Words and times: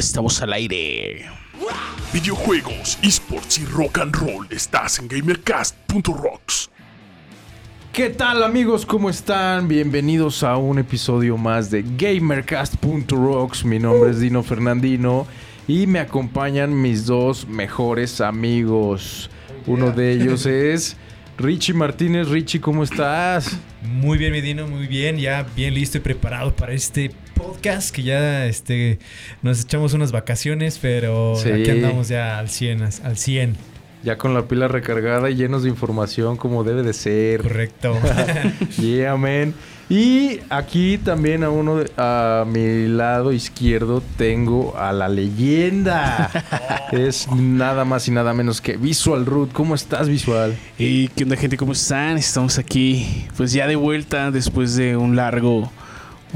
Estamos 0.00 0.40
al 0.42 0.52
aire. 0.52 1.26
Videojuegos, 2.12 3.00
esports 3.02 3.58
y 3.58 3.64
rock 3.64 3.98
and 3.98 4.14
roll. 4.14 4.46
Estás 4.48 5.00
en 5.00 5.08
gamercast.rocks. 5.08 6.70
¿Qué 7.92 8.10
tal 8.10 8.44
amigos? 8.44 8.86
¿Cómo 8.86 9.10
están? 9.10 9.66
Bienvenidos 9.66 10.44
a 10.44 10.56
un 10.56 10.78
episodio 10.78 11.36
más 11.36 11.72
de 11.72 11.82
Gamercast.rocks. 11.82 13.64
Mi 13.64 13.80
nombre 13.80 14.10
es 14.10 14.20
Dino 14.20 14.44
Fernandino 14.44 15.26
y 15.66 15.88
me 15.88 15.98
acompañan 15.98 16.80
mis 16.80 17.04
dos 17.04 17.48
mejores 17.48 18.20
amigos. 18.20 19.30
Uno 19.66 19.90
de 19.90 20.12
ellos 20.12 20.46
es 20.46 20.96
Richie 21.38 21.74
Martínez. 21.74 22.28
Richie, 22.28 22.60
¿cómo 22.60 22.84
estás? 22.84 23.58
Muy 23.82 24.16
bien, 24.16 24.30
mi 24.30 24.42
Dino, 24.42 24.68
muy 24.68 24.86
bien. 24.86 25.16
Ya 25.18 25.44
bien 25.56 25.74
listo 25.74 25.98
y 25.98 26.02
preparado 26.02 26.54
para 26.54 26.72
este 26.72 27.10
podcast 27.38 27.94
que 27.94 28.02
ya 28.02 28.46
este, 28.46 28.98
nos 29.42 29.62
echamos 29.62 29.94
unas 29.94 30.12
vacaciones, 30.12 30.78
pero 30.80 31.36
Sí. 31.36 31.50
aquí 31.50 31.70
andamos 31.70 32.08
ya 32.08 32.38
al 32.38 32.48
100, 32.50 32.82
al 32.82 33.16
100. 33.16 33.56
Ya 34.04 34.16
con 34.16 34.32
la 34.32 34.42
pila 34.46 34.68
recargada 34.68 35.28
y 35.28 35.34
llenos 35.34 35.64
de 35.64 35.68
información 35.70 36.36
como 36.36 36.62
debe 36.62 36.82
de 36.82 36.92
ser. 36.92 37.42
Correcto. 37.42 37.96
Yeah, 38.78 39.16
man. 39.16 39.54
Y 39.90 40.40
aquí 40.50 40.98
también 40.98 41.42
a 41.42 41.50
uno 41.50 41.76
de- 41.76 41.90
a 41.96 42.44
mi 42.46 42.86
lado 42.86 43.32
izquierdo 43.32 44.02
tengo 44.16 44.76
a 44.76 44.92
la 44.92 45.08
leyenda. 45.08 46.30
es 46.92 47.26
nada 47.32 47.84
más 47.84 48.06
y 48.06 48.10
nada 48.12 48.34
menos 48.34 48.60
que 48.60 48.76
Visual 48.76 49.24
Root. 49.26 49.52
¿Cómo 49.52 49.74
estás, 49.74 50.08
Visual? 50.08 50.54
¿Y 50.78 51.08
qué 51.08 51.24
onda, 51.24 51.36
gente? 51.36 51.56
¿Cómo 51.56 51.72
están? 51.72 52.18
Estamos 52.18 52.58
aquí, 52.58 53.26
pues 53.36 53.52
ya 53.52 53.66
de 53.66 53.76
vuelta 53.76 54.30
después 54.30 54.76
de 54.76 54.96
un 54.96 55.16
largo. 55.16 55.72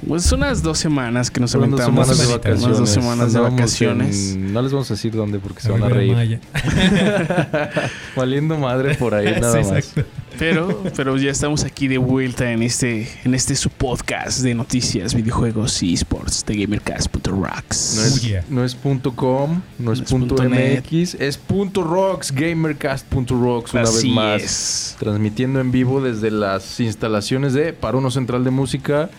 Pues 0.08 0.30
unas 0.32 0.62
dos 0.62 0.78
semanas 0.78 1.30
que 1.30 1.40
nos 1.40 1.52
Fueron 1.52 1.70
dos 1.70 1.80
aventamos. 1.80 2.06
semanas 2.08 2.18
de 2.18 2.26
Unas 2.26 2.38
vacaciones. 2.38 2.64
Unas 2.66 2.78
dos 2.78 2.90
semanas 2.90 3.32
de 3.32 3.40
vacaciones. 3.40 4.32
en- 4.32 4.52
No 4.52 4.62
les 4.62 4.72
vamos 4.72 4.90
a 4.90 4.94
decir 4.94 5.12
dónde 5.12 5.38
porque 5.38 5.60
se 5.62 5.70
van 5.70 5.82
a 5.84 5.88
reír. 5.88 6.40
Valiendo 8.16 8.56
madre 8.58 8.94
por 8.94 9.14
ahí 9.14 9.26
nada 9.40 9.62
Sí, 9.62 9.70
más. 9.70 9.92
Pero, 10.38 10.82
pero 10.96 11.16
ya 11.18 11.30
estamos 11.30 11.62
aquí 11.64 11.88
de 11.88 11.98
vuelta 11.98 12.50
en 12.52 12.62
este, 12.62 13.06
en 13.24 13.34
este 13.34 13.54
su 13.54 13.68
podcast 13.68 14.40
de 14.40 14.54
noticias, 14.54 15.14
videojuegos 15.14 15.82
y 15.82 15.92
esports 15.94 16.44
de 16.46 16.56
GamerCast.rocks. 16.56 17.94
No 17.96 18.02
es, 18.02 18.12
Oh, 18.16 18.26
yeah. 18.26 18.44
no 18.48 18.64
es 18.64 18.74
punto 18.74 19.14
.com, 19.14 19.60
no 19.78 19.92
es 19.92 19.98
No 19.98 20.04
es 20.04 20.10
punto. 20.10 20.36
.mx, 20.42 21.14
es 21.20 21.36
punto 21.36 21.84
.rocks, 21.84 22.32
gamercast.rocks 22.32 23.72
una 23.74 23.82
Así 23.82 24.06
vez 24.08 24.14
más. 24.16 24.42
es. 24.42 24.96
transmitiendo 24.98 25.60
en 25.60 25.70
vivo 25.70 26.00
desde 26.00 26.30
las 26.30 26.80
instalaciones 26.80 27.52
de 27.52 27.72
Paruno 27.74 28.10
Central 28.10 28.42
de 28.42 28.50
Música. 28.50 29.10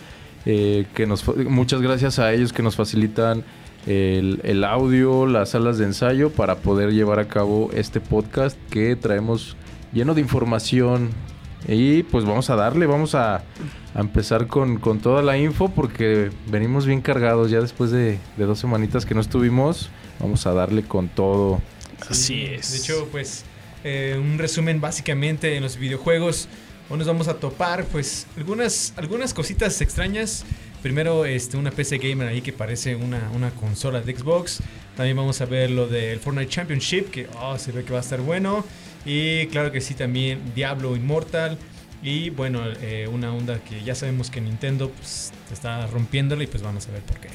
Eh, 0.46 0.86
que 0.94 1.06
nos, 1.06 1.26
muchas 1.38 1.82
gracias 1.82 2.20
a 2.20 2.34
ellos 2.34 2.54
que 2.54 2.64
nos 2.64 2.76
facilitan 2.76 3.44
el, 3.88 4.40
el 4.44 4.64
audio, 4.64 5.26
las 5.26 5.50
salas 5.50 5.78
de 5.78 5.86
ensayo 5.86 6.30
para 6.30 6.58
poder 6.58 6.92
llevar 6.92 7.20
a 7.20 7.28
cabo 7.28 7.70
este 7.74 8.00
podcast 8.00 8.58
que 8.70 8.96
traemos 8.96 9.56
lleno 9.94 10.14
de 10.14 10.22
información. 10.22 11.10
Y 11.68 12.04
pues 12.04 12.26
vamos 12.26 12.50
a 12.50 12.58
darle, 12.58 12.86
vamos 12.88 13.16
a, 13.16 13.36
a 13.38 14.00
empezar 14.00 14.48
con, 14.48 14.80
con 14.80 15.00
toda 15.00 15.22
la 15.22 15.38
info 15.38 15.70
porque 15.70 16.30
venimos 16.48 16.86
bien 16.86 17.00
cargados 17.02 17.50
ya 17.52 17.62
después 17.62 17.90
de, 17.92 18.20
de 18.36 18.46
dos 18.46 18.60
semanitas 18.60 19.06
que 19.06 19.16
no 19.16 19.22
estuvimos. 19.22 19.90
Vamos 20.20 20.46
a 20.46 20.54
darle 20.54 20.84
con 20.84 21.08
todo. 21.08 21.62
Así 22.10 22.14
Sí, 22.16 22.46
es. 22.52 22.72
De 22.74 22.78
hecho, 22.80 23.08
pues, 23.12 23.46
eh, 23.86 24.20
un 24.22 24.38
resumen 24.40 24.82
básicamente 24.82 25.56
en 25.56 25.64
los 25.64 25.78
videojuegos. 25.78 26.50
Hoy 26.94 27.00
nos 27.00 27.08
vamos 27.08 27.28
a 27.28 27.34
topar, 27.34 27.86
pues, 27.86 28.28
algunas, 28.38 28.94
algunas 28.98 29.34
cositas 29.34 29.82
extrañas. 29.82 30.46
Primero, 30.84 31.26
este, 31.26 31.58
una 31.58 31.72
PC 31.72 31.98
Gamer 31.98 32.28
ahí 32.28 32.44
que 32.44 32.54
parece 32.54 32.96
una, 32.96 33.32
una 33.34 33.50
consola 33.50 34.00
de 34.00 34.16
Xbox. 34.16 34.62
También 34.96 35.18
vamos 35.18 35.42
a 35.42 35.46
ver 35.46 35.72
lo 35.72 35.88
del 35.88 36.20
Fortnite 36.20 36.50
Championship, 36.50 37.10
que 37.10 37.28
oh, 37.42 37.58
se 37.58 37.72
ve 37.72 37.84
que 37.84 37.94
va 37.94 37.98
a 37.98 38.02
estar 38.04 38.22
bueno. 38.22 38.64
Y 39.08 39.48
claro 39.48 39.72
que 39.72 39.82
sí, 39.82 39.96
también 39.96 40.40
Diablo 40.54 40.96
Immortal. 40.96 41.58
Y 42.04 42.30
bueno, 42.30 42.62
eh, 42.80 43.10
una 43.12 43.34
onda 43.34 43.58
que 43.58 43.84
ya 43.84 43.96
sabemos 43.96 44.30
que 44.30 44.40
Nintendo 44.40 44.92
pues, 44.92 45.32
está 45.52 45.88
rompiéndola 45.88 46.44
y 46.44 46.48
pues 46.48 46.62
vamos 46.62 46.88
a 46.90 46.92
ver 46.92 47.02
por 47.02 47.18
qué. 47.18 47.30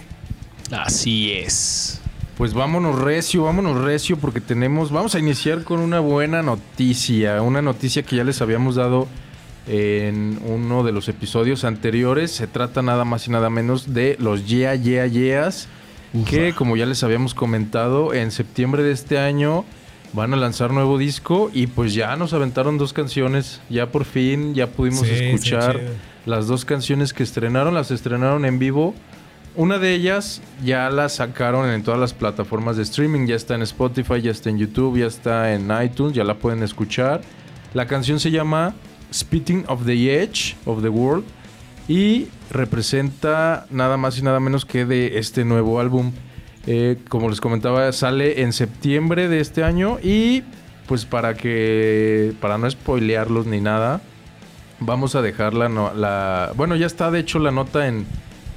Así 0.71 1.33
es. 1.33 2.01
Pues 2.37 2.55
vámonos 2.55 2.97
recio, 2.97 3.43
vámonos 3.43 3.83
recio 3.83 4.19
porque 4.19 4.41
tenemos, 4.41 4.93
vamos 4.93 5.17
a 5.17 5.19
iniciar 5.19 5.65
con 5.65 5.81
una 5.81 5.99
buena 5.99 6.45
noticia, 6.45 7.43
una 7.43 7.61
noticia 7.61 8.05
que 8.05 8.15
ya 8.15 8.23
les 8.23 8.41
habíamos 8.41 8.77
dado 8.77 9.09
en 9.69 10.39
uno 10.45 10.83
de 10.83 10.93
los 10.93 11.09
episodios 11.09 11.65
anteriores. 11.65 12.31
Se 12.31 12.47
trata 12.47 12.83
nada 12.83 13.05
más 13.05 13.29
y 13.29 13.31
nada 13.31 13.51
menos 13.51 13.95
de 13.95 14.17
los 14.19 14.47
Yeah 14.47 14.75
Yeah 14.75 15.07
Yeahs, 15.07 15.69
que 16.27 16.55
como 16.55 16.77
ya 16.77 16.87
les 16.87 17.03
habíamos 17.05 17.35
comentado, 17.35 18.15
en 18.15 18.31
septiembre 18.31 18.83
de 18.83 18.93
este 18.93 19.19
año 19.19 19.65
van 20.15 20.33
a 20.33 20.37
lanzar 20.37 20.73
nuevo 20.73 20.97
disco 20.97 21.51
y 21.53 21.67
pues 21.67 21.93
ya 21.93 22.17
nos 22.17 22.33
aventaron 22.33 22.79
dos 22.79 22.93
canciones, 22.95 23.61
ya 23.69 23.91
por 23.91 24.05
fin 24.07 24.55
ya 24.55 24.69
pudimos 24.69 25.07
Sí, 25.07 25.13
escuchar 25.13 25.81
las 26.25 26.47
dos 26.47 26.65
canciones 26.65 27.13
que 27.13 27.23
estrenaron, 27.23 27.75
las 27.75 27.91
estrenaron 27.91 28.45
en 28.45 28.59
vivo. 28.59 28.95
Una 29.55 29.79
de 29.79 29.93
ellas 29.93 30.41
ya 30.65 30.89
la 30.89 31.09
sacaron 31.09 31.69
en 31.69 31.83
todas 31.83 31.99
las 31.99 32.15
plataformas 32.15 32.77
de 32.77 32.85
streaming, 32.85 33.27
ya 33.27 33.35
está 33.35 33.55
en 33.55 33.63
Spotify, 33.63 34.21
ya 34.23 34.31
está 34.31 34.51
en 34.51 34.59
YouTube, 34.59 34.99
ya 34.99 35.07
está 35.07 35.53
en 35.53 35.69
iTunes, 35.83 36.15
ya 36.15 36.25
la 36.25 36.35
pueden 36.35 36.63
escuchar. 36.63 37.23
La 37.75 37.87
canción 37.87 38.21
se 38.21 38.31
llama 38.31 38.75
Spitting 39.13 39.65
of 39.69 39.85
the 39.85 40.23
Edge 40.23 40.57
of 40.65 40.83
the 40.83 40.89
World 40.89 41.25
y 41.89 42.29
representa 42.51 43.67
nada 43.71 43.97
más 43.97 44.19
y 44.19 44.23
nada 44.23 44.41
menos 44.41 44.65
que 44.65 44.85
de 44.85 45.19
este 45.19 45.45
nuevo 45.45 45.81
álbum. 45.81 46.13
Eh, 46.67 46.99
como 47.09 47.31
les 47.31 47.41
comentaba, 47.41 47.91
sale 47.93 48.43
en 48.43 48.53
septiembre 48.53 49.29
de 49.29 49.41
este 49.41 49.65
año 49.65 49.99
y 50.03 50.43
pues 50.87 51.07
para 51.07 51.35
que 51.35 52.35
para 52.41 52.59
no 52.59 52.71
spoilearlos 52.71 53.47
ni 53.47 53.61
nada, 53.61 54.03
vamos 54.81 55.15
a 55.15 55.23
dejar 55.23 55.55
la, 55.55 55.69
la 55.69 56.53
bueno, 56.57 56.77
ya 56.77 56.87
está 56.87 57.11
de 57.11 57.21
hecho 57.21 57.39
la 57.39 57.51
nota 57.51 57.89
en 57.89 58.07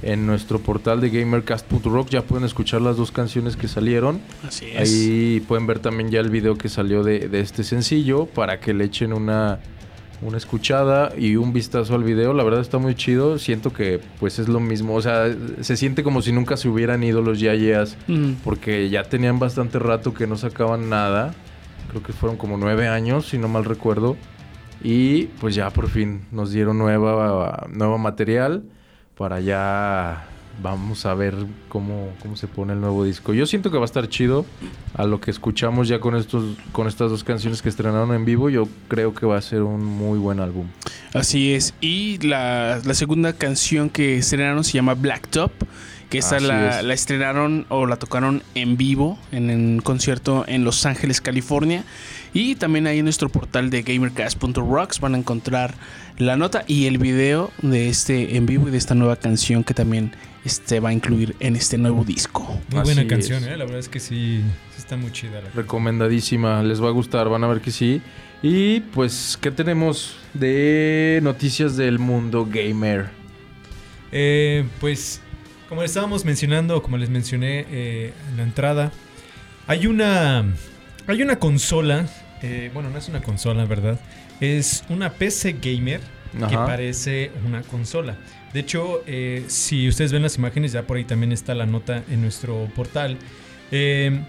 en 0.02 0.26
nuestro 0.26 0.58
portal 0.58 1.00
de 1.00 1.10
gamercast.rock 1.10 2.08
ya 2.10 2.22
pueden 2.22 2.44
escuchar 2.44 2.82
las 2.82 2.96
dos 2.96 3.12
canciones 3.12 3.56
que 3.56 3.68
salieron. 3.68 4.20
Así 4.46 4.66
es. 4.66 4.76
Ahí 4.76 5.40
pueden 5.46 5.66
ver 5.66 5.78
también 5.78 6.10
ya 6.10 6.20
el 6.20 6.28
video 6.28 6.56
que 6.56 6.68
salió 6.68 7.02
de, 7.04 7.28
de 7.28 7.40
este 7.40 7.64
sencillo 7.64 8.26
para 8.26 8.60
que 8.60 8.74
le 8.74 8.84
echen 8.84 9.12
una, 9.12 9.60
una 10.22 10.36
escuchada 10.36 11.12
y 11.16 11.36
un 11.36 11.52
vistazo 11.52 11.94
al 11.94 12.04
video. 12.04 12.32
La 12.32 12.44
verdad 12.44 12.60
está 12.60 12.78
muy 12.78 12.94
chido. 12.94 13.38
Siento 13.38 13.72
que 13.72 14.00
pues 14.20 14.38
es 14.38 14.48
lo 14.48 14.60
mismo. 14.60 14.94
O 14.94 15.02
sea, 15.02 15.34
se 15.60 15.76
siente 15.76 16.02
como 16.02 16.22
si 16.22 16.32
nunca 16.32 16.56
se 16.56 16.68
hubieran 16.68 17.02
ido 17.02 17.22
los 17.22 17.40
Yayas 17.40 17.96
Mm, 18.06 18.34
porque 18.44 18.88
ya 18.88 19.04
tenían 19.04 19.38
bastante 19.38 19.78
rato 19.78 20.14
que 20.14 20.26
no 20.26 20.36
sacaban 20.36 20.88
nada. 20.88 21.34
Creo 21.90 22.02
que 22.02 22.12
fueron 22.12 22.38
como 22.38 22.56
nueve 22.56 22.88
años, 22.88 23.28
si 23.28 23.38
no 23.38 23.48
mal 23.48 23.64
recuerdo. 23.64 24.16
Y 24.82 25.24
pues 25.40 25.54
ya 25.54 25.70
por 25.70 25.88
fin 25.88 26.22
nos 26.32 26.52
dieron 26.52 26.78
nueva, 26.78 27.66
nuevo 27.70 27.98
material 27.98 28.62
para 29.16 29.40
ya 29.40 30.26
vamos 30.60 31.06
a 31.06 31.14
ver 31.14 31.34
cómo, 31.68 32.10
cómo 32.20 32.36
se 32.36 32.46
pone 32.46 32.72
el 32.72 32.80
nuevo 32.80 33.04
disco. 33.04 33.32
Yo 33.32 33.46
siento 33.46 33.70
que 33.70 33.76
va 33.78 33.84
a 33.84 33.86
estar 33.86 34.08
chido 34.08 34.44
a 34.94 35.04
lo 35.04 35.20
que 35.20 35.30
escuchamos 35.30 35.88
ya 35.88 36.00
con 36.00 36.16
estos 36.16 36.56
con 36.72 36.88
estas 36.88 37.10
dos 37.10 37.24
canciones 37.24 37.62
que 37.62 37.68
estrenaron 37.68 38.12
en 38.14 38.24
vivo. 38.24 38.50
Yo 38.50 38.68
creo 38.88 39.14
que 39.14 39.26
va 39.26 39.38
a 39.38 39.42
ser 39.42 39.62
un 39.62 39.84
muy 39.84 40.18
buen 40.18 40.40
álbum. 40.40 40.66
Así 41.14 41.54
es. 41.54 41.74
Y 41.80 42.18
la, 42.18 42.80
la 42.84 42.94
segunda 42.94 43.32
canción 43.32 43.90
que 43.90 44.16
estrenaron 44.18 44.64
se 44.64 44.72
llama 44.72 44.94
Blacktop. 44.94 45.52
Que 46.10 46.18
esta 46.18 46.36
Así 46.36 46.44
la, 46.46 46.80
es. 46.80 46.84
la 46.84 46.92
estrenaron 46.92 47.64
o 47.70 47.86
la 47.86 47.96
tocaron 47.96 48.42
en 48.54 48.76
vivo 48.76 49.18
en 49.30 49.48
un 49.48 49.80
concierto 49.80 50.44
en 50.46 50.62
Los 50.62 50.84
Ángeles, 50.84 51.22
California. 51.22 51.84
Y 52.34 52.54
también 52.56 52.86
ahí 52.86 52.98
en 52.98 53.04
nuestro 53.04 53.30
portal 53.30 53.70
de 53.70 53.80
gamercast.rocks 53.80 55.00
van 55.00 55.14
a 55.14 55.18
encontrar 55.18 55.74
la 56.18 56.36
nota 56.36 56.64
y 56.66 56.84
el 56.84 56.98
video 56.98 57.50
de 57.62 57.88
este 57.88 58.36
en 58.36 58.44
vivo 58.44 58.68
y 58.68 58.70
de 58.70 58.76
esta 58.76 58.94
nueva 58.94 59.16
canción 59.16 59.64
que 59.64 59.72
también 59.72 60.12
este, 60.44 60.80
va 60.80 60.90
a 60.90 60.92
incluir 60.92 61.36
en 61.40 61.56
este 61.56 61.78
nuevo 61.78 62.04
disco. 62.04 62.42
Muy 62.70 62.80
Así 62.80 62.94
buena 62.94 63.06
canción. 63.08 63.44
¿eh? 63.44 63.56
La 63.56 63.64
verdad 63.64 63.78
es 63.80 63.88
que 63.88 64.00
sí, 64.00 64.42
sí 64.70 64.78
está 64.78 64.96
muy 64.96 65.12
chida. 65.12 65.40
La 65.40 65.50
Recomendadísima, 65.50 66.62
les 66.62 66.82
va 66.82 66.88
a 66.88 66.92
gustar, 66.92 67.28
van 67.28 67.44
a 67.44 67.46
ver 67.46 67.60
que 67.60 67.70
sí. 67.70 68.02
Y 68.42 68.80
pues, 68.80 69.38
¿qué 69.40 69.52
tenemos 69.52 70.16
de 70.34 71.20
noticias 71.22 71.76
del 71.76 72.00
mundo 72.00 72.46
gamer? 72.50 73.06
Eh, 74.10 74.64
pues, 74.80 75.20
como 75.68 75.82
les 75.82 75.92
estábamos 75.92 76.24
mencionando, 76.24 76.82
como 76.82 76.98
les 76.98 77.08
mencioné 77.08 77.64
eh, 77.70 78.12
en 78.30 78.36
la 78.36 78.42
entrada, 78.42 78.92
hay 79.66 79.86
una, 79.86 80.44
hay 81.06 81.22
una 81.22 81.38
consola, 81.38 82.06
eh, 82.42 82.70
bueno, 82.74 82.90
no 82.90 82.98
es 82.98 83.08
una 83.08 83.22
consola, 83.22 83.64
¿verdad? 83.64 84.00
Es 84.40 84.84
una 84.88 85.10
PC 85.12 85.52
gamer 85.62 86.00
que 86.36 86.56
Ajá. 86.56 86.66
parece 86.66 87.30
una 87.46 87.62
consola. 87.62 88.16
De 88.52 88.60
hecho, 88.60 89.02
eh, 89.06 89.44
si 89.48 89.88
ustedes 89.88 90.12
ven 90.12 90.22
las 90.22 90.36
imágenes, 90.36 90.72
ya 90.72 90.82
por 90.86 90.96
ahí 90.96 91.04
también 91.04 91.32
está 91.32 91.54
la 91.54 91.66
nota 91.66 92.04
en 92.10 92.20
nuestro 92.20 92.68
portal. 92.74 93.16
eh, 93.70 94.24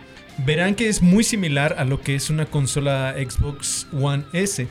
verán 0.46 0.74
que 0.76 0.88
es 0.90 1.02
muy 1.02 1.24
similar 1.24 1.76
a 1.78 1.86
lo 1.86 2.02
que 2.02 2.16
es 2.16 2.30
una 2.30 2.46
consola 2.46 3.16
Xbox 3.18 3.88
One 3.94 4.24
S. 4.34 4.68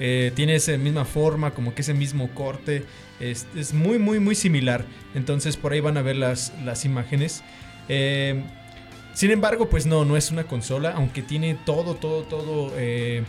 Eh, 0.00 0.32
tiene 0.34 0.54
esa 0.54 0.76
misma 0.78 1.04
forma, 1.04 1.52
como 1.52 1.74
que 1.74 1.82
ese 1.82 1.94
mismo 1.94 2.30
corte. 2.34 2.84
Es, 3.20 3.46
es 3.56 3.72
muy, 3.74 3.98
muy, 3.98 4.18
muy 4.20 4.34
similar. 4.34 4.84
Entonces 5.14 5.56
por 5.56 5.72
ahí 5.72 5.80
van 5.80 5.96
a 5.96 6.02
ver 6.02 6.16
las, 6.16 6.52
las 6.64 6.84
imágenes. 6.84 7.42
Eh, 7.88 8.42
Sin 9.14 9.30
embargo, 9.30 9.68
pues 9.68 9.86
no, 9.86 10.04
no 10.04 10.16
es 10.16 10.30
una 10.32 10.44
consola, 10.44 10.92
aunque 10.96 11.22
tiene 11.22 11.56
todo, 11.66 11.94
todo, 11.94 12.22
todo, 12.22 12.72
eh, 12.76 13.22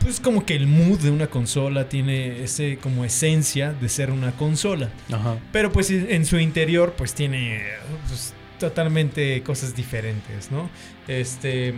pues 0.00 0.20
como 0.20 0.44
que 0.44 0.54
el 0.54 0.66
mood 0.66 0.98
de 1.00 1.10
una 1.10 1.28
consola, 1.28 1.88
tiene 1.88 2.42
ese 2.42 2.78
como 2.78 3.04
esencia 3.04 3.72
de 3.72 3.88
ser 3.88 4.10
una 4.10 4.32
consola. 4.32 4.88
Ajá. 5.12 5.38
Pero 5.52 5.70
pues 5.70 5.90
en 5.90 6.24
su 6.24 6.38
interior 6.38 6.94
pues 6.96 7.14
tiene 7.14 7.62
pues, 8.08 8.32
totalmente 8.58 9.42
cosas 9.42 9.74
diferentes, 9.76 10.50
¿no? 10.50 10.68
Este... 11.06 11.74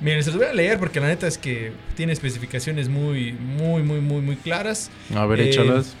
Miren, 0.00 0.22
se 0.22 0.30
los 0.30 0.38
voy 0.38 0.46
a 0.46 0.52
leer 0.52 0.78
porque 0.78 1.00
la 1.00 1.08
neta 1.08 1.26
es 1.26 1.38
que 1.38 1.72
tiene 1.96 2.12
especificaciones 2.12 2.88
muy, 2.88 3.32
muy, 3.32 3.82
muy, 3.82 4.00
muy, 4.00 4.20
muy 4.20 4.36
claras. 4.36 4.92
A 5.12 5.26
ver, 5.26 5.40
Eh, 5.40 5.48
échalas. 5.48 5.94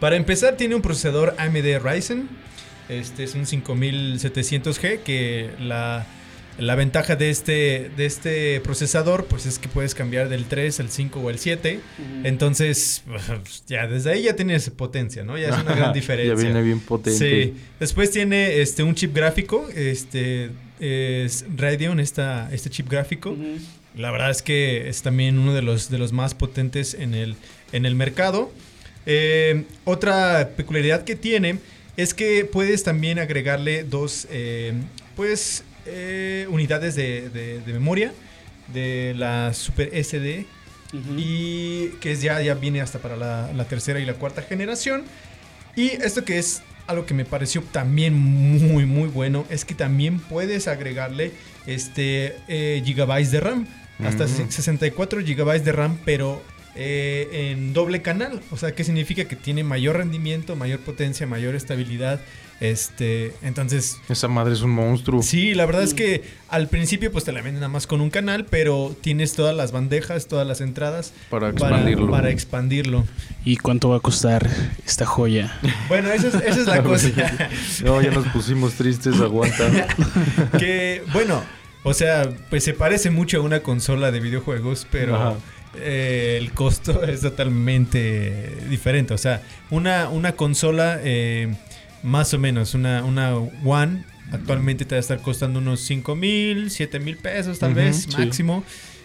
Para 0.00 0.16
empezar, 0.16 0.56
tiene 0.56 0.74
un 0.74 0.80
procesador 0.80 1.34
AMD 1.36 1.78
Ryzen. 1.82 2.30
Este 2.88 3.24
es 3.24 3.34
un 3.34 3.44
5700G 3.44 5.00
que 5.00 5.50
la, 5.58 6.06
la 6.58 6.74
ventaja 6.74 7.16
de 7.16 7.30
este, 7.30 7.90
de 7.96 8.06
este 8.06 8.60
procesador 8.60 9.26
pues 9.26 9.46
es 9.46 9.58
que 9.58 9.68
puedes 9.68 9.94
cambiar 9.94 10.28
del 10.28 10.46
3 10.46 10.80
al 10.80 10.90
5 10.90 11.20
o 11.20 11.28
al 11.28 11.38
7. 11.38 11.80
Entonces, 12.24 13.02
pues, 13.06 13.64
ya 13.66 13.86
desde 13.86 14.12
ahí 14.12 14.22
ya 14.22 14.36
tienes 14.36 14.68
potencia, 14.70 15.24
¿no? 15.24 15.36
Ya 15.36 15.48
es 15.48 15.58
una 15.58 15.74
gran 15.76 15.92
diferencia. 15.92 16.34
Ya 16.34 16.42
viene 16.42 16.62
bien 16.62 16.80
potente. 16.80 17.18
Sí. 17.18 17.54
Después 17.78 18.10
tiene 18.10 18.60
este 18.60 18.82
un 18.82 18.94
chip 18.94 19.14
gráfico, 19.14 19.68
este 19.74 20.50
es 20.80 21.44
Radeon 21.56 22.00
esta, 22.00 22.52
este 22.52 22.70
chip 22.70 22.88
gráfico. 22.88 23.36
La 23.96 24.10
verdad 24.10 24.30
es 24.30 24.42
que 24.42 24.88
es 24.88 25.02
también 25.02 25.38
uno 25.38 25.54
de 25.54 25.62
los, 25.62 25.90
de 25.90 25.98
los 25.98 26.12
más 26.12 26.34
potentes 26.34 26.94
en 26.94 27.14
el, 27.14 27.36
en 27.72 27.86
el 27.86 27.94
mercado. 27.94 28.52
Eh, 29.06 29.64
otra 29.84 30.50
peculiaridad 30.56 31.04
que 31.04 31.16
tiene 31.16 31.58
es 31.96 32.12
que 32.12 32.44
puedes 32.44 32.82
también 32.82 33.18
agregarle 33.18 33.84
dos 33.84 34.26
eh, 34.30 34.74
pues, 35.14 35.64
eh, 35.86 36.46
unidades 36.50 36.94
de, 36.94 37.28
de- 37.30 37.60
de 37.60 37.72
memoria 37.72 38.12
de 38.72 39.14
la 39.16 39.52
Super 39.54 39.90
SD 40.04 40.46
y 41.16 41.88
que 42.00 42.12
es 42.12 42.22
ya, 42.22 42.40
ya 42.40 42.54
viene 42.54 42.80
hasta 42.80 42.98
para 42.98 43.16
la, 43.16 43.52
la 43.52 43.64
tercera 43.66 44.00
y 44.00 44.04
la 44.06 44.14
cuarta 44.14 44.42
generación. 44.42 45.04
Y 45.74 45.88
esto 45.88 46.24
que 46.24 46.38
es 46.38 46.62
algo 46.86 47.04
que 47.06 47.14
me 47.14 47.24
pareció 47.24 47.62
también 47.72 48.14
muy 48.14 48.86
muy 48.86 49.08
bueno 49.08 49.44
es 49.50 49.64
que 49.64 49.74
también 49.74 50.20
puedes 50.20 50.68
agregarle 50.68 51.32
este 51.66 52.36
eh, 52.48 52.80
gigabytes 52.84 53.30
de 53.32 53.40
RAM 53.40 53.66
hasta 54.04 54.24
Mm. 54.26 54.50
64 54.50 55.20
gigabytes 55.22 55.64
de 55.64 55.72
RAM 55.72 55.98
pero 56.04 56.42
eh, 56.76 57.50
en 57.50 57.72
doble 57.72 58.02
canal 58.02 58.40
o 58.50 58.56
sea 58.56 58.74
que 58.74 58.84
significa 58.84 59.26
que 59.26 59.36
tiene 59.36 59.64
mayor 59.64 59.96
rendimiento 59.96 60.56
mayor 60.56 60.80
potencia 60.80 61.26
mayor 61.26 61.54
estabilidad 61.54 62.20
este 62.60 63.34
entonces 63.42 63.98
Esa 64.08 64.28
madre 64.28 64.54
es 64.54 64.62
un 64.62 64.70
monstruo. 64.70 65.22
Sí, 65.22 65.54
la 65.54 65.66
verdad 65.66 65.82
es 65.82 65.92
que 65.92 66.22
al 66.48 66.68
principio 66.68 67.12
pues 67.12 67.24
te 67.24 67.32
la 67.32 67.42
venden 67.42 67.56
nada 67.60 67.68
más 67.68 67.86
con 67.86 68.00
un 68.00 68.08
canal, 68.08 68.46
pero 68.48 68.96
tienes 69.00 69.34
todas 69.34 69.54
las 69.54 69.72
bandejas, 69.72 70.26
todas 70.26 70.46
las 70.46 70.62
entradas 70.62 71.12
Para 71.28 71.50
expandirlo. 71.50 72.10
Para, 72.10 72.30
expandirlo. 72.30 73.04
¿Y 73.44 73.56
cuánto 73.58 73.90
va 73.90 73.96
a 73.96 74.00
costar 74.00 74.48
esta 74.86 75.04
joya? 75.04 75.58
Bueno, 75.88 76.10
esa 76.10 76.28
es, 76.28 76.34
esa 76.34 76.60
es 76.60 76.66
la 76.66 76.82
cosa. 76.82 77.08
No, 77.84 78.00
ya 78.00 78.10
nos 78.10 78.26
pusimos 78.28 78.74
tristes, 78.74 79.20
aguanta. 79.20 79.88
que, 80.58 81.02
bueno, 81.12 81.42
o 81.82 81.92
sea, 81.92 82.30
pues 82.48 82.64
se 82.64 82.72
parece 82.72 83.10
mucho 83.10 83.38
a 83.38 83.40
una 83.42 83.60
consola 83.60 84.10
de 84.10 84.20
videojuegos, 84.20 84.86
pero 84.90 85.16
Ajá. 85.16 85.34
Eh, 85.78 86.38
el 86.40 86.52
costo 86.52 87.02
es 87.08 87.20
totalmente 87.20 88.58
diferente. 88.68 89.14
O 89.14 89.18
sea, 89.18 89.42
una, 89.70 90.08
una 90.08 90.32
consola, 90.32 91.00
eh, 91.02 91.54
más 92.02 92.34
o 92.34 92.38
menos, 92.38 92.74
una, 92.74 93.04
una 93.04 93.36
One, 93.36 94.04
actualmente 94.32 94.84
te 94.84 94.94
va 94.94 94.98
a 94.98 95.00
estar 95.00 95.20
costando 95.20 95.58
unos 95.60 95.80
5 95.80 96.14
mil, 96.16 96.70
7 96.70 97.00
mil 97.00 97.16
pesos 97.16 97.58
tal 97.58 97.74
vez, 97.74 98.06
sí. 98.08 98.16
máximo. 98.16 98.64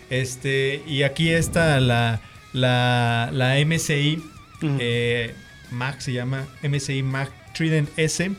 Este, 0.09 0.83
y 0.87 1.03
aquí 1.03 1.29
está 1.29 1.79
la, 1.79 2.21
la, 2.53 3.29
la 3.31 3.55
MSI 3.65 4.21
eh, 4.61 5.33
Mac, 5.71 5.99
se 5.99 6.13
llama 6.13 6.45
MSI 6.63 7.03
Mac 7.03 7.31
Trident 7.53 7.89
S. 7.97 8.31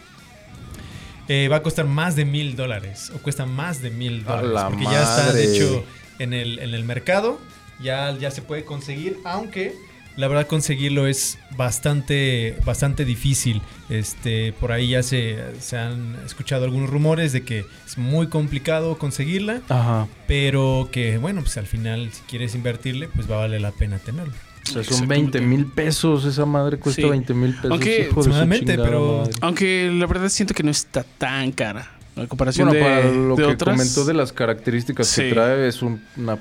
Eh, 1.28 1.48
va 1.48 1.56
a 1.56 1.62
costar 1.62 1.86
más 1.86 2.16
de 2.16 2.24
mil 2.24 2.56
dólares. 2.56 3.10
O 3.14 3.18
cuesta 3.18 3.46
más 3.46 3.80
de 3.80 3.90
mil 3.90 4.24
dólares. 4.24 4.50
la 4.52 4.68
Porque 4.68 4.84
ya 4.84 5.02
está, 5.02 5.32
de 5.32 5.44
hecho, 5.44 5.84
en 6.18 6.32
el, 6.32 6.58
en 6.58 6.74
el 6.74 6.84
mercado. 6.84 7.40
Ya, 7.82 8.16
ya 8.18 8.30
se 8.30 8.42
puede 8.42 8.64
conseguir. 8.64 9.18
Aunque 9.24 9.74
la 10.16 10.28
verdad 10.28 10.46
conseguirlo 10.46 11.06
es 11.06 11.38
bastante, 11.56 12.56
bastante 12.64 13.04
difícil. 13.04 13.62
Este, 13.88 14.52
por 14.54 14.72
ahí 14.72 14.90
ya 14.90 15.02
se, 15.02 15.38
se 15.60 15.76
han 15.78 16.16
escuchado 16.24 16.64
algunos 16.64 16.90
rumores 16.90 17.32
de 17.32 17.42
que 17.44 17.64
es 17.86 17.98
muy 17.98 18.28
complicado 18.28 18.98
conseguirla. 18.98 19.60
Ajá. 19.68 20.06
Pero 20.28 20.88
que 20.92 21.18
bueno, 21.18 21.40
pues 21.42 21.56
al 21.56 21.66
final 21.66 22.10
si 22.12 22.22
quieres 22.22 22.54
invertirle, 22.54 23.08
pues 23.08 23.30
va 23.30 23.36
a 23.36 23.40
valer 23.40 23.60
la 23.60 23.72
pena 23.72 23.98
tenerlo. 23.98 24.32
O 24.34 24.64
sea, 24.66 24.74
son 24.74 24.80
Exactamente. 24.82 25.38
20 25.40 25.40
mil 25.40 25.66
pesos. 25.66 26.24
Esa 26.24 26.46
madre 26.46 26.78
cuesta 26.78 27.02
Sí. 27.02 27.08
20 27.08 27.34
mil 27.34 27.54
pesos. 27.54 27.70
Aunque, 27.72 27.90
hijo 27.90 27.98
de 28.00 28.04
su 28.04 28.10
aproximadamente, 28.12 28.66
chingada 28.72 28.88
pero- 28.88 29.18
madre. 29.18 29.32
Aunque 29.40 29.90
la 29.92 30.06
verdad 30.06 30.28
siento 30.28 30.54
que 30.54 30.62
no 30.62 30.70
está 30.70 31.04
tan 31.18 31.50
cara. 31.52 31.90
A 32.14 32.26
comparación 32.26 32.68
Bueno, 32.68 32.84
de, 32.86 32.90
para 32.94 33.10
lo 33.10 33.34
de 33.36 33.42
que 33.44 33.48
otras. 33.52 33.74
comentó 33.76 34.04
de 34.04 34.12
las 34.14 34.32
características 34.32 35.06
Sí. 35.08 35.22
que 35.22 35.30
trae, 35.32 35.66
es 35.66 35.80
un- 35.82 36.02
una 36.18 36.38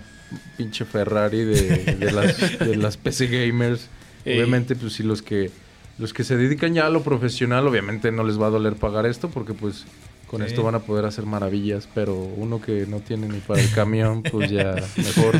pinche 0.57 0.86
Ferrari 0.86 1.44
de, 1.44 1.95
de 1.95 2.12
las, 2.12 2.60
de 2.60 2.75
las 2.75 2.98
PC 2.98 3.28
gamers. 3.28 3.88
Ey. 4.25 4.38
Obviamente, 4.38 4.75
pues 4.75 4.94
sí, 4.94 5.04
los 5.04 5.22
que 5.22 5.50
los 5.98 6.13
que 6.13 6.24
se 6.24 6.36
dedican 6.36 6.74
ya 6.74 6.88
a 6.88 6.89
lo 6.89 7.04
profesional, 7.04 7.68
obviamente 7.68 8.12
no 8.12 8.24
les 8.24 8.39
va 8.42 8.48
a 8.48 8.50
doler 8.50 8.75
pagar 8.75 9.06
esto 9.06 9.30
porque 9.30 9.54
pues 9.54 9.86
con 10.25 10.39
Sí. 10.42 10.48
esto 10.48 10.63
van 10.63 10.75
a 10.75 10.80
poder 10.80 11.06
hacer 11.06 11.25
maravillas, 11.25 11.89
pero 11.94 12.16
uno 12.16 12.62
que 12.62 12.86
no 12.88 13.01
tiene 13.01 13.28
ni 13.28 13.39
para 13.39 13.62
el 13.62 13.69
camión, 13.72 14.24
pues 14.24 14.50
ya 14.50 14.75
mejor 14.95 15.36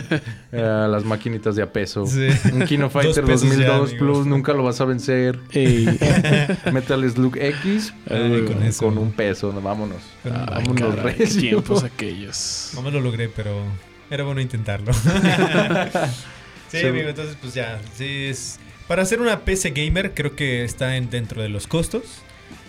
eh, 0.52 0.88
las 0.90 1.06
maquinitas 1.06 1.56
de 1.56 1.64
a 1.64 1.72
peso. 1.72 2.06
Sí. 2.06 2.28
Un 2.52 2.66
Kino 2.66 2.90
Fighter 2.90 3.24
Dos 3.26 3.42
pesos 3.42 3.58
ya, 3.58 3.68
2002 3.78 3.90
amigo. 3.92 4.06
Plus 4.06 4.28
nunca 4.28 4.52
lo 4.54 4.64
vas 4.64 4.82
a 4.82 4.86
vencer. 4.86 5.40
Ey. 5.52 5.86
Metal 6.74 7.10
Slug 7.10 7.38
X 7.38 7.94
Ay, 8.10 8.46
eh, 8.46 8.72
con 8.78 8.98
un 8.98 9.14
peso, 9.14 9.54
no, 9.54 9.62
vámonos. 9.62 10.02
Ay, 10.26 10.32
vámonos 10.66 10.96
caray, 10.96 11.16
tiempos 11.26 11.84
aquellos. 11.86 12.72
No 12.76 12.82
me 12.82 12.92
lo 12.92 13.00
logré, 13.00 13.30
pero 13.30 13.64
era 14.12 14.24
bueno 14.24 14.42
intentarlo. 14.42 14.94
sí, 16.70 16.86
amigo, 16.86 17.10
entonces 17.10 17.36
pues 17.42 17.56
ya, 17.56 17.82
sí 17.96 18.26
es 18.26 18.60
para 18.92 19.04
hacer 19.04 19.22
una 19.22 19.40
PC 19.40 19.72
gamer 19.72 20.14
creo 20.14 20.36
que 20.36 20.66
está 20.66 20.98
en, 20.98 21.10
dentro 21.10 21.42
de 21.42 21.48
los 21.48 21.66
costos. 21.66 22.04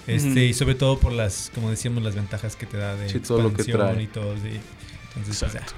Este, 0.06 0.44
y 0.46 0.54
sobre 0.54 0.76
todo 0.76 0.96
por 0.98 1.12
las, 1.12 1.50
como 1.52 1.68
decíamos, 1.68 2.04
las 2.04 2.14
ventajas 2.14 2.54
que 2.54 2.64
te 2.64 2.76
da 2.76 2.94
de 2.94 3.08
Sí, 3.08 3.18
todo 3.18 3.42
lo 3.42 3.52
que 3.52 3.64
trae. 3.64 4.02
y 4.02 4.06
todo, 4.06 4.36
sí. 4.36 4.60
Entonces, 5.16 5.40
pues, 5.40 5.40
ya. 5.40 5.46
Exacto. 5.46 5.74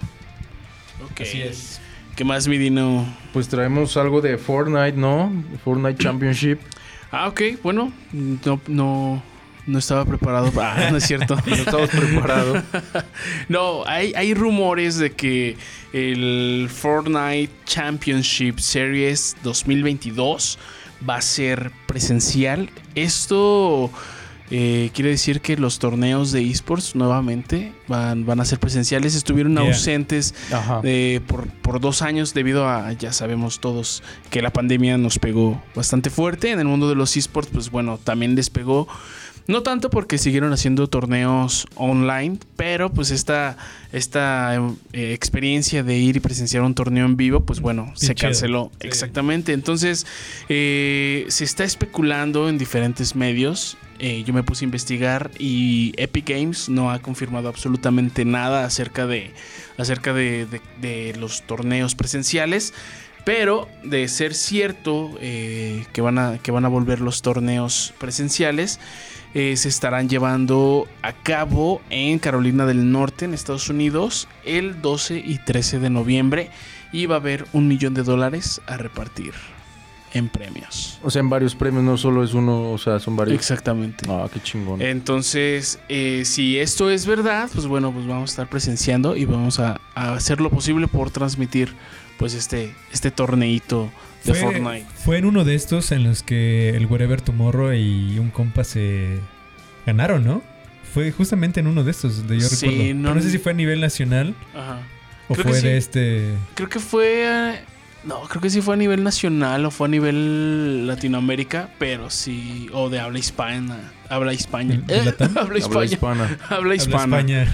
Ok. 1.11 1.23
Así 1.23 1.41
es. 1.41 1.81
¿Qué 2.15 2.25
más, 2.25 2.47
mi 2.47 2.59
Dino? 2.59 3.07
Pues 3.33 3.49
traemos 3.49 3.97
algo 3.97 4.21
de 4.21 4.37
Fortnite, 4.37 4.99
¿no? 4.99 5.33
Fortnite 5.65 6.03
Championship. 6.03 6.59
Ah, 7.11 7.29
ok. 7.29 7.41
Bueno, 7.63 7.91
no, 8.13 8.61
no, 8.69 9.23
no 9.67 9.79
estaba 9.79 10.05
preparado. 10.05 10.53
Ah, 10.61 10.89
no 10.91 10.97
es 10.99 11.05
cierto. 11.07 11.37
No 11.47 11.55
estamos 11.55 11.91
preparados. 11.91 12.63
No, 13.49 13.85
hay, 13.87 14.13
hay 14.15 14.35
rumores 14.35 14.99
de 14.99 15.13
que 15.13 15.57
el 15.93 16.69
Fortnite 16.73 17.51
Championship 17.65 18.59
Series 18.59 19.37
2022 19.43 20.59
va 21.09 21.17
a 21.17 21.23
ser 21.23 21.71
presencial. 21.87 22.71
Esto 22.95 23.91
eh, 24.51 24.91
quiere 24.95 25.11
decir 25.11 25.41
que 25.41 25.57
los 25.57 25.79
torneos 25.79 26.33
de 26.33 26.49
esports 26.49 26.95
nuevamente 26.95 27.73
van, 27.89 28.25
van 28.27 28.41
a 28.41 28.45
ser 28.45 28.59
presenciales. 28.59 29.15
Estuvieron 29.15 29.53
Yeah. 29.55 29.63
ausentes 29.63 30.35
eh, 30.85 31.21
por, 31.27 31.47
por 31.49 31.81
dos 31.81 32.03
años 32.03 32.35
debido 32.35 32.69
a, 32.69 32.93
ya 32.93 33.13
sabemos 33.13 33.61
todos, 33.61 34.03
que 34.31 34.43
la 34.43 34.51
pandemia 34.53 34.97
nos 34.99 35.19
pegó 35.19 35.63
bastante 35.75 36.11
fuerte. 36.11 36.51
En 36.51 36.61
el 36.61 36.67
mundo 36.67 36.89
de 36.89 36.95
los 36.95 37.17
esports, 37.17 37.51
pues 37.53 37.71
bueno, 37.71 37.99
también 38.03 38.35
les 38.35 38.51
pegó. 38.51 38.89
No 39.47 39.63
tanto 39.63 39.91
porque 39.91 40.17
siguieron 40.17 40.53
haciendo 40.55 40.87
torneos 40.89 41.67
online, 41.75 42.39
pero 42.57 42.91
pues 42.91 43.11
esta, 43.11 43.59
esta 43.93 44.55
eh, 44.95 45.13
experiencia 45.13 45.83
de 45.83 45.99
ir 45.99 46.17
y 46.17 46.21
presenciar 46.21 46.63
un 46.63 46.75
torneo 46.75 47.05
en 47.05 47.17
vivo, 47.19 47.41
pues 47.41 47.61
bueno, 47.61 47.93
se 47.95 48.15
chido. 48.15 48.29
canceló. 48.29 48.73
Sí. 48.81 48.87
Exactamente. 48.89 49.53
Entonces, 49.53 50.07
eh, 50.49 51.27
se 51.29 51.45
está 51.45 51.65
especulando 51.65 52.49
en 52.49 52.57
diferentes 52.57 53.15
medios. 53.17 53.77
Eh, 53.99 54.25
yo 54.27 54.33
me 54.33 54.43
puse 54.43 54.65
a 54.65 54.67
investigar 54.67 55.31
y 55.39 55.93
Epic 55.99 56.31
Games 56.31 56.69
no 56.71 56.91
ha 56.91 57.01
confirmado 57.01 57.49
absolutamente 57.49 58.25
nada 58.25 58.65
acerca 58.65 59.07
de, 59.07 59.31
acerca 59.77 60.15
de, 60.15 60.47
de- 60.47 60.61
de 60.81 61.19
los 61.19 61.43
torneos 61.47 61.95
presenciales. 61.95 62.73
Pero 63.27 63.69
de 63.83 64.07
ser 64.09 64.35
cierto 64.35 65.11
eh, 65.19 65.87
que, 65.95 66.03
van 66.03 66.19
a, 66.19 66.37
que 66.43 66.51
van 66.51 66.67
a 66.67 66.69
volver 66.69 67.01
los 67.01 67.23
torneos 67.23 67.95
presenciales, 67.99 68.81
eh, 69.35 69.57
se 69.57 69.69
estarán 69.69 70.09
llevando 70.09 70.87
a 71.03 71.13
cabo 71.13 71.83
en 71.91 72.19
Carolina 72.19 72.67
del 72.67 72.91
Norte, 72.93 73.25
en 73.25 73.35
Estados 73.35 73.69
Unidos, 73.69 74.29
el 74.45 74.81
12 74.81 75.19
y 75.19 75.39
13 75.39 75.81
de 75.81 75.91
noviembre. 75.91 76.51
Y 76.93 77.07
va 77.07 77.17
a 77.17 77.19
haber 77.19 77.45
un 77.53 77.67
millón 77.67 77.95
de 77.95 78.05
dólares 78.05 78.61
a 78.67 78.77
repartir 78.77 79.35
en 80.13 80.29
premios. 80.29 81.01
O 81.03 81.11
sea, 81.11 81.21
en 81.21 81.29
varios 81.29 81.57
premios, 81.57 81.83
no 81.83 81.97
solo 81.97 82.23
es 82.23 82.35
uno, 82.35 82.71
o 82.71 82.79
sea, 82.79 83.01
son 83.01 83.17
varios. 83.17 83.37
Exactamente. 83.37 84.07
Ah, 84.09 84.29
qué 84.33 84.41
chingón. 84.41 84.81
Entonces, 84.81 85.81
eh, 85.89 86.23
si 86.25 86.59
esto 86.61 86.89
es 86.89 87.05
verdad, 87.05 87.51
pues 87.53 87.67
bueno, 87.67 87.91
pues 87.91 88.07
vamos 88.07 88.31
a 88.31 88.33
estar 88.33 88.49
presenciando 88.49 89.17
y 89.17 89.25
vamos 89.25 89.59
a, 89.59 89.81
a 89.97 90.15
hacer 90.15 90.41
lo 90.41 90.51
posible 90.51 90.87
por 90.87 91.11
transmitir 91.11 91.75
pues 92.17 92.35
este, 92.35 92.73
este 92.93 93.11
torneito 93.11 93.91
de 94.33 94.35
Fortnite. 94.35 94.87
fue 94.97 95.19
en 95.19 95.25
uno 95.27 95.45
de 95.45 95.55
estos 95.55 95.93
en 95.93 96.05
los 96.05 96.23
que 96.23 96.71
el 96.71 96.87
Wherever 96.87 97.21
Tomorrow 97.21 97.73
y 97.75 98.19
un 98.19 98.31
compa 98.31 98.65
se 98.65 99.19
ganaron, 99.87 100.25
¿no? 100.25 100.43
Fue 100.93 101.11
justamente 101.13 101.61
en 101.61 101.67
uno 101.67 101.83
de 101.85 101.91
estos, 101.91 102.25
yo 102.29 102.41
Sí, 102.41 102.67
recuerdo. 102.67 103.15
no- 103.15 103.21
sé 103.23 103.31
si 103.31 103.39
fue 103.39 103.53
a 103.53 103.55
nivel 103.55 103.81
nacional 103.81 104.35
Ajá. 104.55 104.79
o 105.29 105.35
Creo 105.35 105.45
que 105.47 105.51
fue 105.51 105.61
sí. 105.61 105.67
de 105.67 105.77
este... 105.77 106.35
Creo 106.55 106.69
que 106.69 106.79
fue. 106.81 107.25
eh, 107.27 107.61
No, 108.05 108.21
creo 108.29 108.41
que 108.43 108.51
sí 108.51 108.61
fue 108.61 108.75
a 108.75 108.77
nivel 108.77 109.03
nacional 109.03 109.65
o 109.67 109.71
fue 109.71 109.89
a 109.89 109.91
nivel 109.91 110.87
Latinoamérica, 110.87 111.71
pero 111.79 112.11
sí. 112.11 112.69
O 112.73 112.91
de 112.91 113.01
habla 113.01 113.19
hispana. 113.19 113.93
Habla 114.11 114.35
hispana. 114.35 114.77
¿De- 114.77 114.95
de 114.99 115.05
Latam? 115.07 115.29
habla 115.39 115.41
Habla 115.43 115.59
hispana. 115.59 115.85
hispana. 115.87 116.39
Habla 116.51 116.75
hispana. 116.75 117.19
España. 117.19 117.53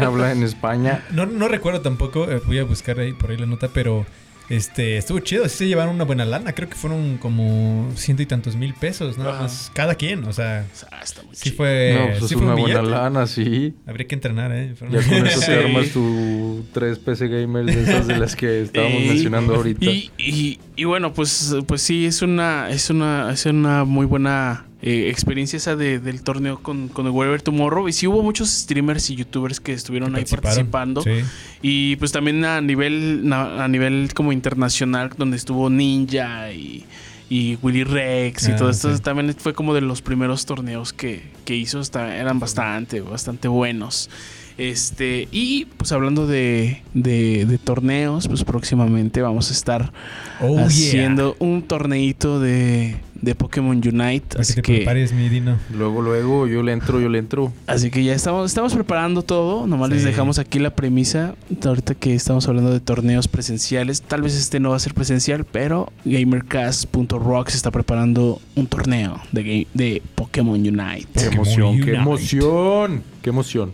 Habla 0.06 0.32
en 0.32 0.42
España. 0.44 1.02
no, 1.10 1.26
no 1.26 1.48
recuerdo 1.48 1.80
tampoco, 1.82 2.30
eh, 2.30 2.40
voy 2.46 2.58
a 2.58 2.64
buscar 2.64 2.98
ahí 3.00 3.12
por 3.12 3.30
ahí 3.32 3.36
la 3.36 3.46
nota, 3.46 3.68
pero 3.68 4.06
este 4.50 4.96
estuvo 4.96 5.18
chido, 5.20 5.48
sí 5.48 5.56
se 5.58 5.68
llevaron 5.68 5.94
una 5.94 6.04
buena 6.04 6.24
lana, 6.24 6.54
creo 6.54 6.68
que 6.68 6.74
fueron 6.74 7.18
como 7.18 7.90
ciento 7.96 8.22
y 8.22 8.26
tantos 8.26 8.56
mil 8.56 8.72
pesos, 8.74 9.18
nada 9.18 9.32
Ajá. 9.32 9.42
más, 9.42 9.70
cada 9.74 9.94
quien, 9.94 10.24
o 10.24 10.32
sea, 10.32 10.64
Ah, 10.90 11.00
está 11.02 11.22
muy 11.22 11.34
sí 11.34 11.44
chido. 11.50 11.56
fue, 11.56 11.94
no, 11.98 12.06
pues 12.06 12.18
sí 12.20 12.24
es 12.26 12.32
fue 12.32 12.42
una 12.42 12.54
un 12.54 12.60
buena 12.62 12.82
lana, 12.82 13.26
sí. 13.26 13.74
Habría 13.86 14.06
que 14.06 14.14
entrenar, 14.14 14.52
¿eh? 14.52 14.74
Fueron- 14.74 14.96
Ya 15.00 15.06
con 15.08 15.26
eso 15.26 15.40
Sí. 15.40 15.46
te 15.46 15.54
armas 15.64 15.88
tu 15.90 16.64
tres 16.72 16.98
PC 16.98 17.28
gamers 17.28 17.66
de 17.66 17.82
esas 17.82 18.06
de 18.06 18.16
las 18.18 18.36
que 18.36 18.62
estábamos 18.62 19.02
Y- 19.02 19.08
mencionando 19.08 19.54
ahorita. 19.54 19.84
Y, 19.84 20.10
y, 20.16 20.58
y 20.76 20.84
bueno, 20.84 21.12
pues, 21.12 21.54
pues 21.66 21.82
sí, 21.82 22.06
es 22.06 22.22
una, 22.22 22.70
es 22.70 22.88
una, 22.90 23.30
es 23.32 23.44
una 23.46 23.84
muy 23.84 24.06
buena 24.06 24.64
eh, 24.80 25.08
experiencia 25.10 25.56
esa 25.56 25.74
de- 25.76 25.98
del 25.98 26.22
torneo 26.22 26.60
con, 26.62 26.88
con 26.88 27.06
el 27.06 27.12
Wherever 27.12 27.42
Tomorrow. 27.42 27.88
Y 27.88 27.92
sí 27.92 28.06
hubo 28.06 28.22
muchos 28.22 28.48
streamers 28.50 29.10
y 29.10 29.16
youtubers 29.16 29.60
que 29.60 29.72
estuvieron 29.72 30.14
ahí 30.14 30.24
participando. 30.24 31.02
Sí. 31.02 31.20
Y 31.62 31.96
pues 31.96 32.12
también 32.12 32.44
a 32.44 32.60
nivel, 32.60 33.28
a 33.32 33.66
nivel 33.68 34.10
como 34.14 34.32
internacional, 34.32 35.10
donde 35.16 35.36
estuvo 35.36 35.68
Ninja 35.70 36.52
y, 36.52 36.84
y 37.28 37.58
Willy 37.62 37.84
Rex 37.84 38.48
y 38.48 38.52
Ah, 38.52 38.56
todo 38.56 38.70
esto, 38.70 38.94
sí. 38.96 39.02
también 39.02 39.34
fue 39.36 39.52
como 39.52 39.74
de 39.74 39.80
los 39.80 40.00
primeros 40.00 40.46
torneos 40.46 40.92
que, 40.92 41.22
que 41.44 41.56
hizo, 41.56 41.80
eran 41.94 42.38
bastante, 42.38 43.00
bastante 43.00 43.48
buenos. 43.48 44.08
Este, 44.56 45.28
y 45.30 45.66
pues 45.76 45.92
hablando 45.92 46.26
de, 46.26 46.82
de, 46.92 47.46
de 47.46 47.58
torneos, 47.58 48.26
pues 48.26 48.42
próximamente 48.42 49.22
vamos 49.22 49.50
a 49.50 49.52
estar 49.52 49.92
Oh, 50.40 50.56
yeah. 50.56 50.66
haciendo 50.66 51.36
un 51.38 51.62
torneito 51.62 52.40
de, 52.40 52.96
de 53.20 53.34
Pokémon 53.34 53.76
Unite. 53.76 54.20
Para 54.20 54.20
que 54.36 54.40
Así 54.40 54.54
te 54.54 54.62
que, 54.62 54.76
prepares, 54.76 55.12
mi 55.12 55.28
Dino. 55.28 55.58
Luego, 55.76 56.02
luego, 56.02 56.46
yo 56.46 56.62
le 56.62 56.72
entro, 56.72 57.00
yo 57.00 57.08
le 57.08 57.18
entro. 57.18 57.52
así 57.66 57.90
que 57.90 58.04
ya 58.04 58.14
estamos, 58.14 58.50
estamos 58.50 58.74
preparando 58.74 59.22
todo. 59.22 59.66
Nomás 59.66 59.90
les 59.90 60.04
dejamos 60.04 60.38
aquí 60.38 60.58
la 60.58 60.70
premisa. 60.70 61.34
Ahorita 61.64 61.94
que 61.94 62.14
estamos 62.14 62.46
hablando 62.48 62.70
de 62.72 62.80
torneos 62.80 63.28
presenciales. 63.28 64.02
Tal 64.02 64.22
vez 64.22 64.34
este 64.36 64.60
no 64.60 64.70
va 64.70 64.76
a 64.76 64.80
ser 64.80 64.94
presencial, 64.94 65.44
pero 65.44 65.92
GamerCast.rocks 66.04 67.54
está 67.54 67.70
preparando 67.70 68.40
un 68.56 68.66
torneo 68.66 69.20
de, 69.32 69.42
game- 69.42 69.66
de 69.74 70.02
Pokémon 70.14 70.54
Unite. 70.60 71.06
Qué 71.14 71.26
emoción, 71.26 71.76
qué 71.76 71.82
Unite. 71.82 71.96
emoción, 71.96 73.02
qué 73.22 73.30
emoción. 73.30 73.72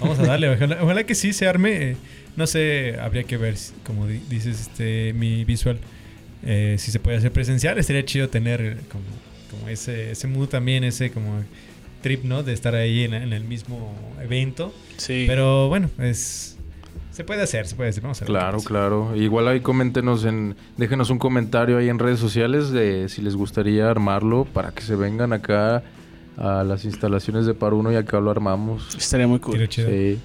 Vamos 0.00 0.18
a 0.18 0.26
darle, 0.26 0.50
ojalá, 0.50 0.78
ojalá 0.82 1.04
que 1.04 1.14
sí 1.14 1.32
se 1.32 1.46
arme. 1.46 1.90
eh, 1.92 1.96
No 2.36 2.46
sé, 2.46 2.96
habría 3.00 3.24
que 3.24 3.36
ver, 3.36 3.54
como 3.84 4.06
di- 4.06 4.20
dices, 4.28 4.60
este 4.60 5.12
mi 5.14 5.44
visual, 5.44 5.78
eh, 6.46 6.76
si 6.78 6.90
se 6.90 7.00
puede 7.00 7.18
hacer 7.18 7.32
presencial. 7.32 7.78
Estaría 7.78 8.04
chido 8.04 8.28
tener 8.28 8.78
como, 8.90 9.04
como 9.50 9.68
ese, 9.68 10.12
ese 10.12 10.26
mood 10.26 10.48
también, 10.48 10.84
ese 10.84 11.10
como 11.10 11.42
trip, 12.00 12.24
¿no? 12.24 12.42
De 12.42 12.52
estar 12.52 12.74
ahí 12.74 13.04
en, 13.04 13.12
en 13.12 13.32
el 13.32 13.44
mismo 13.44 13.94
evento. 14.22 14.72
Sí. 14.96 15.24
Pero 15.26 15.68
bueno, 15.68 15.90
es 15.98 16.56
se 17.16 17.24
puede 17.24 17.40
hacer, 17.40 17.66
se 17.66 17.74
puede 17.74 17.88
hacer. 17.88 18.02
Vamos 18.02 18.20
a 18.20 18.26
ver. 18.26 18.28
Claro, 18.28 18.58
claro. 18.60 19.16
Igual 19.16 19.48
ahí 19.48 19.60
coméntenos 19.60 20.26
en, 20.26 20.54
déjenos 20.76 21.08
un 21.08 21.18
comentario 21.18 21.78
ahí 21.78 21.88
en 21.88 21.98
redes 21.98 22.20
sociales 22.20 22.70
de 22.72 23.08
si 23.08 23.22
les 23.22 23.34
gustaría 23.34 23.90
armarlo 23.90 24.44
para 24.44 24.72
que 24.72 24.82
se 24.82 24.96
vengan 24.96 25.32
acá 25.32 25.82
a 26.36 26.62
las 26.62 26.84
instalaciones 26.84 27.46
de 27.46 27.54
Paruno 27.54 27.90
y 27.90 27.96
acá 27.96 28.20
lo 28.20 28.30
armamos. 28.30 28.94
Estaría 28.94 29.26
muy 29.26 29.38
cool. 29.38 29.54
Estaría 29.54 29.68
chido. 29.68 29.88
Sí, 29.88 30.20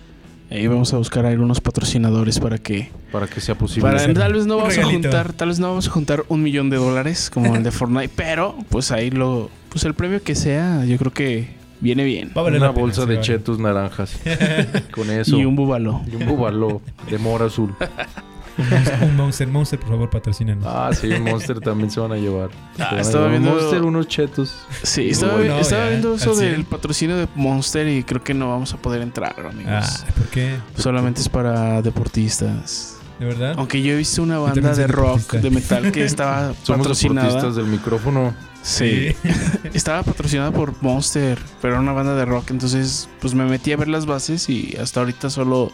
Ahí 0.52 0.68
vamos 0.68 0.94
a 0.94 0.98
buscar 0.98 1.26
ahí 1.26 1.36
unos 1.36 1.62
patrocinadores 1.62 2.40
para 2.42 2.58
que 2.58 2.92
para 3.10 3.26
que 3.26 3.40
sea 3.40 3.56
posible. 3.56 3.90
Para, 3.90 4.14
tal 4.14 4.34
vez 4.34 4.46
no 4.46 4.58
vamos 4.58 4.78
a 4.78 4.84
juntar, 4.84 5.32
tal 5.32 5.48
vez 5.48 5.60
no 5.60 5.70
vamos 5.70 5.88
a 5.88 5.92
juntar 5.92 6.26
un 6.28 6.44
millón 6.44 6.70
de 6.70 6.76
dólares 6.76 7.30
como 7.30 7.56
el 7.56 7.64
de 7.64 7.72
Fortnite, 7.72 8.12
pero 8.16 8.58
pues 8.70 8.92
ahí 8.92 9.12
lo, 9.12 9.50
pues 9.70 9.86
el 9.86 9.94
premio 9.94 10.22
que 10.22 10.36
sea, 10.36 10.84
yo 10.84 10.98
creo 10.98 11.14
que 11.14 11.48
viene 11.80 12.04
bien. 12.04 12.32
Va 12.36 12.42
a 12.42 12.44
valer 12.44 12.60
Una 12.60 12.72
pena, 12.72 12.82
bolsa 12.82 13.04
sí, 13.04 13.08
de 13.08 13.16
vale. 13.16 13.26
chetos 13.26 13.60
naranjas. 13.60 14.20
Con 14.92 15.10
eso. 15.10 15.38
Y 15.38 15.46
un 15.46 15.56
búbalo. 15.56 16.02
Y 16.12 16.16
un 16.16 16.28
búbalo 16.28 16.82
de 17.10 17.18
mora 17.18 17.46
azul. 17.46 17.74
Un 18.62 18.70
monster, 18.70 19.04
un 19.04 19.16
monster, 19.16 19.48
monster, 19.48 19.80
por 19.80 19.90
favor, 19.90 20.10
patrocínanos. 20.10 20.66
Ah, 20.68 20.90
sí, 20.94 21.08
un 21.12 21.24
Monster 21.24 21.60
también 21.60 21.90
se 21.92 22.00
van 22.00 22.12
a 22.12 22.16
llevar. 22.18 22.50
Se 22.78 22.84
van 22.84 22.96
a 22.98 23.02
estaba 23.02 23.26
llevar 23.28 23.40
viendo- 23.40 23.60
Monster, 23.60 23.82
unos 23.84 24.08
chetos. 24.08 24.56
Sí, 24.84 25.10
estaba, 25.10 25.34
Bueno, 25.38 25.58
estaba 25.60 25.84
ya, 25.86 25.90
viendo 25.90 26.16
eso 26.16 26.36
del 26.36 26.66
patrocinio 26.66 27.18
de 27.18 27.28
Monster 27.36 27.88
y 27.88 28.04
creo 28.04 28.24
que 28.24 28.34
no 28.34 28.50
vamos 28.50 28.74
a 28.74 28.78
poder 28.78 29.02
entrar, 29.02 29.36
amigos. 29.40 29.72
Ah, 29.74 30.06
¿por 30.18 30.28
qué? 30.28 30.56
Solamente 30.78 31.22
es 31.22 31.30
para 31.30 31.82
deportistas. 31.82 32.98
¿De 33.20 33.26
verdad? 33.28 33.54
Aunque 33.58 33.82
yo 33.84 33.94
he 33.94 33.98
visto 33.98 34.24
una 34.24 34.40
banda 34.40 34.74
de 34.74 34.88
rock, 34.88 35.20
deportista. 35.34 35.38
de 35.42 35.50
metal 35.52 35.92
que 35.92 36.04
estaba 36.06 36.54
Somos 36.64 36.80
patrocinada. 36.88 37.28
deportistas 37.28 37.56
del 37.56 37.68
micrófono. 37.68 38.34
Sí. 38.64 39.16
Estaba 39.74 40.04
patrocinada 40.04 40.52
por 40.52 40.74
Monster, 40.84 41.40
pero 41.62 41.74
era 41.74 41.82
una 41.82 41.94
banda 41.94 42.14
de 42.16 42.26
rock. 42.26 42.52
Entonces, 42.52 43.10
pues 43.20 43.34
me 43.34 43.46
metí 43.46 43.72
a 43.72 43.78
ver 43.78 43.88
las 43.88 44.06
bases 44.06 44.50
y 44.50 44.76
hasta 44.80 45.00
ahorita 45.00 45.30
solo, 45.32 45.72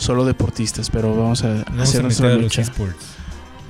solo 0.00 0.24
deportistas. 0.24 0.90
Pero 0.90 1.14
vamos 1.14 1.44
a 1.44 1.64
Vamos 1.68 1.82
hacer 1.88 2.00
a 2.00 2.02
nuestra 2.04 2.28
los 2.34 2.42
lucha. 2.42 2.62
esports. 2.62 3.06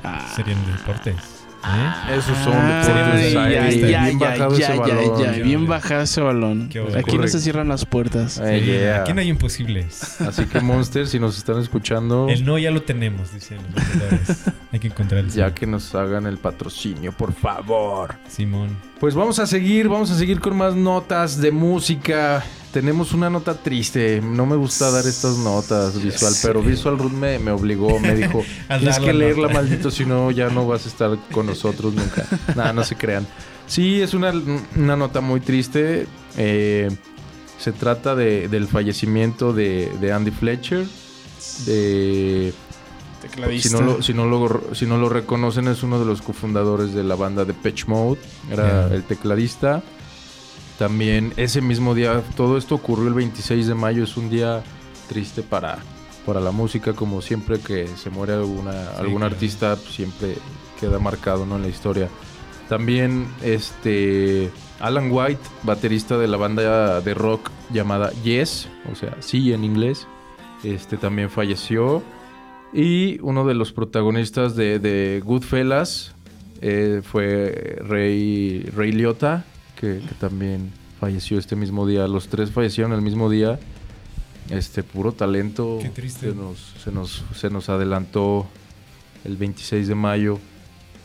Ah. 0.02 0.32
Serían 0.34 0.58
deportes. 0.66 1.14
¿eh? 1.16 2.14
Esos 2.16 2.38
son 2.38 2.54
Ah, 2.56 2.82
deportes. 2.86 3.32
ya, 3.34 3.42
Ay, 3.42 3.80
ya, 3.90 4.04
bien 4.06 4.18
bajado 4.18 4.56
ese 4.56 4.76
balón. 4.78 5.42
bien 5.42 5.66
bajado 5.66 6.02
ese 6.02 6.20
balón. 6.22 6.70
Aquí 6.96 7.18
no 7.18 7.28
se 7.28 7.38
cierran 7.38 7.68
las 7.68 7.84
puertas. 7.84 8.40
Sí, 8.42 8.60
yeah. 8.64 9.02
Aquí 9.02 9.12
no 9.12 9.20
hay 9.20 9.28
imposibles. 9.28 10.20
Así 10.22 10.46
que 10.46 10.60
Monster, 10.60 11.06
si 11.06 11.18
nos 11.20 11.36
están 11.36 11.58
escuchando, 11.58 12.28
El 12.30 12.46
no 12.46 12.56
ya 12.56 12.70
lo 12.70 12.80
tenemos, 12.82 13.34
dicen 13.34 13.58
los. 13.74 14.38
Hay 14.72 14.78
que 14.78 14.86
encontrar 14.86 15.20
el 15.24 15.30
ya 15.30 15.48
sí. 15.48 15.54
que 15.54 15.66
nos 15.66 15.94
hagan 15.94 16.26
el 16.26 16.38
patrocinio, 16.38 17.12
por 17.12 17.34
favor. 17.34 18.14
Simón. 18.28 18.74
Pues 18.98 19.14
vamos 19.14 19.38
a 19.38 19.46
seguir, 19.46 19.88
vamos 19.88 20.10
a 20.10 20.14
seguir 20.14 20.40
con 20.40 20.56
más 20.56 20.74
notas 20.76 21.38
de 21.42 21.50
música. 21.50 22.42
Tenemos 22.72 23.12
una 23.12 23.28
nota 23.30 23.54
triste. 23.54 24.20
No 24.20 24.46
me 24.46 24.54
gusta 24.54 24.90
dar 24.92 25.04
estas 25.06 25.36
notas 25.38 26.00
visual, 26.02 26.32
pero 26.42 26.62
Visual 26.62 26.98
Root 26.98 27.12
me, 27.12 27.38
me 27.40 27.50
obligó, 27.50 27.98
me 27.98 28.14
dijo, 28.14 28.44
tienes 28.78 28.98
que 29.00 29.06
la 29.06 29.12
leerla, 29.12 29.48
nota". 29.48 29.54
maldito, 29.54 29.90
si 29.90 30.04
no 30.04 30.30
ya 30.30 30.50
no 30.50 30.66
vas 30.68 30.86
a 30.86 30.88
estar 30.88 31.18
con 31.32 31.46
nosotros 31.46 31.92
nunca. 31.94 32.24
Nada, 32.54 32.72
no 32.72 32.84
se 32.84 32.94
crean. 32.94 33.26
Sí, 33.66 34.00
es 34.00 34.14
una, 34.14 34.32
una 34.76 34.96
nota 34.96 35.20
muy 35.20 35.40
triste. 35.40 36.06
Eh, 36.36 36.90
se 37.58 37.72
trata 37.72 38.14
de- 38.14 38.46
del 38.48 38.68
fallecimiento 38.68 39.52
de, 39.52 39.90
de 40.00 40.12
Andy 40.12 40.30
Fletcher. 40.30 40.86
De, 41.66 42.52
Tecladista. 43.22 43.68
si 43.68 43.74
no, 43.74 43.80
lo, 43.82 44.02
si, 44.02 44.14
no 44.14 44.24
lo, 44.26 44.74
si 44.74 44.86
no 44.86 44.96
lo 44.96 45.08
reconocen, 45.08 45.68
es 45.68 45.82
uno 45.82 45.98
de 45.98 46.06
los 46.06 46.22
cofundadores 46.22 46.94
de 46.94 47.02
la 47.04 47.16
banda 47.16 47.44
de 47.44 47.52
Pitch 47.52 47.86
Mode. 47.86 48.20
Era 48.50 48.86
el 48.94 49.02
tecladista. 49.04 49.82
También 50.80 51.34
ese 51.36 51.60
mismo 51.60 51.94
día, 51.94 52.22
todo 52.38 52.56
esto 52.56 52.74
ocurrió 52.74 53.06
el 53.08 53.12
26 53.12 53.66
de 53.66 53.74
mayo. 53.74 54.02
Es 54.02 54.16
un 54.16 54.30
día 54.30 54.62
triste 55.10 55.42
para, 55.42 55.76
para 56.24 56.40
la 56.40 56.52
música, 56.52 56.94
como 56.94 57.20
siempre 57.20 57.60
que 57.60 57.86
se 57.86 58.08
muere 58.08 58.32
alguna, 58.32 58.92
algún 58.92 59.18
claro. 59.18 59.34
artista, 59.34 59.76
pues, 59.76 59.94
siempre 59.94 60.36
queda 60.80 60.98
marcado 60.98 61.44
¿no? 61.44 61.56
en 61.56 61.62
la 61.64 61.68
historia. 61.68 62.08
También 62.70 63.26
este 63.42 64.50
Alan 64.80 65.10
White, 65.12 65.42
baterista 65.64 66.16
de 66.16 66.28
la 66.28 66.38
banda 66.38 67.02
de 67.02 67.12
rock 67.12 67.50
llamada 67.70 68.10
Yes, 68.24 68.66
o 68.90 68.94
sea, 68.94 69.18
sí 69.20 69.52
en 69.52 69.64
inglés, 69.64 70.06
este 70.64 70.96
también 70.96 71.28
falleció. 71.28 72.02
Y 72.72 73.20
uno 73.20 73.44
de 73.44 73.52
los 73.52 73.72
protagonistas 73.72 74.56
de, 74.56 74.78
de 74.78 75.20
Goodfellas 75.22 76.14
eh, 76.62 77.02
fue 77.04 77.76
Ray, 77.86 78.62
Ray 78.74 78.92
Liotta, 78.92 79.44
que, 79.80 80.00
que 80.06 80.14
también 80.18 80.70
falleció 81.00 81.38
este 81.38 81.56
mismo 81.56 81.86
día. 81.86 82.06
Los 82.06 82.28
tres 82.28 82.50
fallecieron 82.50 82.92
el 82.92 83.00
mismo 83.00 83.30
día. 83.30 83.58
Este 84.50 84.82
puro 84.82 85.12
talento 85.12 85.78
Qué 85.80 85.88
triste. 85.88 86.30
Se, 86.30 86.36
nos, 86.36 86.58
se, 86.84 86.92
nos, 86.92 87.24
se 87.34 87.50
nos 87.50 87.68
adelantó 87.68 88.46
el 89.24 89.36
26 89.36 89.88
de 89.88 89.94
mayo. 89.94 90.38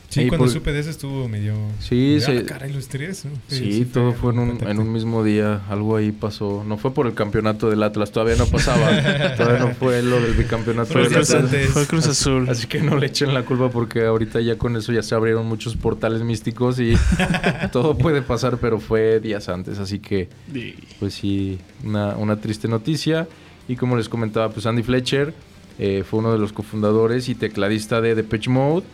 Sí, 0.10 0.28
cuando 0.28 0.46
por- 0.46 0.54
supe 0.54 0.72
de 0.72 0.80
eso 0.80 0.90
estuvo 0.90 1.28
medio... 1.28 1.56
Sí, 1.80 1.96
medio, 1.96 2.22
se- 2.22 2.38
"Ah, 2.40 2.44
caray, 2.46 2.72
los 2.72 2.88
tres, 2.88 3.26
¿no? 3.26 3.32
Sí, 3.48 3.86
todo 3.92 4.14
fue 4.14 4.32
en 4.32 4.40
un, 4.40 4.48
contacto. 4.50 4.72
en 4.72 4.80
un 4.80 4.92
mismo 4.94 5.24
día. 5.24 5.62
Algo 5.70 5.98
ahí 5.98 6.12
pasó. 6.14 6.64
No 6.66 6.78
fue 6.78 6.94
por 6.94 7.08
el 7.08 7.14
campeonato 7.14 7.70
del 7.70 7.84
Atlas, 7.84 8.12
todavía 8.12 8.36
no 8.38 8.46
pasaba. 8.46 8.88
todavía 9.38 9.60
no 9.60 9.74
fue 9.76 10.02
lo 10.02 10.22
del 10.22 10.34
bicampeonato 10.34 10.94
Fue 10.94 11.02
del 11.04 11.10
días 11.12 11.32
Atlas. 11.32 11.44
antes. 11.54 11.70
Fue 11.70 11.86
Cruz 11.86 12.08
Azul. 12.08 12.48
Así 12.50 12.68
que 12.68 12.80
no 12.82 12.98
le 12.98 13.08
echen 13.08 13.34
la 13.34 13.44
culpa 13.44 13.70
porque 13.70 14.06
ahorita 14.06 14.40
ya 14.42 14.58
con 14.58 14.76
eso 14.78 14.94
ya 14.94 15.04
se 15.04 15.16
abrieron 15.16 15.46
muchos 15.48 15.76
portales 15.76 16.22
místicos 16.22 16.80
y 16.80 16.94
todo 17.74 17.98
puede 17.98 18.22
pasar, 18.22 18.58
pero 18.58 18.80
fue 18.80 19.20
días 19.20 19.50
antes. 19.50 19.80
Así 19.80 20.00
que, 20.00 20.30
Sí. 20.54 20.76
pues 21.00 21.14
sí, 21.14 21.60
una, 21.84 22.16
una 22.16 22.38
triste 22.40 22.68
noticia. 22.68 23.28
Y 23.68 23.76
como 23.76 23.98
les 23.98 24.08
comentaba, 24.08 24.50
pues 24.50 24.66
Andy 24.66 24.84
Fletcher 24.84 25.34
eh, 25.80 26.04
fue 26.10 26.20
uno 26.20 26.32
de 26.32 26.38
los 26.40 26.54
cofundadores 26.54 27.28
y 27.28 27.36
tecladista 27.36 28.00
de 28.00 28.16
Depeche 28.16 28.50
Mode. 28.50 28.86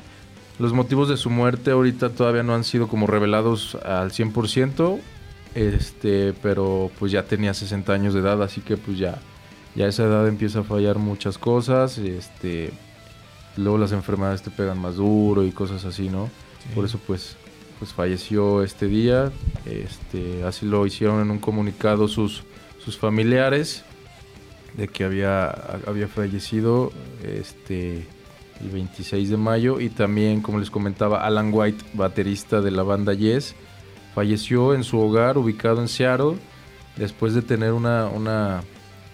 Los 0.61 0.73
motivos 0.73 1.09
de 1.09 1.17
su 1.17 1.31
muerte 1.31 1.71
ahorita 1.71 2.11
todavía 2.11 2.43
no 2.43 2.53
han 2.53 2.63
sido 2.63 2.87
como 2.87 3.07
revelados 3.07 3.73
al 3.83 4.11
100%, 4.11 4.99
este, 5.55 6.33
pero 6.33 6.91
pues 6.99 7.11
ya 7.11 7.23
tenía 7.23 7.55
60 7.55 7.91
años 7.91 8.13
de 8.13 8.19
edad, 8.19 8.43
así 8.43 8.61
que 8.61 8.77
pues 8.77 8.99
ya, 8.99 9.17
ya 9.73 9.85
a 9.85 9.87
esa 9.87 10.03
edad 10.03 10.27
empieza 10.27 10.59
a 10.59 10.63
fallar 10.63 10.99
muchas 10.99 11.39
cosas, 11.39 11.97
este, 11.97 12.69
luego 13.57 13.79
las 13.79 13.91
enfermedades 13.91 14.43
te 14.43 14.51
pegan 14.51 14.77
más 14.77 14.97
duro 14.97 15.43
y 15.43 15.51
cosas 15.51 15.83
así, 15.83 16.09
¿no? 16.09 16.29
Sí. 16.59 16.75
Por 16.75 16.85
eso 16.85 16.99
pues, 17.07 17.37
pues 17.79 17.91
falleció 17.91 18.61
este 18.61 18.85
día, 18.85 19.31
este, 19.65 20.43
así 20.43 20.67
lo 20.67 20.85
hicieron 20.85 21.21
en 21.21 21.31
un 21.31 21.39
comunicado 21.39 22.07
sus, 22.07 22.43
sus 22.85 22.99
familiares 22.99 23.83
de 24.77 24.87
que 24.87 25.05
había, 25.05 25.49
había 25.87 26.07
fallecido 26.07 26.91
este, 27.23 28.05
el 28.61 28.69
26 28.69 29.29
de 29.29 29.37
mayo 29.37 29.79
y 29.79 29.89
también, 29.89 30.41
como 30.41 30.59
les 30.59 30.69
comentaba, 30.69 31.25
Alan 31.25 31.51
White, 31.53 31.83
baterista 31.93 32.61
de 32.61 32.71
la 32.71 32.83
banda 32.83 33.13
Yes, 33.13 33.55
falleció 34.13 34.73
en 34.73 34.83
su 34.83 34.99
hogar 34.99 35.37
ubicado 35.37 35.81
en 35.81 35.87
Seattle 35.87 36.37
después 36.95 37.33
de 37.33 37.41
tener 37.41 37.73
una, 37.73 38.07
una, 38.07 38.61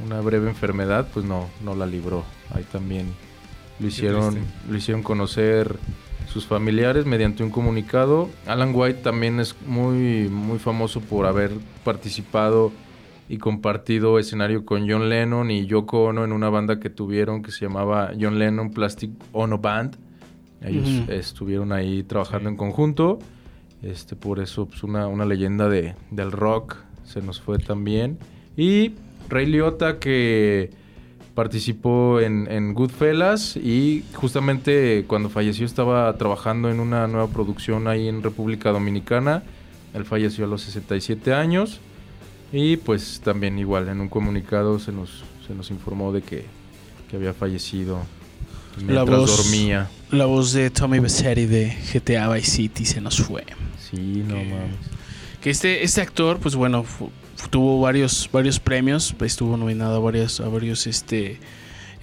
una 0.04 0.22
breve 0.22 0.50
enfermedad, 0.50 1.08
pues 1.14 1.26
no, 1.26 1.48
no 1.64 1.76
la 1.76 1.86
libró. 1.86 2.24
Ahí 2.54 2.64
también 2.64 3.14
lo 3.80 3.88
hicieron, 3.88 4.38
lo 4.70 4.78
hicieron 4.78 5.04
conocer 5.04 5.78
sus 6.28 6.46
familiares 6.46 7.06
mediante 7.06 7.44
un 7.44 7.50
comunicado. 7.50 8.30
Alan 8.46 8.72
White 8.74 9.02
también 9.02 9.40
es 9.40 9.56
muy, 9.66 10.28
muy 10.30 10.60
famoso 10.60 11.00
por 11.00 11.26
haber 11.26 11.52
participado 11.84 12.72
y 13.30 13.38
compartido 13.38 14.20
escenario 14.20 14.66
con 14.66 14.90
John 14.90 15.10
Lennon 15.10 15.52
y 15.52 15.66
Yoko 15.66 16.06
Ono 16.06 16.24
en 16.24 16.32
una 16.32 16.50
banda 16.50 16.80
que 16.80 16.90
tuvieron 16.90 17.42
que 17.44 17.52
se 17.52 17.66
llamaba 17.66 18.12
John 18.20 18.40
Lennon 18.40 18.72
Plastic 18.72 19.12
Ono 19.34 19.58
Band. 19.58 19.98
Ellos 20.62 20.88
estuvieron 21.10 21.72
ahí 21.72 22.04
trabajando 22.04 22.50
Sí. 22.50 22.54
en 22.54 22.58
conjunto. 22.58 23.20
Este, 23.84 24.16
por 24.16 24.40
eso, 24.40 24.66
pues, 24.66 24.82
una, 24.84 25.08
una 25.08 25.26
leyenda 25.26 25.70
de, 25.70 25.94
del 26.10 26.32
rock 26.32 26.78
se 27.04 27.22
nos 27.22 27.40
fue 27.42 27.60
también. 27.60 28.18
Y 28.56 28.94
Ray 29.30 29.46
Liotta, 29.46 30.00
que 30.00 30.72
participó 31.36 32.20
en, 32.20 32.48
en 32.50 32.74
Goodfellas 32.74 33.56
y 33.58 34.04
justamente 34.16 35.06
cuando 35.06 35.30
falleció 35.30 35.66
estaba 35.68 36.12
trabajando 36.18 36.72
en 36.72 36.80
una 36.80 37.08
nueva 37.08 37.28
producción 37.28 37.88
ahí 37.88 38.08
en 38.08 38.24
República 38.24 38.72
Dominicana. 38.72 39.44
Él 39.94 40.04
falleció 40.06 40.46
a 40.46 40.48
los 40.48 40.64
67 40.64 41.34
años 41.34 41.80
y 42.52 42.78
pues 42.78 43.22
también 43.24 43.58
igual 43.60 43.88
en 43.90 44.00
un 44.02 44.10
comunicado 44.10 44.80
se 44.80 44.92
nos, 44.92 45.24
se 45.48 45.54
nos 45.54 45.70
informó 45.72 46.12
de 46.12 46.22
que, 46.22 46.46
que 47.10 47.16
había 47.18 47.34
fallecido 47.34 48.00
La 48.78 48.84
mientras 49.06 49.20
voz- 49.20 49.38
dormía. 49.38 49.90
La 50.12 50.26
voz 50.26 50.54
de 50.54 50.70
Tommy 50.70 51.00
Becerri 51.00 51.46
de 51.46 51.76
GTA 51.94 52.30
Vice 52.30 52.52
City 52.52 52.86
se 52.86 53.02
nos 53.02 53.20
fue. 53.22 53.44
Sí, 53.90 54.24
no 54.28 54.36
Que- 54.36 54.44
mames. 54.46 54.76
Que 55.42 55.50
este, 55.52 55.84
este 55.84 56.02
actor, 56.02 56.40
pues 56.40 56.56
bueno, 56.56 56.84
fu- 56.84 57.12
tuvo 57.50 57.80
varios, 57.82 58.30
varios 58.32 58.60
premios, 58.60 59.14
estuvo 59.22 59.56
nominado 59.58 59.98
a 59.98 60.00
varios, 60.00 60.40
a 60.42 60.48
varios 60.50 60.88
este, 60.88 61.40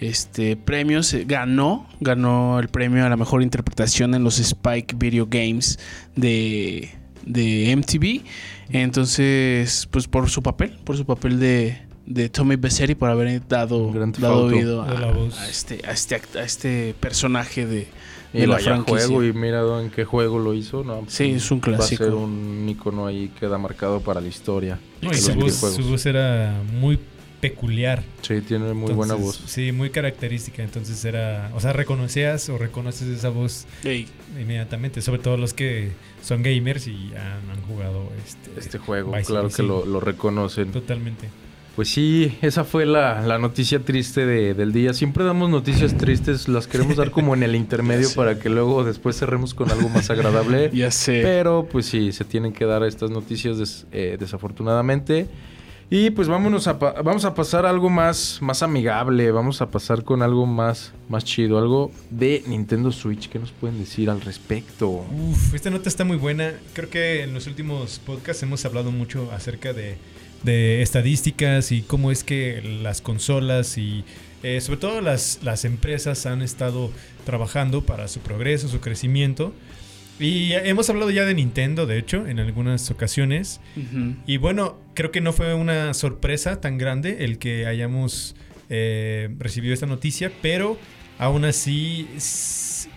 este, 0.00 0.56
premios, 0.56 1.12
eh, 1.14 1.24
ganó, 1.26 1.88
ganó 2.00 2.60
el 2.60 2.68
premio 2.68 3.04
a 3.04 3.08
la 3.08 3.16
mejor 3.16 3.42
interpretación 3.42 4.14
en 4.14 4.22
los 4.22 4.38
Spike 4.38 4.94
Video 4.96 5.26
Games 5.28 5.78
de, 6.14 6.90
de 7.26 7.74
MTV. 7.76 8.22
Entonces, 8.70 9.88
pues 9.90 10.06
por 10.08 10.30
su 10.30 10.42
papel, 10.42 10.78
por 10.84 10.96
su 10.96 11.04
papel 11.04 11.38
de, 11.40 11.78
de 12.06 12.28
Tommy 12.28 12.56
Becerri, 12.56 12.94
por 12.94 13.10
haber 13.10 13.46
dado, 13.48 13.92
dado 14.18 14.44
oído 14.44 14.82
a, 14.82 14.88
a 14.90 15.48
este, 15.48 15.80
a, 15.86 15.90
este, 15.92 16.20
act- 16.20 16.36
a 16.36 16.44
este 16.44 16.94
personaje 17.00 17.66
de, 17.66 17.88
Y 18.32 18.40
de 18.40 18.46
la 18.46 18.58
franquicia. 18.58 19.06
juego 19.06 19.24
y 19.24 19.32
mira 19.32 19.62
en 19.82 19.90
qué 19.90 20.04
juego 20.04 20.38
lo 20.38 20.54
hizo, 20.54 20.84
¿no? 20.84 21.04
Sí, 21.08 21.30
es 21.32 21.50
un 21.50 21.58
Va 21.58 21.62
a 21.62 21.76
clásico. 21.76 22.04
ser 22.04 22.14
un 22.14 22.66
icono 22.68 23.06
ahí 23.06 23.28
que 23.28 23.40
queda 23.40 23.58
marcado 23.58 24.00
para 24.00 24.20
la 24.20 24.28
historia. 24.28 24.78
No, 25.02 25.10
y 25.12 25.16
su 25.16 25.34
voz, 25.34 25.54
su 25.54 25.82
voz 25.82 26.06
era 26.06 26.54
muy 26.80 26.98
peculiar. 27.50 28.02
Sí, 28.22 28.40
tiene 28.40 28.72
muy 28.74 28.92
buena 28.92 29.14
Entonces, 29.14 29.42
voz. 29.42 29.50
Sí, 29.50 29.72
muy 29.72 29.90
característica. 29.90 30.62
Entonces 30.62 31.04
era, 31.04 31.50
o 31.54 31.60
sea, 31.60 31.72
reconocías 31.72 32.48
o 32.48 32.58
reconoces 32.58 33.08
esa 33.08 33.28
voz 33.28 33.66
Ey, 33.84 34.06
inmediatamente. 34.40 35.02
Sobre 35.02 35.20
todo 35.20 35.36
los 35.36 35.52
que 35.54 35.90
son 36.22 36.42
gamers 36.42 36.86
y 36.86 37.12
han, 37.14 37.50
han 37.50 37.62
jugado 37.68 38.08
este, 38.26 38.58
Este 38.58 38.78
juego, 38.78 39.12
Vice 39.12 39.24
claro 39.26 39.50
City, 39.50 39.62
que 39.62 39.68
lo, 39.68 39.84
lo 39.84 40.00
reconocen. 40.00 40.72
Totalmente. 40.72 41.28
Pues 41.76 41.88
sí, 41.88 42.38
esa 42.40 42.62
fue 42.62 42.86
la, 42.86 43.20
la 43.22 43.36
noticia 43.38 43.80
triste 43.80 44.24
de- 44.26 44.54
del 44.54 44.72
día. 44.72 44.94
Siempre 44.94 45.24
damos 45.24 45.50
noticias 45.50 45.96
tristes, 45.96 46.46
las 46.46 46.68
queremos 46.68 46.94
dar 46.96 47.10
como 47.10 47.34
en 47.34 47.42
el 47.42 47.56
intermedio 47.64 48.08
para 48.14 48.38
que 48.38 48.48
luego 48.48 48.84
después 48.84 49.18
cerremos 49.18 49.54
con 49.54 49.70
algo 49.72 49.88
más 49.88 50.08
agradable. 50.08 50.70
ya 50.72 50.92
sé. 50.92 51.20
Pero 51.24 51.66
pues 51.70 51.86
sí, 51.86 52.12
se 52.12 52.24
tienen 52.24 52.52
que 52.52 52.64
dar 52.64 52.84
estas 52.84 53.10
noticias 53.10 53.58
des- 53.58 53.86
eh, 53.90 54.16
desafortunadamente. 54.20 55.26
Y 55.90 56.10
pues 56.10 56.28
vámonos 56.28 56.66
a 56.66 56.72
vamos 56.72 57.24
a 57.24 57.34
pasar 57.34 57.66
algo 57.66 57.90
más, 57.90 58.38
más 58.40 58.62
amigable, 58.62 59.30
vamos 59.30 59.60
a 59.60 59.70
pasar 59.70 60.02
con 60.02 60.22
algo 60.22 60.46
más, 60.46 60.92
más 61.08 61.24
chido, 61.24 61.58
algo 61.58 61.92
de 62.10 62.42
Nintendo 62.46 62.90
Switch. 62.90 63.28
¿Qué 63.28 63.38
nos 63.38 63.52
pueden 63.52 63.78
decir 63.78 64.08
al 64.08 64.20
respecto? 64.20 64.88
Uf, 64.88 65.54
esta 65.54 65.70
nota 65.70 65.88
está 65.88 66.04
muy 66.04 66.16
buena. 66.16 66.54
Creo 66.72 66.88
que 66.88 67.22
en 67.22 67.34
los 67.34 67.46
últimos 67.46 67.98
podcasts 67.98 68.42
hemos 68.42 68.64
hablado 68.64 68.90
mucho 68.90 69.30
acerca 69.32 69.72
de, 69.72 69.98
de 70.42 70.82
estadísticas 70.82 71.70
y 71.70 71.82
cómo 71.82 72.10
es 72.10 72.24
que 72.24 72.62
las 72.82 73.00
consolas 73.00 73.76
y 73.76 74.04
eh, 74.42 74.60
sobre 74.60 74.78
todo 74.78 75.00
las, 75.00 75.40
las 75.42 75.64
empresas 75.64 76.26
han 76.26 76.42
estado 76.42 76.90
trabajando 77.24 77.82
para 77.82 78.08
su 78.08 78.20
progreso, 78.20 78.68
su 78.68 78.80
crecimiento. 78.80 79.52
Y 80.18 80.52
hemos 80.52 80.88
hablado 80.90 81.10
ya 81.10 81.24
de 81.24 81.34
Nintendo, 81.34 81.86
de 81.86 81.98
hecho, 81.98 82.26
en 82.26 82.38
algunas 82.38 82.90
ocasiones. 82.90 83.60
Y 84.26 84.36
bueno, 84.36 84.78
creo 84.94 85.10
que 85.10 85.20
no 85.20 85.32
fue 85.32 85.54
una 85.54 85.92
sorpresa 85.94 86.60
tan 86.60 86.78
grande 86.78 87.24
el 87.24 87.38
que 87.38 87.66
hayamos 87.66 88.36
eh, 88.70 89.28
recibido 89.38 89.74
esta 89.74 89.86
noticia, 89.86 90.30
pero 90.40 90.78
aún 91.18 91.44
así, 91.44 92.08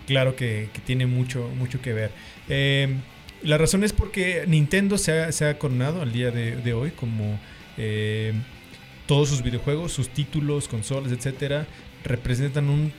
claro 0.05 0.35
que, 0.35 0.69
que 0.73 0.81
tiene 0.81 1.07
mucho, 1.07 1.49
mucho 1.57 1.81
que 1.81 1.93
ver. 1.93 2.11
Eh, 2.49 2.95
la 3.43 3.57
razón 3.57 3.83
es 3.83 3.93
porque 3.93 4.43
Nintendo 4.47 4.97
se 4.97 5.19
ha, 5.19 5.31
se 5.31 5.45
ha 5.45 5.57
coronado 5.59 6.01
al 6.01 6.11
día 6.11 6.31
de, 6.31 6.55
de 6.55 6.73
hoy 6.73 6.91
como 6.91 7.39
eh, 7.77 8.33
todos 9.07 9.29
sus 9.29 9.43
videojuegos, 9.43 9.91
sus 9.91 10.09
títulos, 10.09 10.67
consolas, 10.67 11.11
etcétera, 11.11 11.67
representan 12.03 12.69
un 12.69 12.91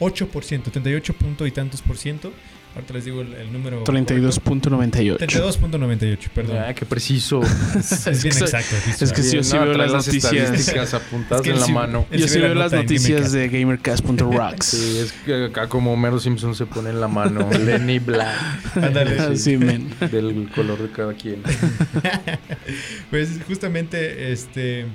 38%, 0.00 0.62
38 0.70 1.12
punto 1.14 1.46
y 1.46 1.50
tantos 1.50 1.82
por 1.82 1.96
ciento. 1.96 2.32
Ahorita 2.74 2.92
les 2.94 3.06
digo 3.06 3.22
el, 3.22 3.32
el 3.34 3.52
número. 3.52 3.82
correcto. 3.82 4.14
32.98. 4.14 5.18
32.98, 5.18 6.18
perdón. 6.32 6.58
Ah, 6.58 6.74
qué 6.74 6.84
preciso. 6.84 7.40
es 7.74 8.22
bien 8.22 8.34
que- 8.36 8.44
exacto. 8.44 8.76
es 9.00 9.12
que 9.12 9.22
sí, 9.22 9.36
yo 9.36 9.42
sí 9.42 9.56
No, 9.56 9.64
veo 9.64 9.74
las 9.74 9.92
noticias. 9.92 10.32
estadísticas 10.34 10.94
apuntadas 10.94 11.40
Es 11.40 11.44
que 11.44 11.50
en 11.54 11.60
la 11.60 11.66
sí- 11.66 11.72
mano. 11.72 12.06
Yo 12.12 12.18
sí 12.18 12.28
sí 12.28 12.34
ve 12.38 12.44
veo 12.44 12.54
la 12.54 12.64
las 12.64 12.72
noticias 12.72 13.32
de 13.32 13.48
gamercast.rocks. 13.48 14.66
Sí, 14.66 14.98
es 14.98 15.12
que 15.24 15.46
acá 15.46 15.66
como 15.68 15.92
Homero 15.94 16.20
Simpson 16.20 16.54
se 16.54 16.66
pone 16.66 16.90
en 16.90 17.00
la 17.00 17.08
mano 17.08 17.48
Lenny 17.64 17.98
Black. 17.98 18.36
Ándale. 18.76 19.34
Sí, 19.36 19.56
men. 19.56 19.90
Del 20.12 20.48
color 20.54 20.78
de 20.80 20.90
cada 20.90 21.14
quien. 21.14 21.42
Pues 23.10 23.30
justamente, 23.46 24.30
este. 24.32 24.86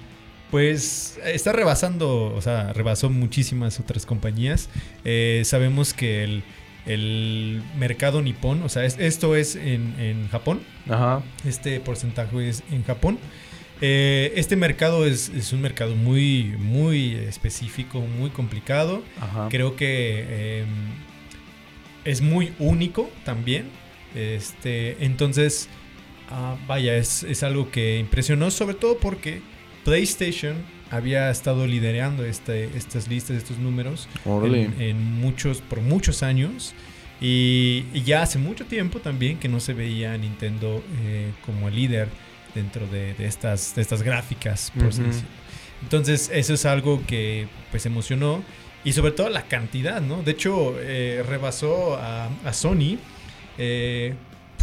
Pues 0.53 1.19
está 1.25 1.51
rebasando, 1.51 2.25
o 2.35 2.39
sea, 2.39 2.73
rebasó 2.73 3.09
muchísimas 3.09 3.79
otras 3.79 4.05
compañías. 4.05 4.69
Eh, 5.03 5.41
sabemos 5.45 5.95
que 5.95 6.23
el, 6.23 6.43
el 6.85 7.63
mercado 7.79 8.21
nipón, 8.21 8.61
o 8.61 8.69
sea, 8.69 8.85
es- 8.85 8.99
esto 8.99 9.35
es 9.35 9.55
en, 9.55 9.95
en 9.99 10.27
Japón, 10.29 10.61
Ajá. 10.87 11.23
este 11.43 11.79
porcentaje 11.79 12.47
es 12.49 12.61
en 12.71 12.83
Japón. 12.83 13.17
Eh, 13.81 14.31
este 14.35 14.55
mercado 14.55 15.07
es, 15.07 15.29
es 15.29 15.53
un 15.53 15.61
mercado 15.61 15.95
muy, 15.95 16.53
muy 16.59 17.15
específico, 17.15 18.01
muy 18.01 18.29
complicado. 18.29 19.01
Ajá. 19.19 19.47
Creo 19.49 19.75
que 19.75 20.23
eh, 20.27 20.65
es 22.05 22.21
muy 22.21 22.53
único 22.59 23.09
también. 23.25 23.65
Este, 24.13 25.03
entonces, 25.03 25.67
ah, 26.29 26.57
vaya, 26.67 26.95
es, 26.95 27.23
es 27.23 27.41
algo 27.41 27.71
que 27.71 27.97
impresionó, 27.97 28.51
sobre 28.51 28.75
todo 28.75 28.99
porque 28.99 29.41
PlayStation 29.85 30.55
había 30.91 31.29
estado 31.31 31.65
liderando 31.67 32.23
este, 32.25 32.65
estas 32.77 33.07
listas, 33.07 33.37
estos 33.37 33.57
números 33.57 34.07
en, 34.25 34.79
en 34.81 35.01
muchos, 35.19 35.61
por 35.61 35.81
muchos 35.81 36.23
años. 36.23 36.73
Y, 37.21 37.85
y 37.93 38.01
ya 38.03 38.21
hace 38.21 38.37
mucho 38.37 38.65
tiempo 38.65 38.99
también 38.99 39.37
que 39.39 39.47
no 39.47 39.59
se 39.59 39.73
veía 39.73 40.13
a 40.13 40.17
Nintendo 40.17 40.83
eh, 41.03 41.31
como 41.45 41.69
el 41.69 41.75
líder 41.75 42.09
dentro 42.53 42.85
de, 42.87 43.13
de 43.13 43.25
estas, 43.25 43.75
de 43.75 43.81
estas 43.81 44.03
gráficas, 44.03 44.71
por 44.75 44.87
Ujú. 44.87 45.03
decirlo. 45.03 45.29
Entonces, 45.81 46.29
eso 46.33 46.53
es 46.53 46.65
algo 46.65 47.01
que 47.07 47.47
pues 47.71 47.85
emocionó. 47.85 48.43
Y 48.85 48.91
sobre 48.91 49.11
todo 49.13 49.29
la 49.29 49.43
cantidad, 49.43 50.01
¿no? 50.01 50.21
De 50.23 50.31
hecho, 50.31 50.75
eh, 50.79 51.23
rebasó 51.27 51.95
a, 51.95 52.29
a 52.43 52.51
Sony 52.53 52.97
eh, 53.57 54.13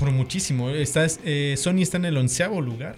por 0.01 0.11
muchísimo. 0.11 0.71
Está, 0.71 1.07
eh, 1.25 1.55
Sony 1.57 1.83
está 1.83 1.99
en 1.99 2.07
el 2.07 2.17
onceavo 2.17 2.61
lugar 2.61 2.97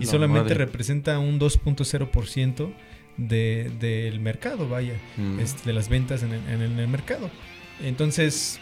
y 0.00 0.06
solamente 0.06 0.54
representa 0.54 1.18
un 1.18 1.38
2.0% 1.38 2.72
de, 3.16 3.70
del 3.78 4.18
mercado, 4.20 4.68
vaya, 4.68 4.94
Mm. 5.16 5.38
de 5.64 5.72
las 5.72 5.88
ventas 5.88 6.22
en 6.24 6.32
el, 6.32 6.78
en 6.78 6.90
mercado. 6.90 7.30
Entonces, 7.82 8.58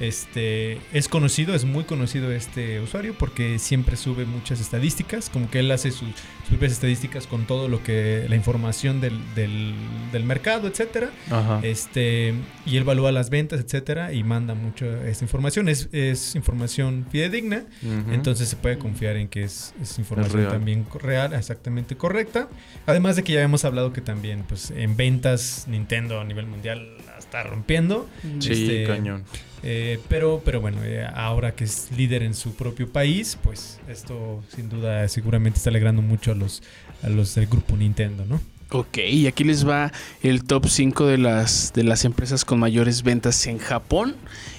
Este 0.00 0.78
es 0.92 1.08
conocido, 1.08 1.54
es 1.54 1.64
muy 1.64 1.84
conocido 1.84 2.30
este 2.32 2.80
usuario 2.80 3.14
porque 3.18 3.58
siempre 3.58 3.96
sube 3.96 4.24
muchas 4.26 4.60
estadísticas, 4.60 5.28
como 5.28 5.50
que 5.50 5.58
él 5.58 5.70
hace 5.70 5.90
sus, 5.90 6.08
sus 6.48 6.62
estadísticas 6.62 7.26
con 7.26 7.46
todo 7.46 7.68
lo 7.68 7.82
que 7.82 8.24
la 8.28 8.36
información 8.36 9.00
del, 9.00 9.18
del, 9.34 9.74
del 10.12 10.24
mercado, 10.24 10.68
etcétera. 10.68 11.10
Ajá. 11.30 11.60
Este, 11.62 12.34
y 12.64 12.76
él 12.76 12.82
evalúa 12.82 13.10
las 13.12 13.28
ventas, 13.30 13.60
etcétera, 13.60 14.12
y 14.12 14.22
manda 14.22 14.54
mucha 14.54 14.86
esta 15.08 15.24
información. 15.24 15.68
Es, 15.68 15.88
es 15.92 16.34
información 16.36 17.06
fidedigna, 17.10 17.64
Ujú. 17.82 18.12
entonces 18.12 18.48
se 18.48 18.56
puede 18.56 18.78
confiar 18.78 19.16
en 19.16 19.28
que 19.28 19.42
es, 19.44 19.74
es 19.82 19.98
información 19.98 20.42
real. 20.42 20.52
también 20.52 20.86
real, 21.00 21.32
exactamente 21.32 21.96
correcta. 21.96 22.48
Además 22.86 23.16
de 23.16 23.24
que 23.24 23.32
ya 23.32 23.40
habíamos 23.40 23.64
hablado 23.64 23.92
que 23.92 24.00
también, 24.00 24.44
pues, 24.48 24.70
en 24.70 24.96
ventas, 24.96 25.66
Nintendo 25.68 26.20
a 26.20 26.24
nivel 26.24 26.46
mundial 26.46 26.96
la 27.06 27.18
está 27.18 27.42
rompiendo. 27.42 28.08
Sí, 28.40 28.52
este, 28.52 28.84
cañón. 28.84 29.24
Eh, 29.62 29.98
pero, 30.08 30.40
pero 30.44 30.60
bueno, 30.60 30.78
eh, 30.84 31.06
ahora 31.14 31.54
que 31.54 31.64
es 31.64 31.88
líder 31.96 32.22
en 32.22 32.34
su 32.34 32.54
propio 32.54 32.88
país, 32.88 33.38
pues 33.42 33.80
esto 33.88 34.42
sin 34.54 34.68
duda 34.68 35.08
seguramente 35.08 35.58
está 35.58 35.70
alegrando 35.70 36.02
mucho 36.02 36.32
a 36.32 36.34
los, 36.34 36.62
a 37.02 37.08
los 37.08 37.34
del 37.34 37.46
grupo 37.46 37.76
Nintendo, 37.76 38.24
¿no? 38.24 38.40
Ok, 38.70 38.98
y 38.98 39.26
aquí 39.26 39.44
les 39.44 39.66
va 39.66 39.92
el 40.22 40.44
top 40.44 40.66
5 40.68 41.06
de 41.06 41.16
las, 41.16 41.72
de 41.72 41.84
las 41.84 42.04
empresas 42.04 42.44
con 42.44 42.58
mayores 42.58 43.02
ventas 43.02 43.46
en 43.46 43.58
Japón. 43.58 44.14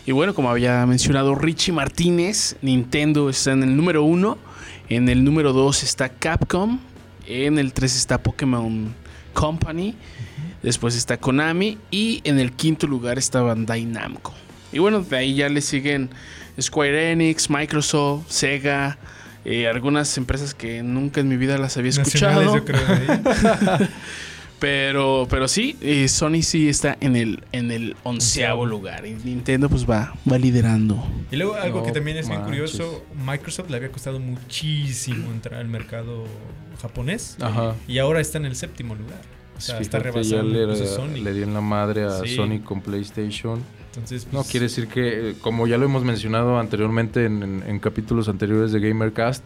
Y 0.08 0.14
bueno, 0.14 0.34
como 0.34 0.50
había 0.50 0.84
mencionado 0.88 1.36
Richie 1.36 1.72
Martínez, 1.72 2.56
Nintendo 2.64 3.30
está 3.30 3.52
en 3.52 3.62
el 3.62 3.78
número 3.78 4.04
1. 4.04 4.36
En 4.90 5.10
el 5.10 5.24
número 5.24 5.54
2 5.54 5.84
está 5.84 6.10
Capcom. 6.10 6.80
En 7.28 7.60
el 7.60 7.72
3 7.72 7.96
está 7.96 8.24
Pokémon 8.24 8.96
Company. 9.34 9.94
Después 10.64 10.96
está 10.96 11.18
Konami. 11.18 11.78
Y 11.92 12.22
en 12.24 12.40
el 12.40 12.54
quinto 12.54 12.88
lugar 12.88 13.20
está 13.20 13.44
Bandai 13.44 13.86
Namco. 13.86 14.34
Y 14.72 14.80
bueno, 14.80 15.02
de 15.02 15.18
ahí 15.18 15.36
ya 15.36 15.50
le 15.50 15.62
siguen 15.62 16.10
Square 16.60 17.12
Enix, 17.12 17.50
Microsoft, 17.50 18.30
Sega. 18.30 18.98
eh, 19.46 19.68
algunas 19.68 20.18
empresas 20.18 20.54
que 20.54 20.84
nunca 20.84 21.22
en 21.22 21.28
mi 21.30 21.38
vida 21.38 21.58
las 21.58 21.78
había 21.78 21.92
escuchado. 21.92 22.56
yo 22.56 22.66
creo. 22.66 22.82
¿eh? 22.82 23.88
Pero, 24.60 25.26
pero 25.30 25.48
sí, 25.48 25.78
eh, 25.80 26.10
Sony 26.10 26.42
sí 26.42 26.68
está 26.68 26.98
en 27.00 27.16
el, 27.16 27.42
en 27.54 27.72
el 27.72 27.96
onceavo 28.04 28.66
lugar. 28.66 29.06
Y 29.06 29.14
Nintendo 29.14 29.70
pues 29.70 29.90
va, 29.90 30.14
va 30.30 30.38
liderando. 30.38 31.02
Y 31.32 31.38
luego 31.38 31.56
algo 31.56 31.80
No 31.80 31.86
que 31.86 31.94
también 31.94 32.18
es 32.18 32.28
bien 32.28 32.42
manches. 32.42 32.72
curioso, 32.76 33.06
Microsoft 33.26 33.70
le 33.70 33.78
había 33.78 33.90
costado 33.90 34.20
muchísimo 34.20 35.32
entrar 35.32 35.62
al 35.62 35.70
mercado 35.70 36.26
japonés 36.82 37.38
Ajá. 37.40 37.74
y 37.88 38.00
ahora 38.00 38.20
está 38.20 38.38
en 38.38 38.48
el 38.48 38.58
séptimo 38.58 38.96
lugar. 38.96 39.22
O 39.58 39.62
sea, 39.62 39.80
está 39.80 40.00
Fíjate, 40.02 40.24
ya 40.26 40.42
rebasando 40.42 40.74
le, 40.74 40.88
Sony. 40.88 41.24
le 41.24 41.46
la 41.46 41.62
madre 41.62 42.04
a 42.04 42.20
Sí. 42.26 42.36
Sony 42.36 42.60
con 42.62 42.82
PlayStation. 42.82 43.64
Entonces, 44.00 44.26
No, 44.32 44.40
pues, 44.40 44.52
quiere 44.52 44.66
decir 44.66 44.88
que, 44.88 45.30
eh, 45.32 45.36
como 45.42 45.68
ya 45.68 45.78
lo 45.78 45.86
hemos 45.86 46.04
mencionado 46.04 46.60
anteriormente 46.60 47.26
en, 47.26 47.44
en- 47.44 47.64
en 47.68 47.80
capítulos 47.80 48.28
anteriores 48.30 48.72
de 48.72 48.80
GamerCast, 48.80 49.44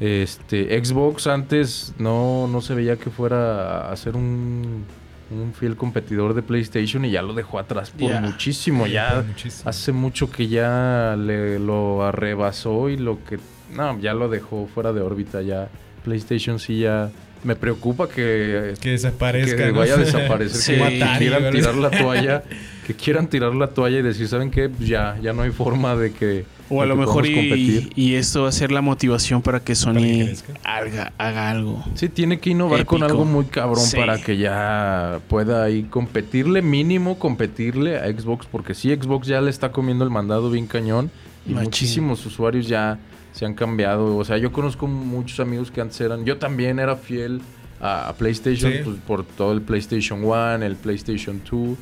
este, 0.00 0.82
Xbox 0.84 1.26
antes 1.26 1.94
no, 1.98 2.48
no 2.48 2.60
se 2.60 2.74
veía 2.74 2.96
que 2.96 3.10
fuera 3.10 3.90
a 3.92 3.96
ser 3.96 4.16
un, 4.16 4.84
un 5.30 5.52
fiel 5.54 5.76
competidor 5.76 6.34
de 6.34 6.42
PlayStation 6.42 7.04
y 7.04 7.10
ya 7.10 7.22
lo 7.22 7.34
dejó 7.34 7.58
atrás 7.58 7.90
por 7.90 8.12
muchísimo. 8.20 8.86
Ya 8.86 9.22
muchísimo. 9.26 9.68
hace 9.68 9.92
mucho 9.92 10.30
que 10.30 10.48
ya 10.48 11.14
le, 11.18 11.58
lo 11.58 12.04
arrebasó 12.04 12.88
y 12.88 12.96
lo 12.96 13.24
que... 13.24 13.38
No, 13.74 13.98
ya 14.00 14.12
lo 14.12 14.28
dejó 14.28 14.66
fuera 14.74 14.92
de 14.92 15.00
órbita. 15.02 15.40
Ya 15.42 15.68
PlayStation 16.04 16.58
sí 16.58 16.80
ya... 16.80 17.10
Me 17.44 17.56
preocupa 17.56 18.08
que 18.08 18.74
que 18.80 18.90
desaparezca. 18.90 19.56
que 19.56 19.72
¿no? 19.72 19.78
vaya 19.78 19.94
a 19.94 19.96
desaparecer, 20.04 20.60
Sí. 20.60 20.72
que, 20.72 20.78
Como 20.78 20.90
que 20.90 21.02
Atari, 21.02 21.18
quieran 21.18 21.42
¿verdad? 21.42 21.58
tirar 21.58 21.74
la 21.76 21.90
toalla, 21.90 22.42
que 22.86 22.94
quieran 22.94 23.26
tirar 23.28 23.54
la 23.54 23.66
toalla 23.68 23.98
y 23.98 24.02
decir, 24.02 24.28
¿saben 24.28 24.50
qué? 24.50 24.68
Pues 24.68 24.88
ya, 24.88 25.18
ya 25.22 25.32
no 25.32 25.42
hay 25.42 25.50
forma 25.50 25.96
de 25.96 26.12
que 26.12 26.44
O 26.70 26.82
a 26.82 26.86
lo 26.86 26.94
mejor 26.96 27.26
y, 27.26 27.34
competir. 27.34 27.90
y 27.96 28.14
esto 28.14 28.42
va 28.42 28.48
a 28.48 28.52
ser 28.52 28.70
la 28.72 28.80
motivación 28.80 29.42
para 29.42 29.58
que 29.60 29.74
Para 29.74 29.94
que 30.00 30.34
Sony 30.36 30.54
haga, 30.64 31.12
haga 31.18 31.50
algo. 31.50 31.84
Sí, 31.94 32.08
tiene 32.08 32.38
que 32.38 32.50
innovar 32.50 32.86
con 32.86 33.02
algo 33.02 33.24
muy 33.24 33.44
cabrón 33.46 33.84
Sí. 33.84 33.96
para 33.96 34.18
que 34.22 34.36
ya 34.36 35.18
pueda 35.28 35.64
ahí 35.64 35.82
competirle, 35.84 36.62
mínimo 36.62 37.18
competirle 37.18 37.98
a 37.98 38.06
Xbox, 38.06 38.46
porque 38.50 38.74
sí, 38.74 38.94
Xbox 38.94 39.26
ya 39.26 39.40
le 39.40 39.50
está 39.50 39.72
comiendo 39.72 40.04
el 40.04 40.10
mandado 40.10 40.48
bien 40.50 40.66
cañón 40.68 41.10
y 41.44 41.50
Machín. 41.50 41.64
muchísimos 41.64 42.24
usuarios 42.24 42.68
ya 42.68 42.98
se 43.32 43.44
han 43.46 43.54
cambiado. 43.54 44.16
O 44.16 44.24
sea, 44.24 44.38
yo 44.38 44.52
conozco 44.52 44.86
muchos 44.86 45.40
amigos 45.40 45.70
que 45.70 45.80
antes 45.80 46.00
eran, 46.00 46.24
yo 46.24 46.38
también 46.38 46.78
era 46.78 46.96
fiel 46.96 47.40
a, 47.80 48.08
a 48.08 48.12
PlayStation 48.14 48.70
Sí. 48.72 48.78
pues, 48.84 48.96
por 49.06 49.24
todo 49.24 49.52
el 49.52 49.62
PlayStation 49.62 50.24
1, 50.24 50.64
el 50.64 50.76
PlayStation 50.76 51.40
2. 51.50 51.76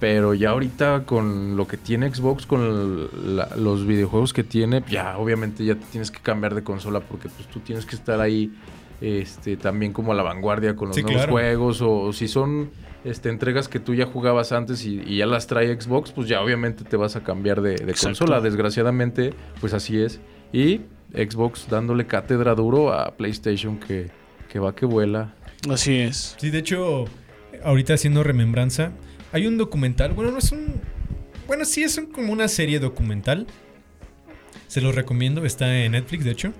Pero 0.00 0.32
ya 0.32 0.50
ahorita 0.50 1.02
con 1.04 1.56
lo 1.58 1.66
que 1.66 1.76
tiene 1.76 2.12
Xbox, 2.12 2.46
con 2.46 2.60
el- 2.62 3.36
la- 3.36 3.54
los 3.56 3.86
videojuegos 3.86 4.32
que 4.32 4.42
tiene, 4.42 4.82
ya 4.88 5.18
obviamente 5.18 5.62
ya 5.64 5.74
tienes 5.74 6.10
que 6.10 6.20
cambiar 6.20 6.54
de 6.54 6.62
consola 6.62 7.00
porque 7.00 7.28
pues 7.28 7.46
tú 7.48 7.60
tienes 7.60 7.84
que 7.84 7.96
estar 7.96 8.18
ahí 8.20 8.50
este, 9.02 9.56
también 9.58 9.92
como 9.92 10.12
a 10.12 10.14
la 10.14 10.22
vanguardia 10.22 10.74
con 10.76 10.88
los 10.88 10.96
Sí, 10.96 11.02
nuevos 11.02 11.20
claro. 11.22 11.32
juegos 11.32 11.80
o, 11.82 11.90
o 12.00 12.12
si 12.14 12.28
son 12.28 12.70
este, 13.04 13.28
entregas 13.30 13.68
que 13.68 13.78
tú 13.80 13.94
ya 13.94 14.04
jugabas 14.06 14.52
antes 14.52 14.84
y, 14.86 15.00
y 15.06 15.18
ya 15.18 15.26
las 15.26 15.46
trae 15.46 15.78
Xbox, 15.78 16.12
pues 16.12 16.28
ya 16.28 16.40
obviamente 16.42 16.84
te 16.84 16.96
vas 16.96 17.16
a 17.16 17.22
cambiar 17.22 17.60
de, 17.62 17.76
consola. 18.02 18.40
Desgraciadamente, 18.40 19.32
pues 19.60 19.72
así 19.74 20.00
es. 20.00 20.18
Y 20.52 20.80
Xbox 21.14 21.66
dándole 21.68 22.06
cátedra 22.06 22.54
duro 22.54 22.92
a 22.92 23.16
PlayStation 23.16 23.78
que, 23.78 24.10
que 24.48 24.58
va 24.58 24.74
que 24.74 24.86
vuela. 24.86 25.34
Así 25.68 25.96
es. 25.96 26.36
Sí, 26.38 26.50
de 26.50 26.58
hecho, 26.58 27.04
ahorita 27.64 27.94
haciendo 27.94 28.22
remembranza, 28.22 28.92
hay 29.32 29.46
un 29.46 29.58
documental, 29.58 30.12
bueno, 30.12 30.30
no 30.32 30.38
es 30.38 30.50
un... 30.52 30.80
Bueno, 31.46 31.64
sí 31.64 31.82
es 31.82 31.98
un- 31.98 32.06
como 32.06 32.32
una 32.32 32.48
serie 32.48 32.78
documental. 32.78 33.46
Se 34.68 34.80
los 34.80 34.94
recomiendo, 34.94 35.44
está 35.44 35.76
en 35.84 35.92
Netflix, 35.92 36.24
de 36.24 36.30
hecho. 36.30 36.52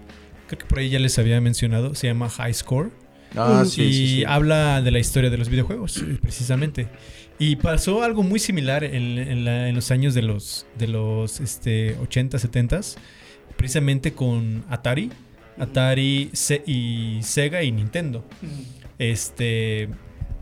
Creo 0.48 0.58
que 0.58 0.64
por 0.66 0.80
ahí 0.80 0.88
ya 0.88 0.98
les 0.98 1.16
había 1.18 1.40
mencionado, 1.40 1.94
se 1.94 2.08
llama 2.08 2.28
High 2.28 2.54
Score. 2.54 2.90
Ah, 3.36 3.62
y 3.64 3.68
sí, 3.68 3.92
sí, 3.92 4.06
sí. 4.08 4.24
habla 4.24 4.82
de 4.82 4.90
la 4.90 4.98
historia 4.98 5.30
de 5.30 5.38
los 5.38 5.48
videojuegos, 5.48 5.98
eh, 5.98 6.18
precisamente. 6.20 6.88
Y 7.38 7.54
pasó 7.56 8.02
algo 8.02 8.24
muy 8.24 8.40
similar 8.40 8.82
en, 8.82 9.18
en 9.18 9.44
la- 9.44 9.68
en 9.68 9.74
los 9.76 9.92
años 9.92 10.14
de 10.14 10.22
los, 10.22 10.66
de 10.76 10.88
los 10.88 11.38
este, 11.40 11.96
80, 12.02 12.38
70, 12.40 12.80
precisamente 13.60 14.12
con 14.14 14.64
Atari, 14.70 15.10
Atari 15.58 16.30
Se- 16.32 16.62
y 16.66 17.18
Sega 17.22 17.62
y 17.62 17.70
Nintendo. 17.72 18.24
Este, 18.98 19.88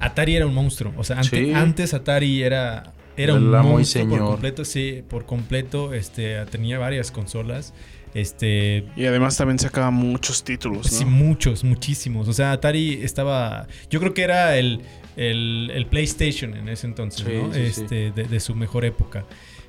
Atari 0.01 0.37
era 0.37 0.47
un 0.47 0.55
monstruo. 0.55 0.93
O 0.97 1.05
sea, 1.05 1.17
ante- 1.19 1.47
Sí. 1.47 1.53
antes 1.53 1.95
Atari 1.95 2.43
era, 2.43 2.93
era 3.17 3.35
un 3.35 3.51
monstruo 3.51 4.09
por 4.09 4.19
completo. 4.21 4.65
Sí, 4.65 5.03
por 5.09 5.27
completo. 5.27 5.93
Este, 5.95 6.45
tenía 6.47 6.79
varias 6.79 7.11
consolas. 7.11 7.75
Este, 8.15 8.85
Y 8.97 9.05
además 9.05 9.37
también 9.37 9.59
sacaba 9.59 9.91
muchos 9.91 10.43
títulos, 10.43 10.91
¿no? 10.91 10.99
Sí, 10.99 11.05
muchos, 11.05 11.63
muchísimos. 11.63 12.27
O 12.29 12.33
sea, 12.33 12.53
Atari 12.53 13.01
estaba. 13.03 13.67
Yo 13.91 14.01
creo 14.01 14.15
que 14.15 14.23
era 14.23 14.57
el, 14.57 14.81
el, 15.17 15.71
el 15.75 15.87
PlayStation 15.87 16.55
en 16.57 16.69
ese 16.69 16.87
entonces, 16.87 17.27
Sí, 17.27 17.33
¿no? 17.35 17.53
sí, 17.53 17.61
sí. 17.73 17.81
este, 17.83 18.11
De, 18.13 18.25
de 18.25 18.41
su 18.41 18.55
mejor 18.55 18.85
época. 18.85 19.27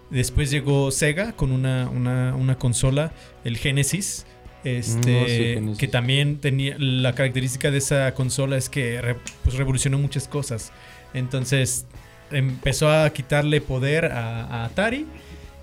Después 0.09 0.49
llegó 0.51 0.91
Sega 0.91 1.33
con 1.33 1.51
una, 1.51 1.89
una, 1.89 2.35
una 2.35 2.57
consola, 2.57 3.11
el 3.43 3.57
Genesis. 3.57 4.25
Este, 4.63 5.21
Mm, 5.21 5.25
sí, 5.27 5.35
Genesis. 5.55 5.77
que 5.77 5.87
también 5.87 6.37
tenía 6.39 6.75
la 6.77 7.15
característica 7.15 7.71
de 7.71 7.77
esa 7.77 8.13
consola 8.13 8.57
es 8.57 8.67
que 8.69 9.01
re- 9.01 9.15
pues, 9.43 9.55
revolucionó 9.55 9.97
muchas 9.99 10.27
cosas. 10.27 10.71
Entonces 11.13 11.85
empezó 12.31 12.91
a 12.91 13.09
quitarle 13.11 13.61
poder 13.61 14.05
a, 14.05 14.43
a 14.45 14.65
Atari 14.65 15.05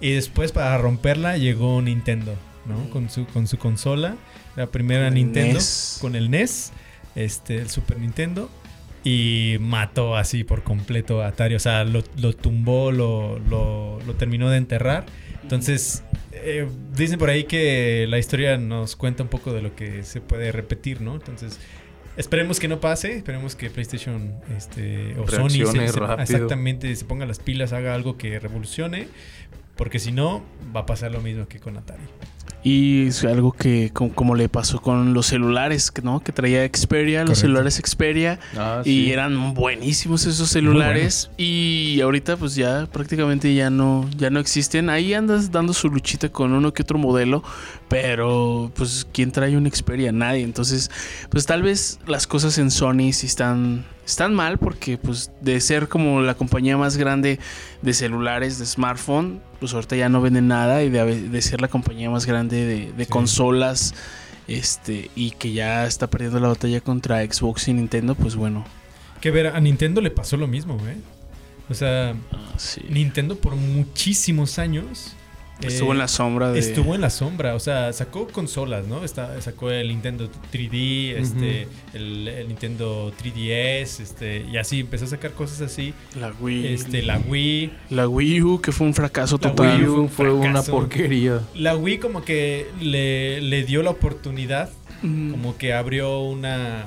y 0.01 0.13
después 0.13 0.51
para 0.53 0.77
romperla 0.79 1.37
llegó 1.37 1.81
Nintendo, 1.83 2.35
¿no? 2.67 2.89
Con 2.91 3.11
su, 3.11 3.27
con 3.27 3.47
su 3.47 3.59
consola, 3.59 4.17
la 4.57 4.67
primera 4.67 5.11
Nintendo 5.11 5.55
NES. 5.55 5.99
con 6.01 6.17
el 6.17 6.31
NES, 6.31 6.73
este, 7.15 7.57
el 7.59 7.69
Super 7.69 7.99
Nintendo 7.99 8.49
y 9.09 9.57
mató 9.61 10.17
así 10.17 10.43
por 10.43 10.65
completo 10.65 11.23
a 11.23 11.29
Atari, 11.29 11.55
o 11.55 11.61
sea, 11.61 11.85
lo, 11.85 12.03
lo 12.19 12.33
tumbó, 12.33 12.91
lo, 12.91 13.39
lo, 13.39 14.01
lo 14.05 14.15
terminó 14.15 14.51
de 14.51 14.57
enterrar. 14.59 15.07
Entonces, 15.43 16.03
eh, 16.33 16.67
dicen 16.97 17.17
por 17.17 17.31
ahí 17.31 17.45
que 17.45 18.07
la 18.09 18.19
historia 18.19 18.57
nos 18.59 18.97
cuenta 18.97 19.23
un 19.23 19.29
poco 19.29 19.53
de 19.53 19.63
lo 19.63 19.77
que 19.77 20.03
se 20.03 20.21
puede 20.21 20.51
repetir, 20.51 21.01
¿no? 21.03 21.15
Entonces, 21.15 21.61
esperemos 22.17 22.59
que 22.59 22.67
no 22.67 22.81
pase, 22.81 23.19
esperemos 23.19 23.55
que 23.55 23.71
PlayStation 23.71 24.35
este, 24.57 25.15
o 25.19 25.25
Sony 25.51 25.51
se- 25.73 25.79
se- 25.93 25.99
exactamente 26.23 26.97
se 26.97 27.05
ponga 27.05 27.27
las 27.27 27.39
pilas, 27.39 27.73
haga 27.73 27.95
algo 27.95 28.17
que 28.19 28.41
revolucione, 28.41 29.07
porque 29.77 30.01
si 30.01 30.11
no, 30.11 30.43
va 30.75 30.81
a 30.81 30.87
pasar 30.87 31.13
lo 31.13 31.21
mismo 31.21 31.47
que 31.47 31.61
con 31.61 31.77
Atari. 31.77 32.03
Y 32.69 33.07
es 33.07 33.23
algo 33.23 33.53
que, 33.53 33.91
como, 33.93 34.13
como 34.13 34.35
le 34.35 34.49
pasó 34.49 34.81
con 34.81 35.15
los 35.15 35.27
celulares, 35.27 35.93
que, 35.93 36.03
¿no? 36.03 36.19
Que 36.19 36.33
traía 36.33 36.67
Xperia, 36.67 37.25
los 37.25 37.39
celulares 37.39 37.81
Xperia. 37.81 38.41
Ah, 38.57 38.83
Y 38.85 39.05
sí. 39.05 39.13
eran 39.13 39.55
buenísimos 39.55 40.27
esos 40.27 40.49
celulares. 40.49 41.31
Y 41.37 42.01
ahorita, 42.01 42.37
pues 42.37 42.57
ya 42.57 42.89
prácticamente 42.91 43.55
ya 43.55 43.71
no, 43.71 44.11
ya 44.19 44.31
no 44.31 44.41
existen. 44.41 44.91
Ahí 44.91 45.15
andas 45.15 45.53
dando 45.53 45.73
su 45.75 45.89
luchita 45.89 46.29
con 46.29 46.53
uno 46.55 46.73
que 46.75 46.83
otro 46.83 46.99
modelo. 46.99 47.45
Pero, 47.89 48.73
pues, 48.75 49.07
¿quién 49.13 49.31
trae 49.31 49.57
un 49.57 49.71
Xperia? 49.71 50.11
Nadie. 50.13 50.43
Entonces, 50.43 50.91
pues 51.31 51.47
tal 51.47 51.63
vez 51.63 52.01
las 52.07 52.27
cosas 52.27 52.59
en 52.59 52.71
Sony 52.73 53.13
sí 53.13 53.27
están, 53.27 53.85
están 54.05 54.35
mal. 54.35 54.59
Porque, 54.59 54.99
pues, 54.99 55.31
de 55.41 55.61
ser 55.61 55.89
como 55.89 56.21
la 56.21 56.35
compañía 56.35 56.77
más 56.77 56.97
grande 56.97 57.39
de 57.83 57.93
celulares, 57.95 58.59
de 58.59 58.67
smartphone, 58.67 59.41
pues 59.61 59.73
ahorita 59.73 59.95
ya 59.97 60.09
no 60.09 60.21
venden 60.21 60.49
nada. 60.49 60.83
Y 60.83 60.91
de, 60.91 61.43
ser 61.43 61.61
la 61.61 61.69
compañía 61.69 62.11
más 62.11 62.27
grande 62.27 62.65
de, 62.65 62.93
de 62.93 63.05
Sí. 63.05 63.11
consolas. 63.11 63.95
Este, 64.49 65.11
y 65.17 65.33
que 65.33 65.53
ya 65.53 65.87
está 65.87 66.09
perdiendo 66.09 66.39
la 66.39 66.49
batalla 66.49 66.81
contra 66.81 67.21
Xbox 67.25 67.67
y 67.69 67.73
Nintendo, 67.73 68.15
pues 68.15 68.37
bueno, 68.37 68.65
Que 69.21 69.33
ver, 69.33 69.49
a 69.49 69.59
Nintendo 69.59 70.01
le 70.01 70.11
pasó 70.13 70.37
lo 70.37 70.47
mismo, 70.47 70.79
¿eh? 70.87 70.97
O 71.69 71.75
sea, 71.75 72.11
Ah, 72.33 72.55
sí. 72.57 72.81
Nintendo 72.89 73.37
por 73.37 73.57
muchísimos 73.57 74.61
años 74.61 75.17
Estuvo 75.63 75.91
eh, 75.91 75.93
en 75.93 75.99
la 75.99 76.09
sombra 76.09 76.53
de. 76.53 76.59
Estuvo 76.59 76.95
en 76.95 77.01
la 77.01 77.11
sombra, 77.11 77.55
o 77.55 77.61
sea, 77.61 77.93
sacó 77.93 78.29
consolas, 78.29 78.87
¿no? 78.87 79.05
Está, 79.05 79.41
sacó 79.41 79.71
el 79.71 79.89
Nintendo 79.89 80.29
3D, 80.53 81.17
este, 81.17 81.69
el, 81.95 82.29
el 82.29 82.49
Nintendo 82.49 83.13
3DS, 83.23 84.01
este, 84.01 84.45
y 84.51 84.57
así 84.59 84.81
empezó 84.81 85.07
a 85.07 85.09
sacar 85.09 85.33
cosas 85.33 85.61
así. 85.61 85.95
La 86.19 86.33
Wii. 86.39 86.67
Este, 86.75 87.03
la 87.03 87.19
Wii. 87.19 87.73
La 87.91 88.09
Wii 88.09 88.43
U, 88.43 88.61
que 88.61 88.73
fue 88.73 88.87
un 88.87 88.95
fracaso 88.95 89.39
La 89.41 89.51
total. 89.51 89.81
Wii 89.81 89.89
U. 89.89 90.09
Fue 90.09 90.31
una 90.33 90.63
porquería. 90.63 91.41
La 91.55 91.77
Wii 91.77 91.99
como 91.99 92.23
que 92.25 92.67
le, 92.81 93.41
le 93.41 93.65
dio 93.65 93.83
la 93.83 93.91
oportunidad, 93.91 94.71
Mm, 95.03 95.31
como 95.31 95.57
que 95.57 95.75
abrió 95.75 96.21
una, 96.21 96.85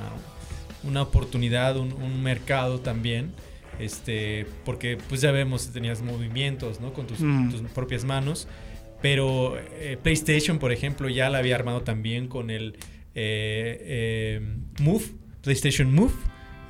una 0.84 1.02
oportunidad, 1.02 1.78
un, 1.78 1.94
un 1.94 2.24
mercado 2.24 2.80
también. 2.80 3.32
Este, 3.80 4.46
porque 4.66 4.98
pues 5.10 5.22
ya 5.22 5.32
vemos, 5.32 5.72
tenías 5.72 6.02
movimientos, 6.02 6.80
¿no? 6.82 6.94
Con 6.94 7.08
tus, 7.08 7.20
Mm. 7.22 7.50
tus 7.52 7.62
propias 7.72 8.04
manos. 8.06 8.48
Pero 9.02 9.58
eh, 9.58 9.98
PlayStation, 10.02 10.60
por 10.60 10.72
ejemplo, 10.74 11.08
ya 11.08 11.30
la 11.30 11.38
había 11.38 11.56
armado 11.56 11.82
también 11.82 12.28
con 12.28 12.50
el 12.50 12.76
eh, 13.16 13.78
eh, 13.82 14.42
Move, 14.80 15.04
PlayStation 15.42 15.94
Move, 15.94 16.14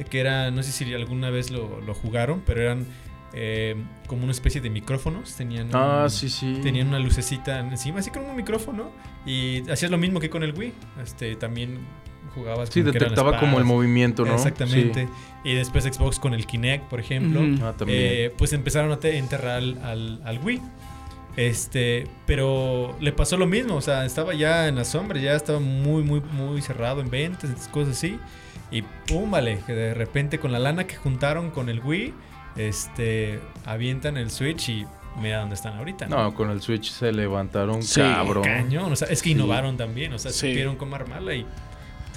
que 0.10 0.20
era, 0.20 0.52
no 0.52 0.62
sé 0.64 0.72
si 0.72 0.94
alguna 0.94 1.30
vez 1.32 1.50
lo, 1.52 1.82
lo 1.82 1.94
jugaron, 1.94 2.42
pero 2.46 2.62
eran 2.62 2.86
eh, 3.34 3.76
como 4.08 4.24
una 4.24 4.32
especie 4.32 4.62
de 4.62 4.70
micrófonos. 4.70 5.36
Tenían, 5.36 5.70
Ah, 5.74 6.02
un- 6.06 6.10
sí, 6.10 6.30
sí. 6.30 6.60
tenían 6.64 6.88
una 6.88 7.00
lucecita 7.00 7.60
encima, 7.60 8.00
así 8.00 8.10
como 8.12 8.30
un 8.30 8.36
micrófono. 8.36 8.92
Y 9.26 9.70
hacías 9.70 9.92
lo 9.92 9.98
mismo 9.98 10.20
que 10.20 10.30
con 10.30 10.44
el 10.44 10.54
Wii. 10.58 10.74
Este, 11.04 11.36
también 11.36 11.80
jugabas 12.30 12.70
Sí, 12.70 12.82
como 12.82 12.92
que 12.92 12.98
eran 12.98 13.10
detectaba 13.12 13.40
como 13.40 13.58
el 13.60 13.66
movimiento, 13.66 14.26
¿no? 14.26 14.34
Exactamente. 14.36 15.08
Y 15.44 15.54
después 15.56 15.84
Xbox 15.86 16.20
con 16.20 16.34
el 16.34 16.46
Kinect, 16.46 16.86
por 16.90 17.00
ejemplo. 17.00 17.42
Ah, 17.66 17.74
también. 17.78 18.00
Eh, 18.02 18.34
pues 18.38 18.54
empezaron 18.54 18.92
a 18.92 19.00
te- 19.00 19.18
enterrar 19.18 19.58
al, 19.58 19.78
al, 19.84 20.22
al 20.26 20.40
Wii. 20.40 20.62
Este, 21.38 22.08
pero 22.26 22.98
le 23.00 23.12
pasó 23.14 23.38
lo 23.38 23.48
mismo, 23.48 23.76
o 23.76 23.82
sea, 23.82 24.04
estaba 24.06 24.34
ya 24.34 24.68
en 24.68 24.76
la 24.76 24.84
sombra, 24.84 25.20
ya 25.20 25.36
estaba 25.36 25.60
muy, 25.60 26.04
muy, 26.04 26.20
muy 26.22 26.62
cerrado 26.62 27.00
en 27.02 27.10
ventas, 27.10 27.50
cosas 27.72 27.96
así. 27.98 28.20
Y 28.72 28.82
pum, 29.08 29.32
vale, 29.32 29.60
que 29.66 29.74
de 29.74 29.94
repente 29.94 30.40
con 30.40 30.52
la 30.52 30.60
lana 30.60 30.86
que 30.86 30.96
juntaron 30.96 31.50
con 31.52 31.70
el 31.70 31.80
Wii, 31.80 32.14
este, 32.58 33.40
avientan 33.66 34.18
el 34.18 34.32
Switch 34.32 34.70
y 34.70 34.86
mira 35.22 35.40
dónde 35.40 35.56
están 35.56 35.78
ahorita. 35.78 36.08
no, 36.08 36.34
con 36.34 36.50
el 36.50 36.62
Switch 36.62 36.92
se 36.92 37.12
levantaron 37.14 37.82
Sí, 37.84 38.02
cabrón. 38.02 38.44
Cañón, 38.44 38.92
o 38.92 38.96
sea, 38.96 39.08
es 39.08 39.22
que 39.22 39.30
Sí. 39.30 39.36
innovaron 39.36 39.78
también, 39.78 40.12
o 40.14 40.20
sea, 40.20 40.32
Sí. 40.32 40.50
supieron 40.50 40.76
cómo 40.76 40.96
armarla 40.96 41.36
y 41.36 41.46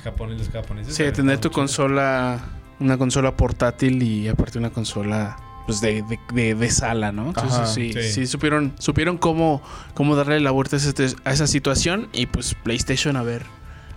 japoneses, 0.02 0.46
los 0.46 0.54
japoneses. 0.54 0.94
Sí, 0.94 1.04
tener 1.12 1.38
tu 1.38 1.50
consola, 1.50 2.40
una 2.80 2.98
consola 2.98 3.36
portátil 3.36 4.02
y 4.02 4.28
aparte 4.28 4.58
una 4.58 4.70
consola 4.70 5.36
pues 5.66 5.80
de, 5.80 6.02
de, 6.02 6.18
de- 6.34 6.54
de 6.56 6.70
sala, 6.70 7.12
¿no? 7.12 7.28
Entonces 7.28 7.52
Ajá. 7.52 7.66
sí, 7.66 7.92
sí, 7.92 8.02
Sí. 8.12 8.26
supieron, 8.26 8.72
supieron 8.78 9.16
cómo, 9.16 9.62
cómo 9.94 10.16
darle 10.16 10.40
la 10.40 10.50
vuelta 10.50 10.74
a, 10.76 10.78
ese- 10.80 11.14
a 11.24 11.32
esa 11.32 11.46
situación 11.46 12.08
y 12.12 12.26
pues 12.26 12.54
PlayStation 12.54 13.16
a 13.16 13.22
ver. 13.22 13.44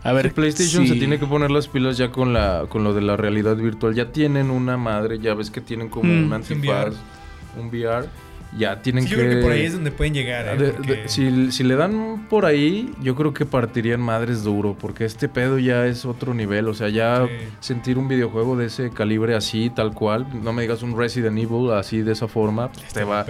A 0.04 0.14
ver, 0.14 0.28
Sí, 0.28 0.34
PlayStation 0.36 0.86
se 0.88 0.94
tiene 0.94 1.18
que 1.18 1.26
poner 1.26 1.50
las 1.50 1.68
pilas 1.68 1.98
ya 1.98 2.12
con 2.12 2.32
la 2.32 2.66
con 2.70 2.84
lo 2.84 2.94
de 2.94 3.02
la 3.02 3.18
realidad 3.18 3.56
virtual. 3.56 3.96
Ya 3.96 4.12
tienen 4.12 4.52
una 4.52 4.78
madre, 4.78 5.18
ya 5.18 5.34
ves 5.34 5.50
que 5.50 5.62
tienen 5.62 5.90
como 5.90 6.14
Mm, 6.14 6.18
un 6.20 6.24
un 6.26 6.34
antifaz, 6.34 6.94
un 7.60 7.70
VR. 7.70 8.08
Ya 8.58 8.82
tienen 8.82 9.04
Sí, 9.04 9.10
que 9.10 9.16
yo 9.18 9.22
creo 9.24 9.36
que 9.38 9.42
por 9.44 9.52
ahí 9.52 9.64
es 9.66 9.74
donde 9.74 9.92
pueden 9.92 10.14
llegar. 10.14 10.48
¿eh? 10.48 10.58
De- 10.58 10.66
de- 10.68 10.72
Porque- 10.74 11.04
si, 11.10 11.52
si 11.52 11.64
le 11.66 11.76
dan 11.76 12.28
por 12.30 12.46
ahí, 12.46 12.94
yo 13.02 13.14
creo 13.16 13.34
que 13.34 13.46
partirían 13.46 14.00
madres 14.00 14.44
duro, 14.44 14.78
porque 14.80 15.04
este 15.04 15.28
pedo 15.28 15.60
ya 15.60 15.86
es 15.88 16.06
otro 16.06 16.34
nivel. 16.34 16.68
O 16.70 16.74
sea, 16.74 16.88
ya 16.90 17.26
Sí. 17.28 17.32
sentir 17.60 17.98
un 17.98 18.08
videojuego 18.08 18.56
de 18.56 18.68
ese 18.68 18.92
calibre 18.92 19.36
así, 19.36 19.70
tal 19.70 19.94
cual, 19.94 20.26
no 20.42 20.54
me 20.54 20.62
digas 20.62 20.84
un 20.84 20.98
Resident 20.98 21.38
Evil 21.38 21.72
así 21.72 22.02
de 22.02 22.14
esa 22.14 22.28
forma, 22.30 22.72
pues, 22.72 22.94
te 22.94 23.04
va, 23.04 23.26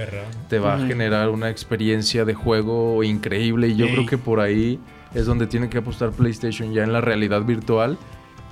te 0.48 0.60
va 0.60 0.76
a 0.76 0.80
generar 0.86 1.30
una 1.30 1.50
experiencia 1.50 2.24
de 2.24 2.34
juego 2.36 3.04
increíble. 3.04 3.70
Y 3.70 3.76
yo 3.76 3.88
Ey. 3.88 3.94
creo 3.94 4.06
que 4.06 4.18
por 4.20 4.40
ahí 4.40 4.80
es 5.16 5.26
donde 5.26 5.48
tiene 5.48 5.70
que 5.70 5.80
apostar 5.80 6.12
PlayStation 6.12 6.72
ya 6.74 6.84
en 6.84 6.94
la 6.94 7.02
realidad 7.02 7.42
virtual 7.44 7.98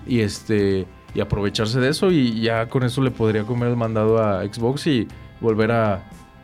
y 0.07 0.21
este 0.21 0.88
y 1.15 1.19
aprovecharse 1.21 1.79
de 1.79 1.89
eso 1.89 2.09
y 2.09 2.41
ya 2.41 2.67
con 2.69 2.81
eso 2.81 2.99
le 3.03 3.12
podría 3.12 3.43
comer 3.43 3.69
el 3.69 3.75
mandado 3.75 4.17
a 4.23 4.43
Xbox 4.43 4.88
y 4.88 5.07
volver 5.39 5.71
a, 5.71 6.03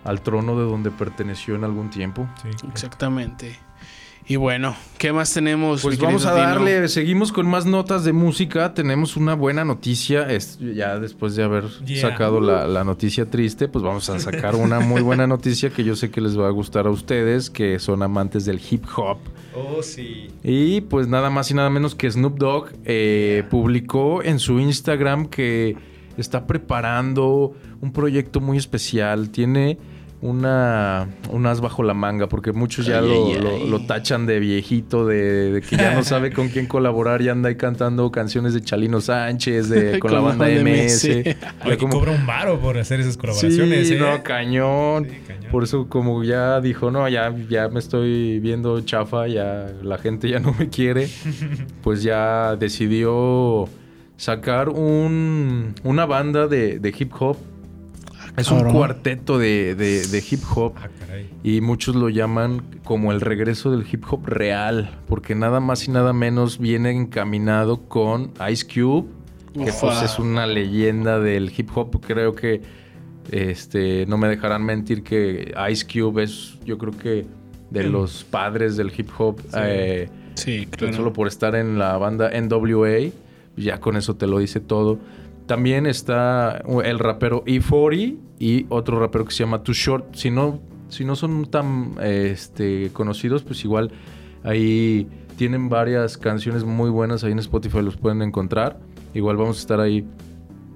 al 0.10 0.22
trono 0.22 0.58
de 0.60 0.66
donde 0.66 0.92
perteneció 0.92 1.56
en 1.56 1.64
algún 1.64 1.90
tiempo. 1.90 2.28
Sí. 2.42 2.50
Exactamente. 2.72 3.58
Y 4.28 4.36
bueno, 4.36 4.76
¿qué 5.00 5.12
más 5.12 5.34
tenemos? 5.34 5.82
Pues 5.82 5.98
vamos 5.98 6.26
a 6.28 6.36
Dino? 6.36 6.46
darle, 6.48 6.88
seguimos 6.88 7.32
con 7.32 7.48
más 7.48 7.66
notas 7.66 8.04
de 8.04 8.14
música. 8.14 8.76
Tenemos 8.76 9.18
una 9.18 9.34
buena 9.34 9.66
noticia. 9.66 10.30
Es, 10.30 10.60
ya 10.60 11.00
después 11.00 11.36
de 11.36 11.44
haber 11.44 11.64
Yeah. 11.86 12.02
sacado 12.02 12.40
la, 12.40 12.68
la 12.68 12.84
noticia 12.84 13.28
triste, 13.28 13.68
pues 13.68 13.84
vamos 13.84 14.08
a 14.12 14.20
sacar 14.20 14.56
una 14.56 14.82
muy 14.82 15.02
buena 15.02 15.26
noticia 15.36 15.72
que 15.72 15.84
yo 15.84 15.96
sé 15.96 16.12
que 16.12 16.22
les 16.22 16.38
va 16.38 16.48
a 16.48 16.52
gustar 16.52 16.86
a 16.86 16.92
ustedes, 16.92 17.50
que 17.50 17.80
son 17.80 18.04
amantes 18.04 18.46
del 18.46 18.62
hip 18.70 18.86
hop. 18.96 19.18
Oh, 19.56 19.82
sí. 19.82 20.28
Y 20.44 20.82
pues 20.82 21.08
nada 21.08 21.32
más 21.32 21.50
y 21.50 21.56
nada 21.56 21.72
menos 21.72 21.96
que 21.96 22.12
Snoop 22.12 22.38
Dogg 22.38 22.68
eh, 22.86 23.44
publicó 23.50 24.22
en 24.22 24.38
su 24.38 24.60
Instagram 24.60 25.26
que 25.26 25.76
está 26.18 26.46
preparando 26.46 27.56
un 27.82 27.92
proyecto 27.94 28.42
muy 28.42 28.58
especial. 28.60 29.32
Tiene 29.32 29.80
una 30.22 31.08
un 31.32 31.46
as 31.46 31.62
bajo 31.62 31.82
la 31.82 31.94
manga 31.94 32.28
porque 32.28 32.52
muchos 32.52 32.86
ya 32.86 33.00
Ay, 33.00 33.08
lo, 33.08 33.28
ay, 33.28 33.42
lo- 33.42 33.50
ay. 33.50 33.70
lo 33.70 33.80
tachan 33.86 34.26
de 34.26 34.40
viejito, 34.40 35.06
de, 35.06 35.52
de 35.54 35.62
que 35.62 35.78
ya 35.78 35.94
no 35.94 36.04
sabe 36.04 36.32
con 36.34 36.50
quién 36.50 36.66
colaborar 36.66 37.22
y 37.22 37.30
anda 37.30 37.48
ahí 37.50 37.56
cantando 37.56 38.12
canciones 38.12 38.54
de 38.54 38.62
Chalino 38.62 39.00
Sánchez, 39.00 39.70
de, 39.70 39.98
con, 40.00 40.12
la 40.14 40.20
banda 40.20 40.48
MS. 40.48 41.04
Ya 41.24 41.38
Oye, 41.66 41.78
como- 41.78 41.94
cobra 42.00 42.12
un 42.12 42.26
varo 42.26 42.60
por 42.60 42.78
hacer 42.78 43.00
esas 43.00 43.16
colaboraciones, 43.16 43.88
Sí, 43.88 43.94
¿eh? 43.94 43.98
no, 43.98 44.22
cañón. 44.24 45.06
Sí, 45.10 45.18
cañón. 45.26 45.52
Por 45.52 45.64
eso 45.64 45.88
como 45.88 46.24
ya 46.24 46.60
dijo, 46.60 46.92
no, 46.92 47.08
ya, 47.08 47.34
ya 47.50 47.70
me 47.70 47.80
estoy 47.80 48.40
viendo 48.40 48.82
chafa, 48.82 49.28
ya 49.28 49.68
la 49.82 49.98
gente 49.98 50.30
ya 50.30 50.40
no 50.40 50.54
me 50.60 50.68
quiere, 50.70 51.08
pues 51.82 52.04
ya 52.04 52.56
decidió 52.58 53.70
sacar 54.18 54.68
un, 54.68 55.76
una 55.84 56.06
banda 56.06 56.48
de, 56.48 56.80
de 56.80 56.94
hip 56.98 57.14
hop. 57.20 57.38
Es 58.40 58.52
un 58.52 58.72
cuarteto 58.72 59.38
de, 59.38 59.76
de- 59.76 60.08
de 60.08 60.24
hip 60.30 60.42
hop 60.56 60.74
Ah, 60.78 60.88
caray. 61.00 61.30
y 61.44 61.62
muchos 61.62 61.96
lo 61.96 62.10
llaman 62.10 62.62
como 62.84 63.12
el 63.12 63.22
regreso 63.22 63.72
del 63.72 63.86
hip 63.92 64.04
hop 64.10 64.26
real, 64.28 64.98
porque 65.08 65.36
nada 65.36 65.60
más 65.60 65.88
y 65.88 65.92
nada 65.92 66.14
menos 66.14 66.58
viene 66.60 66.92
encaminado 66.92 67.82
con 67.88 68.32
Ice 68.52 68.66
Cube, 68.66 69.08
que 69.54 69.70
Ufa. 69.72 69.80
pues 69.88 70.02
es 70.04 70.20
una 70.20 70.46
leyenda 70.48 71.20
del 71.20 71.52
hip 71.56 71.70
hop. 71.76 72.00
Creo 72.06 72.36
que 72.36 72.62
este 73.32 74.06
no 74.08 74.18
me 74.18 74.28
dejarán 74.28 74.64
mentir 74.64 75.04
que 75.04 75.54
Ice 75.72 75.86
Cube 75.86 76.24
es, 76.24 76.58
yo 76.66 76.78
creo 76.78 76.94
que 76.98 77.26
de 77.70 77.84
Mm. 77.88 77.92
los 77.92 78.24
padres 78.24 78.78
del 78.78 78.92
hip 78.96 79.10
hop. 79.18 79.40
Sí. 79.42 79.48
eh, 79.58 80.10
Sí, 80.36 80.68
claro. 80.72 80.94
solo 80.94 81.12
por 81.14 81.28
estar 81.28 81.54
en 81.56 81.78
la 81.78 81.98
banda 81.98 82.30
NWA, 82.32 83.12
ya 83.58 83.80
con 83.82 83.98
eso 83.98 84.16
te 84.16 84.26
lo 84.26 84.40
dice 84.40 84.60
todo. 84.62 84.98
También 85.50 85.88
está 85.88 86.62
el 86.84 87.00
rapero 87.00 87.44
E40 87.44 88.20
y 88.38 88.68
otro 88.70 89.00
rapero 89.00 89.26
que 89.26 89.32
se 89.32 89.44
llama 89.44 89.64
Too 89.64 89.74
Short. 89.74 90.14
Si 90.14 90.30
no, 90.30 90.60
si 90.90 91.04
no 91.04 91.16
son 91.16 91.50
tan 91.50 91.96
este, 92.04 92.92
conocidos, 92.94 93.42
pues 93.42 93.66
igual 93.66 93.92
ahí 94.44 95.08
tienen 95.38 95.68
varias 95.68 96.20
canciones 96.20 96.66
muy 96.66 96.92
buenas 96.92 97.24
ahí 97.24 97.32
en 97.32 97.40
Spotify, 97.40 97.82
los 97.82 97.98
pueden 97.98 98.22
encontrar. 98.22 98.80
Igual 99.16 99.38
vamos 99.38 99.58
a 99.58 99.62
estar 99.62 99.80
ahí 99.80 100.06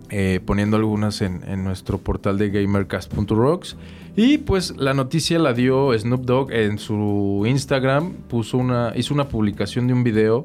eh, 0.10 0.40
poniendo 0.44 0.76
algunas 0.76 1.22
en, 1.22 1.48
en 1.48 1.64
nuestro 1.64 2.00
portal 2.00 2.40
de 2.40 2.50
gamercast.rocks. 2.50 3.78
Y 4.16 4.40
pues 4.40 4.76
la 4.76 4.96
noticia 4.96 5.38
la 5.38 5.54
dio 5.54 5.96
Snoop 5.96 6.26
Dogg 6.26 6.52
en 6.52 6.80
su 6.80 7.44
Instagram. 7.46 8.14
Puso 8.28 8.58
una, 8.58 8.92
hizo 8.96 9.14
una 9.14 9.28
publicación 9.28 9.86
de 9.86 9.94
un 9.94 10.04
video 10.04 10.44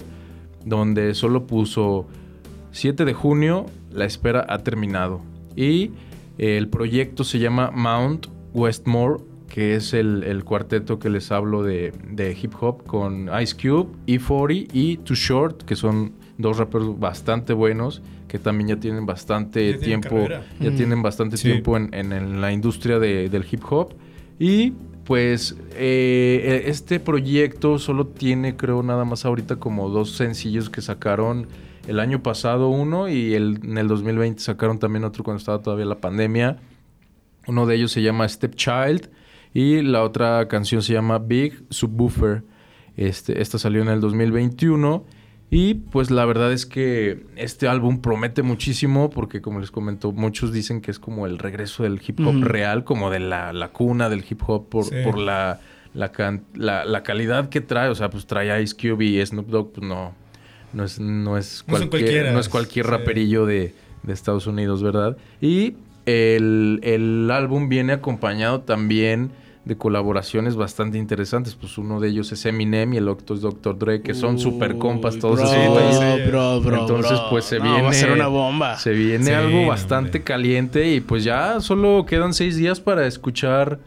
donde 0.67 1.15
solo 1.15 1.47
puso 1.47 2.07
7 2.73 3.07
de 3.07 3.15
junio, 3.15 3.67
la 3.99 4.05
espera 4.07 4.47
ha 4.49 4.59
terminado. 4.59 5.21
Y 5.57 5.91
eh, 6.39 6.57
el 6.57 6.69
proyecto 6.69 7.25
se 7.25 7.39
llama 7.39 7.71
Mount 7.75 8.27
Westmore, 8.55 9.23
que 9.49 9.75
es 9.75 9.93
el, 9.95 10.25
el 10.25 10.45
cuarteto 10.45 10.99
que 10.99 11.09
les 11.11 11.33
hablo 11.33 11.63
de, 11.63 11.93
de 12.11 12.37
hip 12.41 12.53
hop 12.61 12.85
con 12.85 13.29
Ice 13.43 13.57
Cube, 13.57 13.89
E40 14.07 14.69
y 14.73 14.97
Too 14.99 15.15
Short, 15.17 15.63
que 15.65 15.75
son 15.75 16.13
dos 16.37 16.59
raperos 16.59 16.99
bastante 17.01 17.53
buenos 17.53 18.01
que 18.29 18.39
también 18.39 18.69
ya 18.69 18.77
tienen 18.77 19.07
bastante 19.07 19.73
Ya 19.73 19.79
tiempo, 19.81 20.29
ya 20.61 20.71
Mm. 20.71 20.77
tienen 20.77 21.03
bastante 21.03 21.39
Sí. 21.39 21.45
tiempo 21.49 21.79
en, 21.79 21.93
en- 21.95 22.13
en 22.13 22.41
la 22.43 22.53
industria 22.53 22.99
de- 22.99 23.31
del 23.31 23.45
hip 23.51 23.63
hop. 23.71 23.95
Y 24.39 24.75
pues 25.05 25.57
eh, 25.75 26.65
este 26.67 27.01
proyecto 27.01 27.79
solo 27.79 28.07
tiene, 28.07 28.55
creo, 28.55 28.83
nada 28.83 29.07
más 29.07 29.25
ahorita 29.25 29.57
como 29.57 29.89
dos 29.89 30.13
sencillos 30.17 30.69
que 30.69 30.83
sacaron 30.83 31.47
el 31.89 31.99
año 32.01 32.23
pasado 32.23 32.69
uno 32.69 33.09
y 33.09 33.35
el- 33.35 33.61
en 33.65 33.79
el 33.79 33.89
2020 33.89 34.41
sacaron 34.41 34.79
también 34.79 35.05
otro 35.05 35.25
cuando 35.25 35.39
estaba 35.39 35.61
todavía 35.63 35.87
la 35.87 35.99
pandemia. 36.01 36.59
Uno 37.47 37.67
de 37.67 37.75
ellos 37.77 37.91
se 37.93 38.03
llama 38.03 38.29
Stepchild 38.29 39.09
y 39.55 39.83
la 39.83 40.03
otra 40.03 40.47
canción 40.49 40.83
se 40.83 40.93
llama 40.93 41.19
Big 41.19 41.65
Subwoofer. 41.71 42.43
Este, 42.97 43.41
esta 43.41 43.59
salió 43.59 43.83
en 43.83 43.89
el 43.89 44.01
2021 44.01 45.05
y 45.51 45.75
pues 45.75 46.11
la 46.11 46.27
verdad 46.27 46.53
es 46.53 46.67
que 46.67 47.25
este 47.37 47.69
álbum 47.69 48.01
promete 48.03 48.43
muchísimo 48.43 49.09
porque 49.09 49.41
como 49.41 49.61
les 49.61 49.71
comento, 49.71 50.13
muchos 50.13 50.53
dicen 50.53 50.81
que 50.83 50.91
es 50.91 50.99
como 50.99 51.27
el 51.27 51.39
regreso 51.39 51.85
del 51.85 52.01
hip 52.07 52.21
hop 52.21 52.43
real, 52.45 52.85
como 52.85 53.09
de 53.11 53.21
la, 53.21 53.53
la 53.55 53.69
cuna 53.69 54.11
del 54.11 54.25
hip 54.29 54.43
hop 54.47 54.69
por, 54.69 54.85
Sí. 54.85 54.97
por 55.05 55.17
la, 55.17 55.61
la- 55.95 56.85
la 56.85 57.03
calidad 57.03 57.49
que 57.49 57.61
trae. 57.63 57.89
O 57.89 57.95
sea, 57.95 58.11
pues 58.11 58.27
trae 58.27 58.63
Ice 58.63 58.75
Cube 58.77 59.05
y 59.07 59.25
Snoop 59.25 59.47
Dogg, 59.49 59.73
pues 59.73 59.87
no, 59.89 60.13
no 60.73 60.85
es, 60.85 60.99
no 61.01 61.37
es, 61.37 61.65
No 61.67 61.73
cualquier, 61.73 61.91
cualquiera, 61.91 62.33
no 62.33 62.41
es 62.41 62.49
cualquier 62.49 62.87
sí. 62.87 62.91
raperillo 62.93 63.47
de, 63.47 63.75
de 64.03 64.13
Estados 64.13 64.47
Unidos, 64.47 64.83
¿verdad? 64.83 65.17
Y 65.41 65.75
el, 66.07 66.81
el 66.83 67.31
álbum 67.31 67.69
viene 67.69 67.93
acompañado 67.93 68.61
también 68.61 69.31
de 69.65 69.77
colaboraciones 69.77 70.57
bastante 70.57 70.97
interesantes. 70.97 71.55
Pues 71.55 71.77
uno 71.77 72.01
de 72.01 72.09
ellos 72.09 72.33
es 72.33 72.47
Eminem 72.47 72.95
y 72.95 72.97
el 72.97 73.09
otro 73.09 73.37
es 73.37 73.43
Dr. 73.43 73.79
Dre, 73.79 74.01
que 74.01 74.15
son 74.15 74.39
super 74.39 74.79
compas 74.79 75.19
todos 75.19 75.41
bro, 75.41 75.51
esos 75.51 75.69
güeyes. 75.69 75.97
güeyes. 75.99 76.29
Bro, 76.31 76.61
bro, 76.63 76.81
Entonces, 76.81 77.21
pues, 77.29 77.45
se 77.45 77.59
No, 77.59 77.65
Va 77.65 77.71
a 77.73 77.81
viene- 77.81 77.95
ser 77.95 78.11
una 78.13 78.29
bomba. 78.29 78.77
Se 78.79 78.93
viene 78.93 79.25
Sí, 79.27 79.31
algo 79.33 79.49
hombre. 79.59 79.69
bastante 79.69 80.23
caliente 80.23 80.89
y 80.95 81.01
pues 81.03 81.23
ya 81.25 81.61
solo 81.61 82.07
quedan 82.07 82.33
seis 82.33 82.57
días 82.57 82.81
para 82.81 83.07
escuchar 83.07 83.79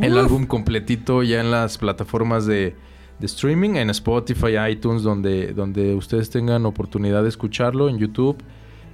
el 0.00 0.12
Uf. 0.12 0.18
álbum 0.20 0.46
completito 0.46 1.24
ya 1.24 1.40
en 1.40 1.50
las 1.50 1.76
plataformas 1.76 2.46
de, 2.46 2.76
de 3.20 3.26
streaming, 3.26 3.76
en 3.76 3.90
Spotify, 3.90 4.56
iTunes, 4.70 5.02
donde, 5.02 5.52
donde 5.52 5.94
ustedes 5.94 6.30
tengan 6.30 6.64
oportunidad 6.66 7.22
de 7.22 7.28
escucharlo, 7.28 7.88
en 7.88 7.98
YouTube. 7.98 8.38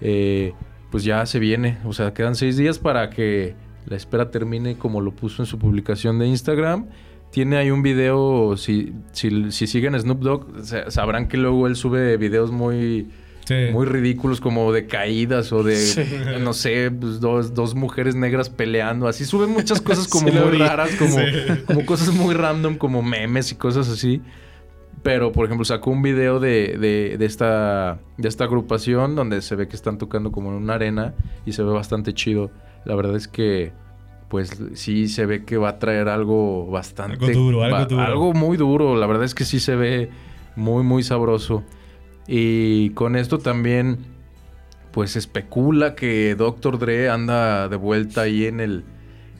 Eh, 0.01 0.53
pues 0.91 1.05
ya 1.05 1.25
se 1.27 1.39
viene, 1.39 1.79
o 1.85 1.93
sea, 1.93 2.13
quedan 2.13 2.35
seis 2.35 2.57
días 2.57 2.79
para 2.79 3.11
que 3.11 3.55
la 3.87 3.97
espera 3.97 4.31
termine 4.31 4.77
como 4.77 5.01
lo 5.01 5.13
puso 5.13 5.43
en 5.43 5.47
su 5.47 5.59
publicación 5.59 6.19
de 6.19 6.27
Instagram. 6.27 6.87
Tiene 7.31 7.57
ahí 7.57 7.71
un 7.71 7.83
video, 7.83 8.57
si, 8.57 8.93
si, 9.13 9.51
si 9.53 9.67
siguen 9.67 9.99
Snoop 9.99 10.21
Dogg, 10.21 10.47
sa- 10.65 10.91
sabrán 10.91 11.29
que 11.29 11.37
luego 11.37 11.67
él 11.67 11.77
sube 11.77 12.17
videos 12.17 12.51
muy, 12.51 13.09
Sí. 13.47 13.55
muy 13.73 13.87
ridículos 13.87 14.41
como 14.41 14.73
de 14.73 14.87
caídas 14.87 15.53
o 15.53 15.63
de, 15.63 15.77
Sí. 15.77 16.03
no 16.41 16.53
sé, 16.53 16.91
pues, 16.91 17.21
dos, 17.21 17.55
dos 17.55 17.75
mujeres 17.75 18.15
negras 18.17 18.51
peleando. 18.51 19.07
Así 19.09 19.25
suben 19.25 19.51
muchas 19.51 19.81
cosas 19.81 20.09
como 20.11 20.29
Sí, 20.29 20.35
muy 20.37 20.59
raras, 20.59 20.91
como, 20.99 21.15
Sí. 21.17 21.63
como 21.67 21.87
cosas 21.87 22.13
muy 22.13 22.35
random, 22.35 22.77
como 22.77 23.03
memes 23.03 23.53
y 23.53 23.55
cosas 23.55 23.89
así. 23.89 24.21
Pero, 25.03 25.31
por 25.31 25.45
ejemplo, 25.45 25.65
sacó 25.65 25.91
un 25.93 26.03
video 26.03 26.41
de, 26.41 26.77
de, 26.81 27.17
de 27.19 27.25
esta, 27.27 28.01
de 28.17 28.29
esta 28.29 28.45
agrupación 28.45 29.15
donde 29.15 29.41
se 29.43 29.55
ve 29.55 29.69
que 29.69 29.77
están 29.77 29.99
tocando 29.99 30.33
como 30.33 30.51
en 30.51 30.57
una 30.57 30.75
arena 30.75 31.15
y 31.45 31.53
se 31.53 31.63
ve 31.63 31.71
bastante 31.71 32.13
chido. 32.13 32.51
La 32.85 32.97
verdad 32.97 33.15
es 33.15 33.29
que, 33.29 33.73
pues 34.29 34.51
sí 34.75 35.07
se 35.07 35.25
ve 35.25 35.45
que 35.45 35.57
va 35.57 35.69
a 35.69 35.79
traer 35.79 36.09
algo 36.09 36.67
bastante... 36.67 37.25
Algo 37.27 37.39
duro, 37.39 37.63
algo 37.63 37.77
va- 37.77 37.85
duro. 37.85 38.03
Algo 38.03 38.33
muy 38.33 38.57
duro. 38.57 38.97
La 38.97 39.07
verdad 39.07 39.23
es 39.25 39.35
que 39.37 39.45
sí 39.45 39.61
se 39.61 39.77
ve 39.77 40.11
muy, 40.57 40.83
muy 40.83 41.05
sabroso. 41.05 41.63
Y 42.29 42.91
con 42.91 43.17
esto 43.17 43.39
también, 43.39 43.99
pues 44.93 45.17
especula 45.17 45.95
que 45.95 46.35
Dr. 46.35 46.79
Dre 46.79 47.09
anda 47.09 47.69
de 47.69 47.77
vuelta 47.77 48.23
ahí 48.23 48.47
en 48.47 48.61
el, 48.61 48.85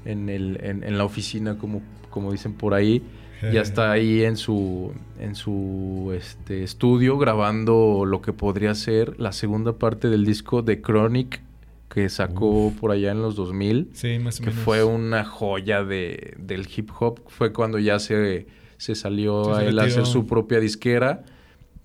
en 0.05 0.29
el, 0.29 0.59
en, 0.63 0.85
en 0.85 0.99
la 0.99 1.05
oficina, 1.05 1.59
como, 1.59 1.83
como 2.11 2.33
dicen 2.33 2.55
por 2.55 2.75
ahí. 2.75 3.03
Ya 3.53 3.61
está 3.61 3.93
ahí 3.93 4.25
en 4.25 4.39
su, 4.39 4.93
en 5.21 5.35
su 5.35 6.13
este, 6.17 6.63
estudio 6.65 7.19
grabando 7.19 8.05
lo 8.07 8.23
que 8.23 8.33
podría 8.33 8.75
ser 8.75 9.21
la 9.21 9.31
segunda 9.33 9.75
parte 9.75 10.09
del 10.09 10.25
disco 10.25 10.63
de 10.63 10.81
Chronic 10.81 11.43
que 11.91 12.09
sacó 12.09 12.73
por 12.81 12.91
allá 12.91 13.13
en 13.13 13.21
los 13.23 13.37
2000 13.37 13.91
Sí, 13.93 14.19
más 14.19 14.41
o 14.41 14.43
que 14.43 14.51
menos. 14.51 14.65
fue 14.65 14.85
una 14.85 15.25
joya 15.25 15.85
de, 15.85 16.35
del 16.39 16.67
hip 16.75 16.91
hop. 16.99 17.21
Fue 17.29 17.53
cuando 17.53 17.79
ya 17.79 17.99
se, 17.99 18.47
se 18.79 18.95
salió 18.95 19.55
se 19.55 19.63
a 19.63 19.65
él 19.69 19.79
a 19.79 19.85
hacer 19.85 20.07
su 20.07 20.27
propia 20.27 20.59
disquera. 20.59 21.23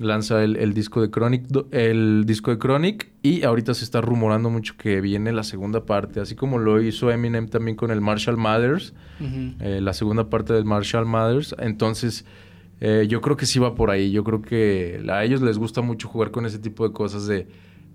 Lanza 0.02 0.44
el, 0.44 0.56
el 0.58 0.74
disco 0.74 1.02
de 1.02 1.10
Chronic, 1.12 1.46
el 1.72 2.24
disco 2.26 2.52
de 2.52 2.58
Chronic 2.58 3.12
y 3.22 3.44
ahorita 3.44 3.74
se 3.74 3.84
está 3.84 4.02
rumorando 4.02 4.50
mucho 4.50 4.74
que 4.78 5.00
viene 5.02 5.32
la 5.32 5.44
segunda 5.44 5.86
parte, 5.86 6.20
así 6.20 6.36
como 6.36 6.58
lo 6.58 6.82
hizo 6.82 7.12
Eminem 7.12 7.48
también 7.48 7.76
con 7.78 7.92
el 7.92 8.02
Marshall 8.02 8.38
Mathers, 8.38 8.94
eh, 9.60 9.80
la 9.82 9.94
segunda 9.94 10.30
parte 10.30 10.54
del 10.54 10.66
Marshall 10.66 11.06
Mathers. 11.06 11.56
Entonces, 11.60 12.26
eh, 12.80 13.06
yo 13.08 13.22
creo 13.22 13.38
que 13.38 13.46
sí 13.46 13.60
va 13.60 13.76
por 13.76 13.92
ahí. 13.92 14.12
Yo 14.12 14.24
creo 14.24 14.42
que 14.42 15.04
a 15.10 15.24
ellos 15.24 15.42
les 15.42 15.58
gusta 15.60 15.82
mucho 15.82 16.08
jugar 16.08 16.32
con 16.32 16.46
ese 16.46 16.58
tipo 16.60 16.88
de 16.88 16.94
cosas 16.94 17.28
de... 17.28 17.48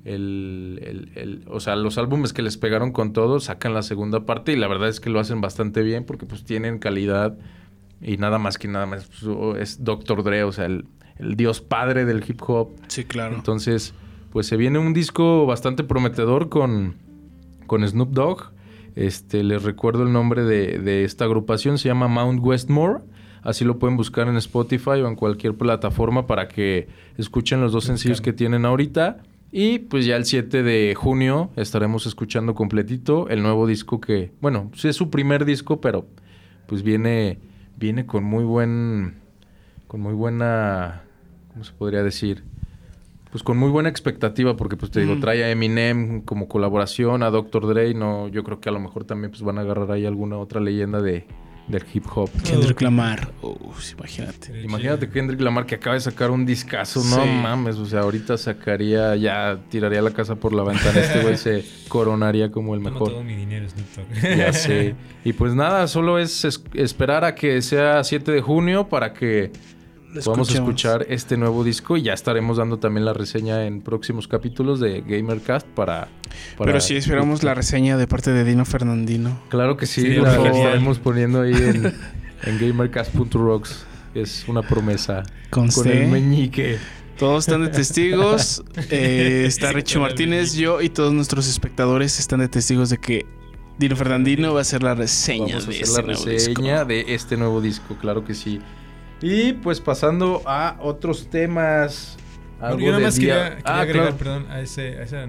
El, 0.05 0.79
el- 0.85 1.11
el- 1.17 1.45
o 1.49 1.59
sea, 1.59 1.75
los 1.75 1.99
álbumes 1.99 2.33
que 2.33 2.43
les 2.43 2.57
pegaron 2.57 2.93
con 2.93 3.13
todo 3.13 3.41
sacan 3.41 3.75
la 3.75 3.83
segunda 3.83 4.25
parte 4.25 4.53
y 4.53 4.57
la 4.57 4.69
verdad 4.69 4.89
es 4.89 5.01
que 5.01 5.11
lo 5.11 5.19
hacen 5.19 5.41
bastante 5.41 5.83
bien 5.83 6.05
porque 6.05 6.27
pues 6.27 6.45
tienen 6.45 6.79
calidad 6.79 7.37
y 8.01 8.17
nada 8.17 8.39
más 8.39 8.57
que 8.59 8.69
nada 8.69 8.87
más 8.87 9.09
pues, 9.09 9.59
es 9.61 9.83
Dr. 9.83 10.23
Dre, 10.23 10.45
o 10.45 10.53
sea, 10.53 10.67
el, 10.67 10.85
el 11.19 11.37
dios 11.37 11.61
padre 11.61 12.05
del 12.05 12.25
hip 12.27 12.41
hop. 12.47 12.71
Sí, 12.89 13.05
claro. 13.05 13.37
Entonces, 13.37 13.95
pues 14.31 14.47
se 14.47 14.57
viene 14.57 14.79
un 14.79 14.93
disco 14.93 15.47
bastante 15.47 15.85
prometedor 15.85 16.49
con, 16.49 16.97
con 17.67 17.87
Snoop 17.87 18.11
Dogg. 18.11 18.53
Este, 18.95 19.43
les 19.43 19.63
recuerdo 19.63 20.03
el 20.03 20.13
nombre 20.13 20.45
de, 20.45 20.79
de 20.79 21.05
esta 21.05 21.25
agrupación, 21.25 21.79
se 21.79 21.89
llama 21.89 22.09
Mount 22.09 22.41
Westmore. 22.43 23.01
Así 23.43 23.65
lo 23.65 23.79
pueden 23.79 23.97
buscar 23.97 24.27
en 24.27 24.37
Spotify 24.37 25.01
o 25.03 25.07
en 25.07 25.15
cualquier 25.15 25.55
plataforma 25.55 26.27
para 26.27 26.49
que 26.49 26.89
escuchen 27.17 27.61
los 27.61 27.73
dos 27.73 27.85
sencillos 27.85 28.21
que 28.21 28.33
tienen 28.33 28.65
ahorita. 28.65 29.19
Y 29.53 29.79
pues 29.79 30.05
ya 30.05 30.17
el 30.17 30.25
7 30.25 30.63
de 30.63 30.95
junio 30.97 31.51
estaremos 31.57 32.07
escuchando 32.07 32.55
completito 32.55 33.29
el 33.29 33.43
nuevo 33.43 33.67
disco 33.67 34.01
que, 34.01 34.33
bueno, 34.41 34.71
sí 34.75 34.89
es 34.89 34.97
su 34.97 35.11
primer 35.11 35.45
disco, 35.45 35.81
pero 35.81 36.07
pues 36.67 36.83
viene, 36.83 37.39
viene 37.77 38.05
con 38.05 38.25
muy 38.25 38.45
buen, 38.45 39.15
con 39.87 40.01
muy 40.01 40.15
buena, 40.15 41.05
¿cómo 41.57 41.65
se 41.65 41.73
podría 41.73 42.03
decir? 42.03 42.45
Pues 43.31 43.43
con 43.43 43.57
muy 43.57 43.71
buena 43.71 43.89
expectativa, 43.89 44.59
porque 44.59 44.77
pues 44.77 44.91
te 44.91 45.01
digo, 45.01 45.15
Mm. 45.17 45.21
trae 45.21 45.43
a 45.43 45.51
Eminem 45.51 46.21
como 46.21 46.49
colaboración, 46.49 47.23
a 47.23 47.31
Dr. 47.31 47.67
Dre, 47.67 47.95
no, 47.95 48.29
yo 48.29 48.45
creo 48.45 48.61
que 48.61 48.69
a 48.69 48.73
lo 48.73 48.79
mejor 48.79 49.05
también 49.05 49.31
pues 49.31 49.41
van 49.43 49.57
a 49.57 49.63
agarrar 49.63 49.91
ahí 49.91 50.05
alguna 50.05 50.37
otra 50.37 50.61
leyenda 50.61 51.01
de, 51.01 51.25
del 51.67 51.83
hip 51.95 52.05
hop. 52.15 52.31
Kendrick 52.45 52.83
Lamar. 52.83 53.33
Uf, 53.41 53.93
imagínate. 53.95 54.63
Imagínate. 54.63 55.09
Kendrick 55.09 55.41
Lamar 55.41 55.65
que 55.65 55.77
acaba 55.77 55.95
de 55.95 56.01
sacar 56.01 56.31
un 56.31 56.45
discazo, 56.45 57.01
no 57.01 57.25
Sí. 57.25 57.29
mames, 57.43 57.77
o 57.77 57.87
sea, 57.87 58.01
ahorita 58.01 58.37
sacaría, 58.37 59.17
ya 59.17 59.59
tiraría 59.71 60.03
la 60.03 60.11
casa 60.13 60.37
por 60.37 60.53
la 60.53 60.63
ventana, 60.63 61.01
este 61.01 61.23
güey 61.23 61.39
se 61.39 61.65
coronaría 61.89 62.51
como 62.53 62.75
el 62.75 62.81
mejor. 62.81 63.11
todo 63.11 63.25
mi 63.25 63.35
dinero, 63.35 63.67
Snoop. 63.69 64.13
Ya 64.23 64.53
sé. 64.53 64.95
Y 65.25 65.33
pues 65.33 65.55
nada, 65.57 65.89
solo 65.89 66.19
es 66.21 66.45
es- 66.45 66.63
esperar 66.75 67.25
a 67.25 67.35
que 67.35 67.61
sea 67.63 68.05
7 68.05 68.31
de 68.31 68.41
junio 68.43 68.89
para 68.89 69.13
que 69.13 69.51
podamos 70.25 70.55
escuchar 70.55 71.07
este 71.09 71.37
nuevo 71.37 71.63
disco 71.65 71.97
y 71.97 72.03
ya 72.03 72.13
estaremos 72.13 72.57
dando 72.57 72.79
también 72.79 73.05
la 73.05 73.13
reseña 73.13 73.67
en 73.67 73.81
próximos 73.83 74.27
capítulos 74.29 74.81
de 74.81 75.03
Gamercast 75.03 75.67
para... 75.69 76.09
para- 76.57 76.67
Pero 76.73 76.81
sí 76.81 76.97
esperamos 76.97 77.43
la 77.43 77.55
reseña 77.55 77.97
de 77.97 78.07
parte 78.07 78.33
de 78.33 78.45
Dino 78.45 78.65
Fernandino. 78.65 79.41
Claro 79.49 79.77
que 79.77 79.87
sí, 79.87 80.01
Sí, 80.03 80.09
la, 80.15 80.37
la 80.39 80.51
estaremos 80.51 80.99
poniendo 80.99 81.43
ahí 81.43 81.53
en, 81.55 81.87
en 82.45 82.59
gamercast.rocks. 82.59 83.85
Es 84.15 84.45
una 84.49 84.63
promesa. 84.63 85.23
Con 85.51 85.69
el 85.87 86.09
meñique. 86.09 86.79
Todos 87.19 87.47
están 87.47 87.63
de 87.65 87.69
testigos. 87.69 88.63
Eh, 88.91 89.45
está 89.47 89.73
Richie 89.73 89.99
Martínez, 89.99 90.55
yo 90.55 90.81
y 90.83 90.89
todos 90.91 91.13
nuestros 91.13 91.49
espectadores 91.49 92.19
están 92.21 92.41
de 92.41 92.49
testigos 92.49 92.91
de 92.91 92.99
que 92.99 93.27
Dino 93.79 93.97
Fernandino 93.97 94.53
va 94.55 94.61
a 94.61 94.63
hacer 94.63 94.83
la 94.83 94.95
reseña 94.95 95.57
Vamos 95.57 95.65
a 95.67 95.71
de 95.71 95.81
hacer 95.83 95.89
la 95.97 96.03
nuevo 96.13 96.25
reseña 96.27 96.85
disco. 96.85 96.85
de 96.87 97.15
este 97.15 97.37
nuevo 97.37 97.61
disco, 97.61 97.97
claro 98.01 98.25
que 98.25 98.35
sí. 98.35 98.61
Y 99.21 99.55
pues 99.55 99.81
pasando 99.81 100.43
a 100.47 100.77
otros 100.81 101.29
temas. 101.31 102.17
Bueno, 102.59 102.67
algo 102.67 102.81
yo 102.81 102.87
nada 102.87 102.99
de 102.99 103.05
más 103.05 103.19
quería, 103.19 103.49
quería 103.57 103.63
Ah, 103.65 103.81
agregar, 103.81 104.03
claro. 104.03 104.17
perdón, 104.19 104.47
a, 104.51 104.61
ese, 104.61 104.99
a 104.99 105.03
esa 105.03 105.27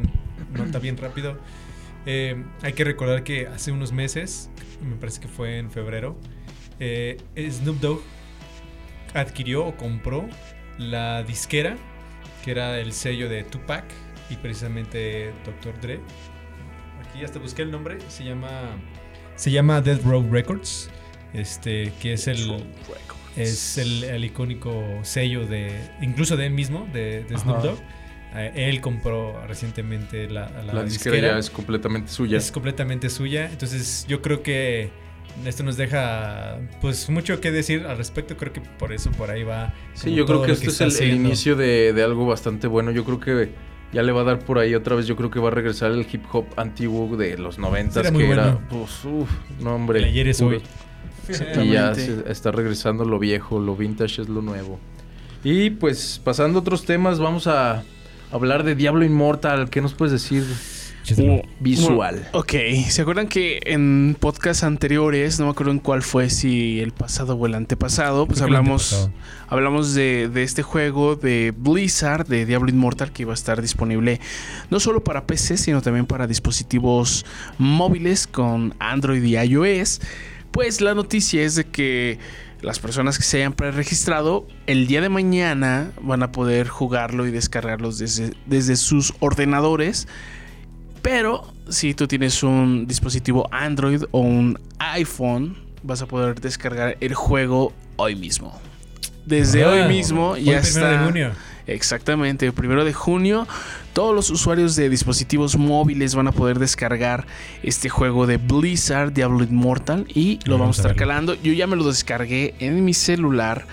nota 0.54 0.80
bien 0.80 0.98
rápido. 0.98 1.38
Eh, 2.06 2.42
hay 2.62 2.74
que 2.74 2.84
recordar 2.84 3.24
que 3.24 3.48
hace 3.48 3.72
unos 3.72 3.92
meses, 3.92 4.50
me 4.82 4.96
parece 4.96 5.20
que 5.20 5.28
fue 5.28 5.58
en 5.58 5.70
febrero, 5.72 6.16
eh, 6.80 7.18
Snoop 7.38 7.80
Dogg 7.82 8.02
adquirió 9.14 9.66
o 9.66 9.76
compró 9.76 10.26
la 10.78 11.24
disquera, 11.24 11.76
que 12.46 12.52
era 12.52 12.80
el 12.80 12.94
sello 12.94 13.28
de 13.28 13.44
Tupac 13.44 13.84
y 14.30 14.36
precisamente 14.38 15.34
Dr. 15.46 15.80
Dre. 15.82 16.00
Aquí 17.10 17.26
hasta 17.26 17.40
busqué 17.40 17.64
el 17.64 17.72
nombre, 17.72 17.98
se 18.10 18.24
llama 18.24 18.50
se 19.36 19.52
llama 19.52 19.82
Death 19.82 20.04
Row 20.04 20.26
Records, 20.32 20.90
este 21.34 21.92
que 22.02 22.14
es 22.14 22.28
el 22.28 22.64
es 23.38 23.78
el, 23.78 24.04
el 24.04 24.26
icónico 24.26 24.84
sello 25.04 25.46
de 25.46 25.72
incluso 26.02 26.38
de 26.38 26.48
él 26.48 26.54
mismo, 26.54 26.88
de, 26.94 27.24
de 27.24 27.38
Snoop. 27.38 27.62
Dogg. 27.62 27.78
Eh, 28.36 28.70
él 28.70 28.82
compró 28.82 29.42
recientemente 29.48 30.30
la, 30.30 30.50
la, 30.50 30.74
La 30.74 30.84
disquera 30.84 31.18
ya 31.18 31.38
es 31.38 31.50
completamente 31.50 32.12
suya. 32.12 32.38
es 32.38 32.52
completamente 32.52 33.10
suya. 33.10 33.50
Entonces 33.50 34.06
yo 34.08 34.22
creo 34.22 34.44
que 34.44 34.90
esto 35.46 35.64
nos 35.64 35.78
deja 35.78 36.60
pues 36.82 37.10
mucho 37.10 37.40
que 37.40 37.52
decir 37.52 37.86
al 37.86 37.98
respecto. 37.98 38.36
Creo 38.38 38.54
que 38.54 38.62
por 38.62 38.92
eso 38.92 39.12
por 39.12 39.32
ahí 39.32 39.44
va. 39.44 39.74
Sí, 39.94 40.14
yo 40.14 40.26
creo 40.26 40.42
que 40.42 40.50
lo 40.50 40.54
este 40.54 40.68
es 40.68 41.02
el, 41.02 41.14
inicio 41.14 41.56
de, 41.56 41.94
de 41.94 42.04
algo 42.04 42.26
bastante 42.26 42.68
bueno. 42.68 42.92
Yo 42.92 43.06
creo 43.06 43.20
que 43.20 43.50
ya 43.94 44.04
le 44.04 44.12
va 44.12 44.22
a 44.22 44.26
dar 44.26 44.40
por 44.40 44.60
ahí 44.60 44.76
otra 44.76 44.96
vez. 44.96 45.08
Yo 45.08 45.16
creo 45.16 45.32
que 45.32 45.40
va 45.40 45.48
a 45.48 45.52
regresar 45.52 45.92
el 45.92 46.06
hip 46.12 46.24
hop 46.32 46.46
antiguo 46.58 47.16
de 47.16 47.38
los 47.38 47.58
90 47.58 47.94
Será 47.94 48.12
que 48.12 48.30
era. 48.30 48.60
Pues, 48.70 49.06
uf, 49.06 49.30
no, 49.60 49.76
hombre. 49.76 50.00
El 50.00 50.06
ayer 50.06 50.28
es 50.28 50.42
hoy. 50.42 50.62
Y 51.64 51.70
ya 51.72 51.94
se- 51.96 52.24
está 52.32 52.52
regresando 52.52 53.06
lo 53.06 53.20
viejo, 53.20 53.60
lo 53.60 53.76
vintage 53.76 54.22
es 54.22 54.30
lo 54.30 54.42
nuevo. 54.42 54.80
Y 55.44 55.70
pues 55.72 56.20
pasando 56.24 56.60
a 56.60 56.62
otros 56.62 56.86
temas, 56.86 57.20
vamos 57.20 57.48
a 57.48 57.84
hablar 58.32 58.64
de 58.64 58.76
Diablo 58.76 59.06
Immortal. 59.06 59.70
¿Qué 59.70 59.82
nos 59.82 59.94
puedes 59.94 60.12
decir 60.12 60.44
visual? 61.60 62.28
Ok, 62.34 62.54
¿se 62.90 63.02
acuerdan 63.02 63.28
que 63.28 63.60
en 63.66 64.18
podcasts 64.20 64.64
anteriores, 64.64 65.40
no 65.40 65.46
me 65.46 65.52
acuerdo 65.52 65.72
en 65.72 65.80
cuál 65.80 66.02
fue, 66.02 66.30
si 66.30 66.80
el 66.82 66.92
pasado 66.92 67.36
o 67.36 67.46
el 67.46 67.56
antepasado, 67.56 68.26
pues 68.28 68.42
hablamos, 68.42 68.92
antepasado. 68.94 69.14
hablamos 69.48 69.94
de, 69.94 70.28
de 70.28 70.44
este 70.44 70.64
juego 70.64 71.16
de 71.16 71.54
Blizzard, 71.58 72.28
de 72.28 72.46
Diablo 72.46 72.70
Immortal, 72.70 73.12
que 73.14 73.24
iba 73.24 73.32
a 73.32 73.36
estar 73.36 73.62
disponible 73.62 74.20
no 74.70 74.80
solo 74.82 75.04
para 75.04 75.26
PC, 75.26 75.58
sino 75.58 75.82
también 75.82 76.06
para 76.06 76.28
dispositivos 76.28 77.26
móviles 77.58 78.28
con 78.28 78.74
Android 78.80 79.24
y 79.24 79.38
iOS. 79.38 80.02
Pues 80.52 80.82
la 80.82 80.94
noticia 80.96 81.44
es 81.44 81.56
de 81.56 81.66
que 81.66 82.20
las 82.62 82.80
personas 82.80 83.18
que 83.18 83.24
se 83.24 83.38
hayan 83.38 83.54
preregistrado 83.54 84.48
el 84.66 84.88
día 84.88 85.02
de 85.02 85.10
mañana 85.10 85.92
van 86.02 86.24
a 86.24 86.32
poder 86.32 86.68
jugarlo 86.68 87.28
y 87.28 87.32
descargarlos 87.32 88.00
desde, 88.00 88.32
desde 88.48 88.76
sus 88.76 89.14
ordenadores. 89.20 90.08
Pero 91.02 91.54
si 91.70 91.94
tú 91.94 92.08
tienes 92.08 92.42
un 92.44 92.88
dispositivo 92.88 93.48
Android 93.52 94.04
o 94.12 94.20
un 94.22 94.60
iPhone, 94.80 95.56
vas 95.84 96.02
a 96.02 96.08
poder 96.08 96.42
descargar 96.42 96.98
el 97.00 97.14
juego 97.14 97.72
hoy 97.98 98.16
mismo. 98.16 98.60
Desde 99.26 99.64
Ah, 99.64 99.70
hoy 99.72 99.88
mismo 99.94 100.30
hoy 100.32 100.46
ya 100.46 100.60
está. 100.60 100.92
de 100.92 101.06
junio. 101.06 101.32
Exactamente, 101.68 102.46
el 102.46 102.54
primero 102.54 102.86
de 102.86 102.94
junio 102.94 103.48
todos 103.98 104.14
los 104.14 104.30
usuarios 104.30 104.76
de 104.76 104.90
dispositivos 104.90 105.58
móviles 105.58 106.14
van 106.14 106.28
a 106.28 106.32
poder 106.32 106.60
descargar 106.60 107.26
este 107.64 107.90
juego 107.90 108.28
de 108.28 108.38
Blizzard, 108.38 109.12
Diablo 109.12 109.44
Immortal, 109.44 110.06
y 110.08 110.36
lo 110.46 110.54
Vamos 110.54 110.60
vamos 110.60 110.78
a 110.78 110.82
estar 110.84 110.96
calando. 110.96 111.34
Yo 111.34 111.52
ya 111.52 111.66
me 111.66 111.76
lo 111.76 111.84
descargué 111.84 112.54
en 112.60 112.86
mi 112.86 112.94
celular, 112.94 113.66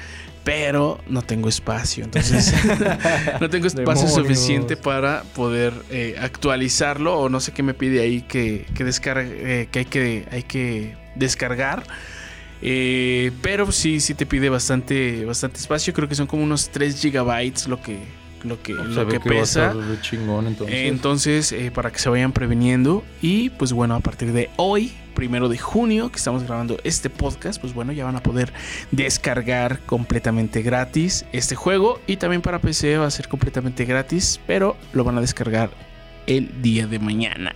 pero 0.43 0.99
no 1.09 1.21
tengo 1.21 1.51
espacio, 1.51 2.05
entonces 2.05 2.55
no 3.41 3.51
tengo 3.51 3.67
espacio 3.67 4.07
Demonios. 4.07 4.15
suficiente 4.15 4.79
para 4.79 5.25
poder 5.35 5.75
eh, 5.91 6.17
actualizarlo 6.19 7.19
o 7.19 7.29
no 7.29 7.39
sé 7.41 7.53
qué 7.53 7.63
me 7.63 7.75
pide 7.75 8.01
ahí 8.01 8.23
que, 8.23 8.65
que 8.75 8.83
descargue, 8.85 9.63
eh, 9.63 9.69
que 9.71 9.81
hay 9.81 9.85
que 9.85 10.27
hay 10.31 10.43
que 10.45 10.97
descargar. 11.17 11.83
Eh, 12.67 13.31
pero 13.43 13.71
sí, 13.71 14.01
sí 14.01 14.15
te 14.15 14.25
pide 14.25 14.49
bastante, 14.49 15.25
bastante 15.27 15.59
espacio. 15.59 15.93
Creo 15.93 16.09
que 16.09 16.15
son 16.15 16.27
como 16.27 16.43
unos 16.43 16.71
3 16.71 16.99
gigabytes 16.99 17.69
lo 17.69 17.81
que, 17.81 17.99
lo 18.43 18.61
que, 18.63 18.73
Se 18.73 18.83
lo 18.83 19.07
que 19.07 19.21
pesa. 19.21 19.75
chingón 20.01 20.47
entonces. 20.47 20.75
Entonces, 20.75 21.53
eh, 21.53 21.71
para 21.71 21.93
que 21.93 21.99
se 21.99 22.09
vayan 22.09 22.33
previniendo. 22.33 23.05
Y 23.21 23.51
pues 23.51 23.75
bueno, 23.75 23.95
a 23.95 24.01
partir 24.01 24.33
de 24.33 24.49
hoy, 24.57 24.95
primero 25.15 25.51
de 25.51 25.59
junio, 25.59 26.11
que 26.11 26.17
estamos 26.17 26.43
grabando 26.45 26.79
este 26.85 27.11
podcast, 27.11 27.61
pues 27.61 27.75
bueno, 27.75 27.93
ya 27.93 28.07
van 28.07 28.17
a 28.17 28.23
poder 28.23 28.51
descargar 28.93 29.81
completamente 29.81 30.63
gratis 30.63 31.27
este 31.33 31.57
juego. 31.57 32.01
Y 32.07 32.17
también 32.17 32.41
para 32.41 32.61
PC 32.61 32.97
va 32.97 33.07
a 33.07 33.11
ser 33.11 33.29
completamente 33.29 33.85
gratis, 33.85 34.41
pero 34.47 34.79
lo 34.95 35.05
van 35.05 35.19
a 35.19 35.21
descargar 35.21 35.69
el 36.27 36.63
día 36.63 36.87
de 36.87 36.99
mañana. 36.99 37.55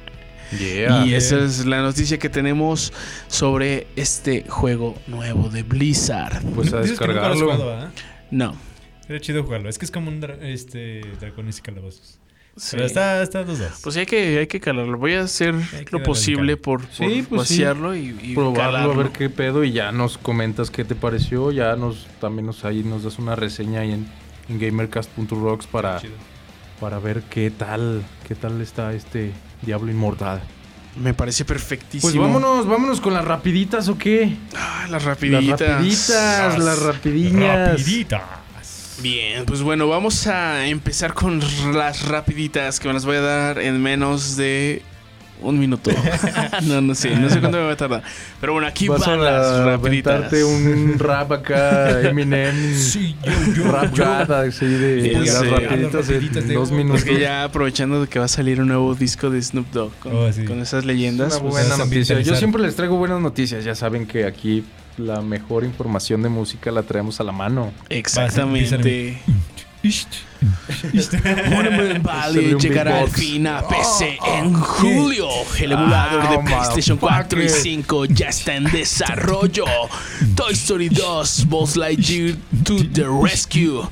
Yeah. 0.59 1.05
y 1.05 1.14
esa 1.14 1.38
es 1.44 1.66
la 1.66 1.82
noticia 1.82 2.18
que 2.18 2.28
tenemos 2.28 2.92
sobre 3.26 3.86
este 3.96 4.44
juego 4.49 4.94
nuevo 5.07 5.49
de 5.51 5.62
Blizzard. 5.62 6.42
Pues 6.55 6.72
a 6.72 6.80
Dices 6.82 6.99
que 6.99 7.07
nunca 7.09 7.20
lo 7.20 7.26
has 7.26 7.32
descargarlo. 7.38 7.64
jugado, 7.64 7.86
¿ah? 7.86 7.90
No. 8.30 8.57
Sería 9.07 9.20
chido 9.20 9.42
jugarlo. 9.44 9.68
Es 9.68 9.78
que 9.78 9.84
es 9.84 9.90
como 9.90 10.09
un 10.11 10.20
dra- 10.22 10.38
este, 10.42 11.01
dragones 11.20 11.59
y 11.59 11.62
calabozos. 11.62 12.18
Sí. 12.57 12.70
Pero 12.72 12.86
está, 12.86 13.22
está 13.22 13.44
dos 13.44 13.59
dos. 13.61 13.80
Pues 13.82 13.94
sí, 13.94 14.01
hay 14.01 14.07
que, 14.07 14.38
hay 14.40 14.46
que 14.49 14.59
calarlo. 14.59 14.99
Voy 14.99 15.14
a 15.14 15.20
hacer 15.22 15.55
lo 15.92 16.03
posible 16.03 16.57
por, 16.57 16.80
por 16.80 16.90
Sí, 16.92 17.24
pues 17.28 17.46
sí. 17.49 17.55
vaciarlo 17.62 17.94
y, 17.94 18.18
y 18.20 18.34
probarlo 18.34 18.55
calarlo. 18.55 18.92
a 18.92 18.96
ver 18.96 19.09
qué 19.11 19.30
pedo 19.30 19.62
y 19.62 19.70
ya 19.72 19.92
nos 19.92 20.18
comentas 20.18 20.68
qué 20.70 20.84
te 20.84 20.94
pareció. 20.96 21.53
Ya 21.53 21.76
nos 21.76 22.07
también 22.20 22.46
nos 22.46 22.64
ahí 22.64 22.82
nos 22.82 23.05
das 23.05 23.18
una 23.20 23.36
reseña 23.36 23.80
ahí 23.82 23.92
en, 23.92 24.07
en 24.49 24.59
gamercast.rocks 24.59 25.68
para, 25.68 26.01
para 26.80 26.99
ver 26.99 27.22
qué 27.30 27.51
tal, 27.53 28.03
qué 28.26 28.34
tal 28.34 28.61
está 28.61 28.92
este 28.92 29.30
Diablo 29.63 29.91
Inmortal. 29.91 30.41
Me 30.97 31.15
parece 31.15 31.45
perfectísimo. 31.45 32.11
Pues 32.11 32.17
vámonos, 32.17 32.67
vámonos 32.67 33.01
con 33.01 33.15
las 33.15 33.25
rapiditas 33.25 33.89
o 33.89 33.97
qué? 33.97 34.37
Ah, 34.57 34.83
las 34.83 34.91
Las 34.91 35.05
rapiditas. 35.05 35.61
rapiditas, 35.61 36.59
las 36.59 36.83
rapidiñas. 36.83 37.71
Rapiditas. 37.71 38.23
Bien, 39.01 39.45
pues 39.47 39.63
bueno, 39.63 39.87
vamos 39.87 40.27
a 40.27 40.67
empezar 40.67 41.15
con 41.15 41.41
las 41.73 42.09
rapiditas 42.09 42.81
que 42.81 42.89
me 42.89 42.95
las 42.95 43.05
voy 43.05 43.17
a 43.17 43.21
dar 43.21 43.59
en 43.61 43.81
menos 43.81 44.37
de 44.37 44.83
un 45.43 45.59
minuto. 45.59 45.91
no, 46.64 46.80
no 46.80 46.95
sé, 46.95 47.14
no 47.16 47.28
sé 47.30 47.41
cuánto 47.41 47.59
me 47.59 47.64
va 47.64 47.72
a 47.72 47.76
tardar. 47.76 48.03
Pero 48.41 48.53
bueno, 48.55 48.68
aquí 48.68 48.89
Vas 48.89 49.01
van 49.01 49.20
a 49.20 49.22
las 49.22 49.64
rapiditas. 49.64 50.32
un 50.32 50.95
rap 50.99 51.32
acá, 51.32 52.01
Eminem. 52.09 52.74
Sí, 52.74 53.16
yo, 53.24 53.53
yo, 53.64 53.70
rap 53.72 53.93
yo. 53.95 54.05
God, 54.05 54.30
así 54.32 54.66
de 54.66 55.11
Ya 55.12 55.18
las 55.20 55.28
sé. 55.30 55.51
rapiditas, 55.51 56.09
Rapiditas 56.09 56.43
en 56.43 56.49
de 56.49 56.55
dos 56.55 56.70
minutos. 56.72 57.03
Porque 57.05 57.20
ya 57.20 57.45
aprovechando 57.45 58.01
de 58.03 58.09
que 58.09 58.18
va 58.18 58.24
a 58.24 58.28
salir 58.28 58.61
un 58.61 58.68
nuevo 58.68 58.95
disco 58.95 59.30
de 59.30 59.41
Snoop 59.43 59.70
Dogg 59.72 59.93
con, 59.99 60.14
Oh, 60.14 60.32
sí. 60.32 60.45
con 60.45 60.61
esas 60.61 60.80
Es 60.80 60.84
leyendas. 60.86 61.34
una 61.41 61.51
pues, 61.51 61.68
buena 61.68 61.76
noticia. 61.84 62.20
Yo 62.20 62.34
siempre 62.34 62.62
les 62.62 62.74
traigo 62.76 62.97
buenas 62.97 63.20
noticias. 63.20 63.64
Ya 63.64 63.74
saben 63.74 64.07
que 64.07 64.24
aquí 64.24 64.64
la 64.97 65.20
mejor 65.20 65.62
información 65.64 66.22
de 66.22 66.28
música 66.28 66.70
la 66.72 66.82
traemos 66.82 67.20
a 67.20 67.24
la 67.24 67.32
mano. 67.32 67.72
Exactamente. 67.89 69.18
Monument 71.51 72.03
Valley 72.03 72.57
llegará 72.59 73.01
al 73.01 73.09
fin 73.09 73.47
a 73.47 73.62
PC 73.66 74.18
en 74.39 74.55
julio. 74.55 75.29
El 75.59 75.72
emulador 75.72 76.29
de 76.31 76.39
PlayStation 76.45 76.97
4 76.99 77.41
y 77.41 77.43
motherfucker. 77.45 77.62
5 77.62 78.05
ya 78.07 78.29
está 78.29 78.55
en 78.57 78.64
desarrollo. 78.64 79.64
Toy 80.37 80.53
Story 80.53 80.89
2, 80.89 81.47
Buzz 81.47 81.76
Lightyear 81.76 82.37
to 82.64 82.76
the 82.93 83.07
Rescue. 83.22 83.89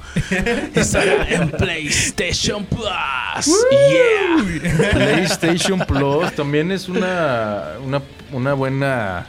Estará 0.74 1.28
en 1.28 1.51
PlayStation 1.51 2.64
Plus. 2.66 3.47
Yeah. 3.70 4.91
PlayStation 4.93 5.80
Plus 5.80 6.32
también 6.34 6.70
es 6.72 6.89
una, 6.89 7.74
una, 7.84 8.03
una 8.32 8.55
buena. 8.55 9.26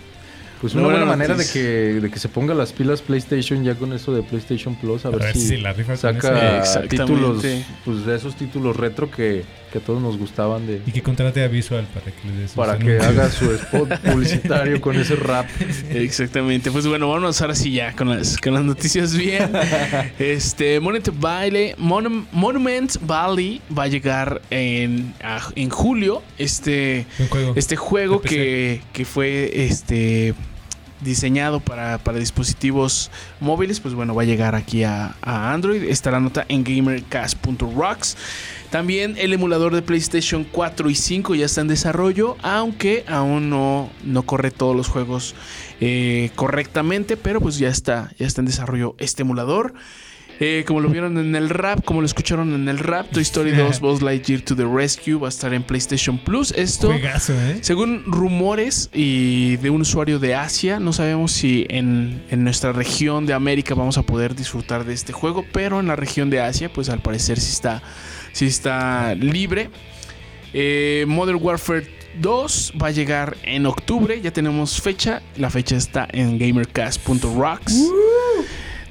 Pues 0.62 0.74
una 0.74 0.86
buena, 0.86 1.06
manera 1.06 1.36
de 1.36 1.46
que, 1.46 1.60
de 2.02 2.10
que 2.10 2.18
se 2.20 2.30
ponga 2.30 2.54
las 2.56 2.74
pilas 2.74 3.02
PlayStation 3.02 3.64
ya 3.64 3.76
con 3.76 3.94
eso 3.94 4.14
de 4.14 4.24
PlayStation 4.24 4.76
Plus. 4.76 5.06
A, 5.06 5.10
A 5.10 5.12
ver, 5.12 5.22
ver 5.22 5.34
si 5.34 5.48
si 5.50 5.58
la 5.58 5.72
rifa 5.74 5.96
saca 5.96 6.64
títulos, 6.90 7.46
pues 7.86 8.06
de 8.06 8.16
esos 8.16 8.36
títulos 8.36 8.76
retro 8.76 9.12
que, 9.12 9.44
que 9.72 9.78
a 9.78 9.82
todos 9.82 10.02
nos 10.02 10.18
gustaban 10.18 10.66
de, 10.66 10.82
Y 10.88 10.92
que 10.92 11.04
contrate 11.04 11.44
a 11.44 11.48
Visual 11.48 11.86
para 11.94 12.08
que 12.08 12.28
le 12.28 12.48
sus 12.48 12.56
para 12.58 12.78
que 12.80 12.98
haga 13.02 13.30
su 13.30 13.52
spot 13.52 14.00
publicitario 14.00 14.82
con 14.82 14.96
ese 14.98 15.16
rap. 15.16 15.46
Exactamente. 15.92 16.72
Pues 16.72 16.88
bueno, 16.88 17.08
vámonos 17.10 17.40
ahora 17.42 17.54
sí 17.56 17.72
ya 17.72 17.94
con 17.94 18.10
las, 18.10 18.38
con 18.38 18.54
las 18.54 18.64
noticias 18.64 19.16
bien. 19.16 19.52
Este, 20.20 20.80
Monument 20.80 21.10
Valley, 21.20 21.74
Monument 21.78 22.96
Valley 23.02 23.62
va 23.78 23.84
a 23.84 23.88
llegar 23.88 24.42
en, 24.50 25.14
a- 25.24 25.50
en 25.56 25.70
julio. 25.70 26.22
Este, 26.38 27.06
juego. 27.30 27.54
este 27.56 27.76
juego 27.76 28.22
que, 28.22 28.82
que 28.94 29.06
fue 29.06 29.52
este 29.68 30.34
diseñado 31.02 31.60
para, 31.60 31.98
para 32.00 32.20
dispositivos 32.20 33.12
móviles, 33.40 33.80
pues 33.80 33.94
bueno, 33.94 34.16
va 34.16 34.24
a 34.24 34.26
llegar 34.26 34.56
aquí 34.56 34.84
a, 34.84 35.16
Android. 35.22 35.84
Está 35.84 36.12
la 36.12 36.20
nota 36.20 36.46
en 36.50 36.64
gamercast.rocks. 36.64 38.18
También 38.70 39.16
el 39.18 39.32
emulador 39.32 39.74
de 39.74 39.82
PlayStation 39.82 40.44
4 40.44 40.90
y 40.90 40.96
5 40.96 41.36
ya 41.36 41.46
está 41.46 41.62
en 41.62 41.68
desarrollo, 41.68 42.36
aunque 42.42 43.06
aún 43.08 43.50
no, 43.50 43.90
no 44.04 44.24
corre 44.24 44.52
todos 44.52 44.76
los 44.76 44.90
juegos 44.90 45.36
eh, 45.80 46.32
correctamente, 46.36 47.16
pero 47.16 47.40
pues 47.40 47.58
ya 47.58 47.70
está, 47.70 48.12
ya 48.20 48.28
está 48.28 48.42
en 48.42 48.48
desarrollo 48.48 48.96
este 48.98 49.22
emulador. 49.22 49.74
Eh, 50.40 50.64
como 50.68 50.82
lo 50.82 50.90
vieron 50.90 51.18
en 51.18 51.36
el 51.36 51.50
rap, 51.50 51.84
como 51.84 52.02
lo 52.02 52.06
escucharon 52.06 52.54
en 52.54 52.68
el 52.70 52.78
rap, 52.78 53.10
Toy 53.12 53.24
Story 53.24 53.52
2 53.52 53.80
Buzz 53.80 54.02
Lightyear 54.02 54.42
to 54.42 54.56
the 54.56 54.66
Rescue 54.66 55.16
va 55.16 55.28
a 55.28 55.30
estar 55.30 55.54
en 55.54 55.64
PlayStation 55.64 56.20
Plus. 56.20 56.52
Esto, 56.52 56.90
Juegazo, 56.90 57.34
¿eh? 57.34 57.58
según 57.62 58.04
rumores 58.06 58.90
y 58.94 59.58
de 59.58 59.72
un 59.72 59.82
usuario 59.82 60.20
de 60.20 60.36
Asia, 60.36 60.80
no 60.80 60.94
sabemos 60.94 61.32
si 61.32 61.66
en, 61.70 62.24
en 62.30 62.44
nuestra 62.44 62.72
región 62.72 63.26
de 63.26 63.34
América 63.34 63.74
vamos 63.74 63.98
a 63.98 64.04
poder 64.04 64.36
disfrutar 64.36 64.86
de 64.86 64.94
este 64.94 65.12
juego, 65.12 65.44
pero 65.52 65.80
en 65.80 65.88
la 65.88 65.96
región 65.96 66.30
de 66.30 66.40
Asia, 66.40 66.72
pues 66.72 66.90
al 66.90 67.00
parecer 67.00 67.40
sí 67.40 67.52
está, 67.52 67.82
sí 68.32 68.46
está 68.46 69.16
libre. 69.16 69.70
Eh, 70.54 71.06
Modern 71.08 71.40
Warfare 71.42 71.88
2 72.20 72.74
va 72.82 72.88
a 72.88 72.92
llegar 72.92 73.38
en 73.44 73.66
octubre, 73.66 74.20
ya 74.22 74.32
tenemos 74.32 74.82
fecha, 74.82 75.22
la 75.36 75.50
fecha 75.50 75.76
está 75.76 76.08
en 76.12 76.38
gamercast.rocks. 76.38 77.74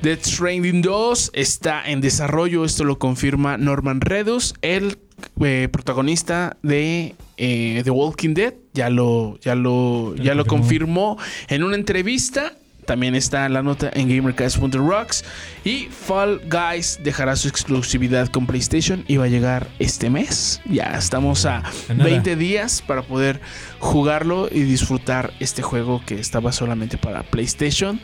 Death 0.03 0.25
Stranding 0.25 0.83
2 0.83 1.31
está 1.35 1.83
en 1.89 2.01
desarrollo, 2.01 2.65
esto 2.65 2.85
lo 2.85 2.99
confirma 2.99 3.57
Norman 3.57 4.01
Redus, 4.01 4.55
el 4.63 4.99
eh, 5.41 5.69
protagonista 5.71 6.57
de 6.63 7.15
eh, 7.37 7.81
The 7.85 7.91
Walking 7.91 8.35
Dead, 8.35 8.55
ya 8.73 8.91
lo, 8.91 9.39
ya 9.41 9.55
lo, 9.55 10.15
Ya 10.17 10.35
lo 10.35 10.45
confirmó 10.45 11.19
en 11.49 11.63
una 11.63 11.77
entrevista. 11.77 12.53
También 12.85 13.17
está 13.17 13.49
la 13.49 13.65
nota 13.65 13.91
en 13.93 14.09
gamercast.rocks. 14.09 15.25
Y 15.65 15.89
Fall 15.91 16.41
Guys 16.49 17.01
dejará 17.03 17.35
su 17.35 17.49
exclusividad 17.49 18.29
con 18.29 18.47
PlayStation 18.47 19.05
y 19.09 19.17
va 19.17 19.25
a 19.25 19.29
llegar 19.29 19.67
este 19.81 20.09
mes. 20.09 20.61
Ya 20.67 20.97
estamos 20.97 21.47
a 21.47 21.59
A 21.89 21.95
nada. 21.95 22.05
20 22.09 22.37
días 22.37 22.85
para 22.87 23.03
poder 23.03 23.41
jugarlo 23.81 24.49
y 24.53 24.61
disfrutar 24.61 25.33
este 25.41 25.63
juego 25.63 26.01
que 26.07 26.21
estaba 26.21 26.53
solamente 26.53 26.97
para 26.97 27.25
PlayStation. 27.25 27.99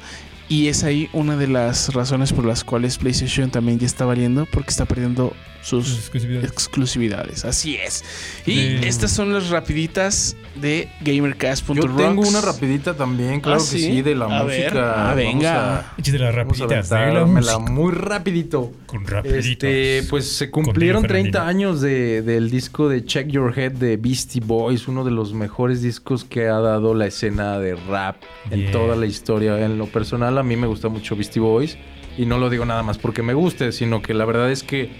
Y 0.52 0.68
es 0.68 0.84
ahí 0.84 1.08
una 1.14 1.38
de 1.38 1.48
las 1.48 1.94
razones 1.94 2.34
por 2.34 2.44
las 2.44 2.62
cuales 2.62 2.98
PlayStation 2.98 3.50
también 3.50 3.78
ya 3.78 3.86
está 3.86 4.04
valiendo 4.04 4.44
porque 4.44 4.68
está 4.68 4.84
perdiendo 4.84 5.32
Sus 5.62 5.96
exclusividades. 5.96 6.50
exclusividades. 6.50 7.44
Así 7.44 7.76
es. 7.76 8.04
Y 8.46 8.84
estas 8.84 9.12
son 9.12 9.32
las 9.32 9.48
rapiditas 9.50 10.36
de 10.56 10.88
gamercast.rocks. 11.02 11.80
Yo 11.90 11.96
tengo 11.96 12.22
una 12.28 12.40
rapidita 12.40 12.94
también, 12.94 13.40
claro 13.40 13.60
Ah, 13.60 13.64
que 13.70 13.78
sí. 13.78 14.02
de 14.02 14.14
la 14.14 14.24
A 14.26 14.42
ver, 14.42 14.64
música. 14.72 15.10
ah, 15.10 15.14
venga. 15.14 15.92
Échate 15.96 16.18
las 16.18 16.34
rapiditas 16.34 16.88
de 16.90 17.12
la 17.14 17.24
música. 17.24 17.58
muy 17.60 17.92
rapidito. 17.92 18.72
Con 18.86 19.06
rapiditos. 19.06 19.46
Este, 19.46 20.02
pues 20.10 20.30
se 20.36 20.50
cumplieron 20.50 21.02
Con 21.02 21.08
Dino 21.08 21.14
30 21.14 21.38
Ferrandino. 21.38 21.68
años 21.68 21.80
de- 21.80 22.22
del 22.22 22.50
disco 22.50 22.88
de 22.88 23.04
Check 23.04 23.28
Your 23.28 23.56
Head 23.58 23.72
de 23.72 23.96
Beastie 23.96 24.42
Boys, 24.44 24.88
uno 24.88 25.04
de 25.04 25.10
los 25.12 25.32
mejores 25.32 25.80
discos 25.80 26.24
que 26.24 26.48
ha 26.48 26.58
dado 26.58 26.92
la 26.94 27.06
escena 27.06 27.58
de 27.58 27.74
rap 27.76 28.16
en 28.50 28.70
toda 28.72 28.96
la 28.96 29.06
historia. 29.06 29.64
En 29.64 29.78
lo 29.78 29.86
personal, 29.86 30.36
a 30.38 30.42
mí 30.42 30.56
me 30.56 30.66
gusta 30.66 30.88
mucho 30.88 31.14
Beastie 31.16 31.40
Boys 31.40 31.78
y 32.18 32.26
no 32.26 32.38
lo 32.38 32.50
digo 32.50 32.66
nada 32.66 32.82
más 32.82 32.98
porque 32.98 33.22
me 33.22 33.32
guste, 33.32 33.72
sino 33.72 34.02
que 34.02 34.12
la 34.12 34.24
verdad 34.26 34.50
es 34.50 34.62
que 34.62 34.90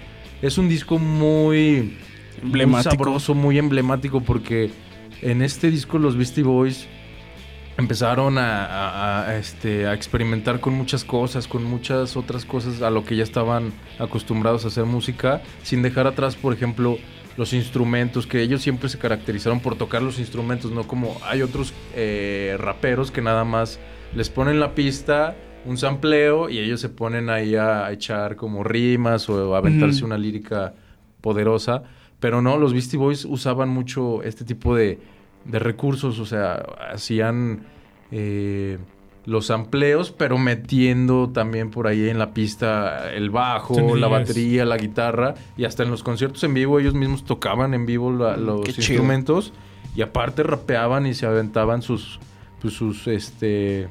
es 0.43 0.57
un 0.57 0.69
disco 0.69 0.99
muy 0.99 1.97
Emblemático. 2.41 2.89
muy 2.89 2.97
sabroso, 2.97 3.33
muy 3.33 3.57
emblemático 3.57 4.21
porque 4.21 4.69
en 5.21 5.41
este 5.41 5.71
disco 5.71 5.97
los 5.97 6.15
Beastie 6.17 6.43
Boys 6.43 6.87
empezaron 7.77 8.37
a, 8.37 8.65
a- 8.65 9.27
a, 9.29 9.37
este, 9.37 9.87
a 9.87 9.93
experimentar 9.93 10.59
con 10.59 10.73
muchas 10.73 11.03
cosas, 11.03 11.47
con 11.47 11.63
muchas 11.63 12.15
otras 12.15 12.45
cosas 12.45 12.81
a 12.83 12.89
lo 12.91 13.03
que 13.03 13.15
ya 13.15 13.23
estaban 13.23 13.71
acostumbrados 13.97 14.65
a 14.65 14.67
hacer 14.67 14.85
música, 14.85 15.41
sin 15.63 15.81
dejar 15.81 16.05
atrás, 16.05 16.35
por 16.35 16.53
ejemplo, 16.53 16.97
los 17.35 17.51
instrumentos, 17.53 18.27
que 18.27 18.41
ellos 18.43 18.61
siempre 18.61 18.89
se 18.89 18.99
caracterizaron 18.99 19.59
por 19.59 19.75
tocar 19.75 20.03
los 20.03 20.19
instrumentos, 20.19 20.69
no 20.71 20.83
como 20.85 21.17
hay 21.23 21.41
otros 21.41 21.73
eh, 21.95 22.55
raperos 22.59 23.09
que 23.09 23.21
nada 23.23 23.43
más 23.43 23.79
les 24.15 24.29
ponen 24.29 24.59
la 24.59 24.75
pista, 24.75 25.35
un 25.65 25.77
sampleo 25.77 26.49
y 26.49 26.59
ellos 26.59 26.81
se 26.81 26.89
ponen 26.89 27.29
ahí 27.29 27.55
a 27.55 27.91
echar 27.91 28.35
como 28.35 28.63
rimas 28.63 29.29
o 29.29 29.55
a 29.55 29.59
aventarse 29.59 30.03
una 30.05 30.17
lírica 30.17 30.73
poderosa. 31.21 31.83
Pero 32.19 32.41
no, 32.41 32.57
los 32.57 32.73
Beastie 32.73 32.97
Boys 32.97 33.25
usaban 33.25 33.69
mucho 33.69 34.23
este 34.23 34.45
tipo 34.45 34.75
de, 34.75 34.99
de 35.45 35.59
recursos, 35.59 36.19
o 36.19 36.25
sea, 36.25 36.63
hacían 36.91 37.65
eh, 38.11 38.77
los 39.25 39.51
amplios, 39.51 40.11
pero 40.11 40.37
metiendo 40.37 41.29
también 41.29 41.69
por 41.71 41.87
ahí 41.87 42.09
en 42.09 42.19
la 42.19 42.33
pista 42.33 43.11
el 43.13 43.29
bajo, 43.29 43.95
la 43.95 44.07
batería, 44.07 44.65
la 44.65 44.77
guitarra, 44.77 45.33
y 45.57 45.63
hasta 45.65 45.83
en 45.83 45.91
los 45.91 46.03
conciertos 46.03 46.43
en 46.43 46.53
vivo 46.53 46.79
ellos 46.79 46.93
mismos 46.93 47.23
tocaban 47.25 47.73
en 47.73 47.85
vivo 47.85 48.11
la- 48.11 48.35
los 48.37 48.59
Mm, 48.61 48.63
chido. 48.63 48.77
instrumentos 48.79 49.53
y 49.95 50.01
aparte 50.01 50.43
rapeaban 50.43 51.05
y 51.05 51.13
se 51.13 51.25
aventaban 51.25 51.81
sus, 51.81 52.19
pues, 52.61 52.73
sus, 52.73 53.07
este, 53.07 53.87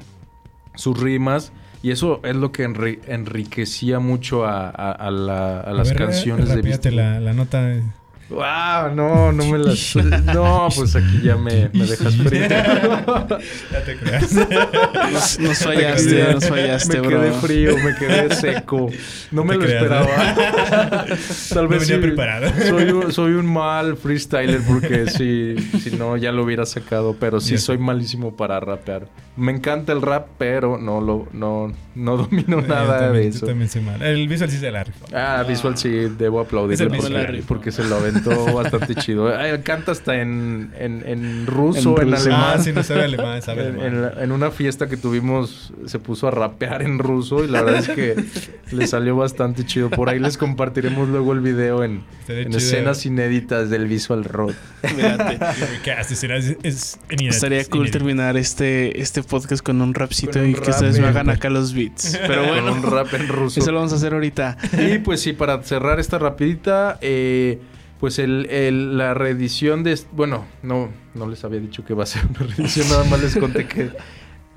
sus 0.75 0.99
rimas. 0.99 1.51
Y 1.83 1.91
eso 1.91 2.21
es 2.23 2.35
lo 2.35 2.51
que 2.51 2.67
enri- 2.67 2.99
enriquecía 3.07 3.99
mucho 3.99 4.45
a, 4.45 4.69
a- 4.69 4.91
a 4.93 5.11
la- 5.11 5.59
a 5.59 5.71
las 5.73 5.89
ver, 5.89 5.97
canciones 5.97 6.49
de 6.49 6.61
Beastie 6.61 6.91
la, 6.91 7.19
la 7.19 7.33
nota. 7.33 7.61
de- 7.61 7.83
Wow, 8.33 8.95
no, 8.95 9.31
no 9.31 9.45
me 9.45 9.57
las. 9.59 9.95
No, 10.33 10.67
pues 10.75 10.95
aquí 10.95 11.21
ya 11.23 11.35
me, 11.37 11.69
me 11.73 11.85
dejas 11.85 12.15
frío. 12.15 12.41
Ya 13.71 13.83
te 13.85 13.97
creas. 13.97 14.33
Nos, 15.11 15.39
nos 15.39 15.57
fallaste, 15.59 16.33
nos 16.33 16.47
fallaste, 16.47 17.01
me 17.01 17.07
bro. 17.07 17.19
quedé 17.21 17.31
frío, 17.33 17.75
me 17.77 17.95
quedé 17.95 18.35
seco. 18.35 18.89
No 19.31 19.43
me 19.43 19.55
lo 19.55 19.61
creas, 19.61 19.83
esperaba. 19.83 20.07
Tal 21.53 21.63
No 21.63 21.69
vez 21.69 21.79
venía 21.81 21.95
sí, 21.95 22.01
preparado. 22.01 22.47
Soy 22.67 22.91
un, 22.91 23.11
soy 23.11 23.33
un 23.33 23.45
mal 23.51 23.97
freestyler 23.97 24.61
porque 24.67 25.07
si, 25.09 25.55
si 25.79 25.91
no 25.95 26.17
ya 26.17 26.31
lo 26.31 26.43
hubiera 26.43 26.65
sacado, 26.65 27.15
pero 27.19 27.39
sí 27.39 27.57
soy 27.57 27.77
malísimo 27.77 28.35
para 28.35 28.59
rapear. 28.59 29.07
Me 29.35 29.51
encanta 29.51 29.93
el 29.93 30.01
rap, 30.03 30.27
pero 30.37 30.77
no 30.77 31.01
lo 31.01 31.27
no, 31.33 31.73
no 31.95 32.17
domino 32.17 32.61
Yo 32.61 32.67
nada 32.67 32.99
también- 32.99 33.23
de 33.25 33.31
Yo 33.31 33.37
eso. 33.37 33.45
también 33.47 33.69
soy 33.69 33.81
mal. 33.81 34.01
El 34.01 34.27
visual 34.27 34.49
sí 34.49 34.57
se 34.57 34.71
la 34.71 34.83
rifó. 34.83 35.05
Ah, 35.13 35.43
visual 35.47 35.75
sí, 35.77 35.89
debo 35.89 36.39
aplaudirle 36.39 36.85
porque, 36.97 37.43
porque 37.47 37.71
se 37.71 37.83
lo 37.83 37.99
bastante 38.29 38.95
chido. 38.95 39.31
Canta 39.63 39.91
hasta 39.91 40.19
en, 40.19 40.71
en, 40.79 41.03
en 41.07 41.45
ruso, 41.47 41.99
En 42.01 42.07
en, 42.07 42.13
ruso. 42.13 42.23
alemán. 42.29 42.53
Ah, 42.55 42.59
sí, 42.59 42.71
no 42.73 42.83
sabe 42.83 43.03
alemán, 43.03 43.41
sabe 43.41 43.67
En, 43.67 43.79
alemán. 43.79 44.11
en 44.19 44.31
una 44.31 44.51
fiesta 44.51 44.87
que 44.87 44.97
tuvimos 44.97 45.73
se 45.85 45.99
puso 45.99 46.27
a 46.27 46.31
rapear 46.31 46.81
en 46.81 46.99
ruso 46.99 47.43
y 47.43 47.47
la 47.47 47.61
verdad 47.61 47.81
es 47.81 47.89
que 47.89 48.15
le 48.75 48.87
salió 48.87 49.15
bastante 49.15 49.65
chido. 49.65 49.89
Por 49.89 50.09
ahí 50.09 50.19
les 50.19 50.37
compartiremos 50.37 51.09
luego 51.09 51.33
el 51.33 51.39
video 51.41 51.83
en, 51.83 52.03
escenas 52.27 53.05
inéditas 53.05 53.69
del 53.69 53.87
Visual 53.87 54.23
Road. 54.23 54.53
Estaría 56.63 57.59
es 57.59 57.69
cool 57.69 57.91
terminar 57.91 58.37
este, 58.37 59.01
este 59.01 59.23
podcast 59.23 59.63
con 59.63 59.81
un 59.81 59.93
rapcito 59.93 60.33
Con 60.33 60.43
un 60.43 60.49
y 60.51 60.53
que 60.55 60.69
ustedes 60.71 60.99
me 60.99 61.07
hagan 61.07 61.29
acá 61.29 61.49
los 61.49 61.73
beats. 61.73 62.17
Pero 62.27 62.45
bueno, 62.47 62.69
Con 62.71 62.85
un 62.85 62.91
rap 62.91 63.13
en 63.13 63.27
ruso. 63.27 63.59
eso 63.59 63.71
lo 63.71 63.77
vamos 63.77 63.93
a 63.93 63.95
hacer 63.95 64.13
ahorita. 64.13 64.57
Y 64.77 64.99
pues 64.99 65.21
sí, 65.21 65.33
para 65.33 65.61
cerrar 65.63 65.99
esta 65.99 66.17
rapidita, 66.19 66.97
eh, 67.01 67.59
pues 68.03 68.19
el, 68.19 68.47
el- 68.49 68.97
la 68.97 69.13
reedición 69.13 69.81
de... 69.81 69.97
Bueno, 70.11 70.43
no, 70.61 70.89
no 71.15 71.25
les 71.29 71.45
había 71.45 71.61
dicho 71.61 71.85
que 71.85 71.93
va 71.93 72.03
a 72.03 72.05
ser 72.05 72.23
una 72.29 72.39
reedición, 72.39 72.89
nada 72.89 73.05
más 73.05 73.21
les 73.23 73.37
conté 73.37 73.65
que 73.65 73.91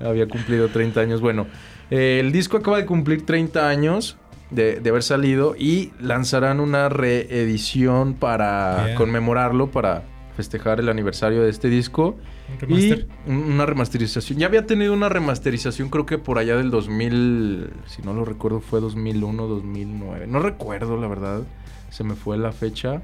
había 0.01 0.27
cumplido 0.27 0.67
30 0.67 0.99
años. 0.99 1.21
Bueno, 1.21 1.47
eh, 1.89 2.19
el 2.19 2.33
disco 2.33 2.57
acaba 2.57 2.75
de 2.75 2.85
cumplir 2.85 3.25
30 3.25 3.69
años 3.69 4.17
de, 4.51 4.81
de 4.81 4.89
haber 4.89 5.01
salido 5.01 5.55
y 5.57 5.93
lanzarán 6.01 6.59
una 6.59 6.89
reedición 6.89 8.15
para 8.15 8.87
conmemorarlo, 8.97 9.71
para 9.71 10.03
festejar 10.35 10.81
el 10.81 10.89
aniversario 10.89 11.41
de 11.41 11.49
este 11.49 11.69
disco. 11.69 12.17
Un 12.51 12.59
remaster. 12.59 13.07
Y 13.25 13.31
un- 13.31 13.37
una 13.53 13.65
remasterización. 13.65 14.39
Ya 14.39 14.47
había 14.47 14.65
tenido 14.65 14.91
una 14.93 15.07
remasterización, 15.07 15.87
creo 15.87 16.05
que 16.05 16.17
por 16.17 16.37
allá 16.37 16.57
del 16.57 16.69
2000, 16.69 17.69
si 17.85 18.01
no 18.01 18.11
lo 18.13 18.25
recuerdo, 18.25 18.59
fue 18.59 18.81
2001, 18.81 19.47
2009. 19.47 20.27
No 20.27 20.39
recuerdo, 20.39 20.97
la 20.97 21.07
verdad. 21.07 21.43
Se 21.91 22.03
me 22.03 22.15
fue 22.15 22.37
la 22.37 22.51
fecha. 22.51 23.01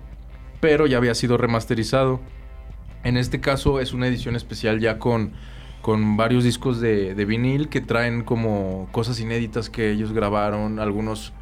Pero 0.63 0.87
ya 0.87 0.95
había 0.95 1.13
sido 1.13 1.35
remasterizado. 1.35 2.21
En 3.03 3.17
este 3.17 3.41
caso 3.41 3.81
es 3.81 3.91
una 3.91 4.07
edición 4.07 4.37
especial 4.37 4.79
ya 4.79 4.97
con, 4.97 5.33
con 5.81 6.15
varios 6.15 6.45
discos 6.45 6.79
de, 6.79 7.15
de 7.15 7.25
vinil 7.25 7.67
que 7.67 7.81
traen 7.81 8.23
como 8.23 8.87
cosas 8.93 9.19
inéditas 9.19 9.69
que 9.69 9.91
ellos 9.91 10.13
grabaron. 10.13 10.79
Algunos 10.79 11.33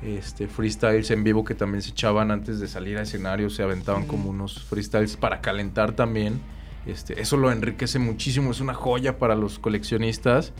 este, 0.00 0.46
freestyles 0.46 1.10
en 1.10 1.24
vivo 1.24 1.44
que 1.44 1.56
también 1.56 1.82
se 1.82 1.90
echaban 1.90 2.30
antes 2.30 2.60
de 2.60 2.68
salir 2.68 2.98
a 2.98 3.02
escenario. 3.02 3.50
Se 3.50 3.64
aventaban 3.64 4.06
como 4.06 4.30
unos 4.30 4.62
freestyles 4.62 5.16
para 5.16 5.40
calentar 5.40 5.96
también. 5.96 6.40
Este, 6.86 7.20
eso 7.20 7.36
lo 7.36 7.50
enriquece 7.50 7.98
muchísimo, 7.98 8.52
es 8.52 8.60
una 8.60 8.74
joya 8.74 9.18
para 9.18 9.34
los 9.34 9.58
coleccionistas. 9.58 10.52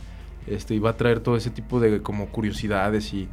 Este, 0.45 0.75
y 0.75 0.79
va 0.79 0.89
a 0.89 0.97
traer 0.97 1.21
todo 1.21 1.37
ese 1.37 1.51
tipo 1.51 1.79
de 1.79 2.01
como 2.01 2.25
curiosidades 2.25 3.13
y, 3.13 3.29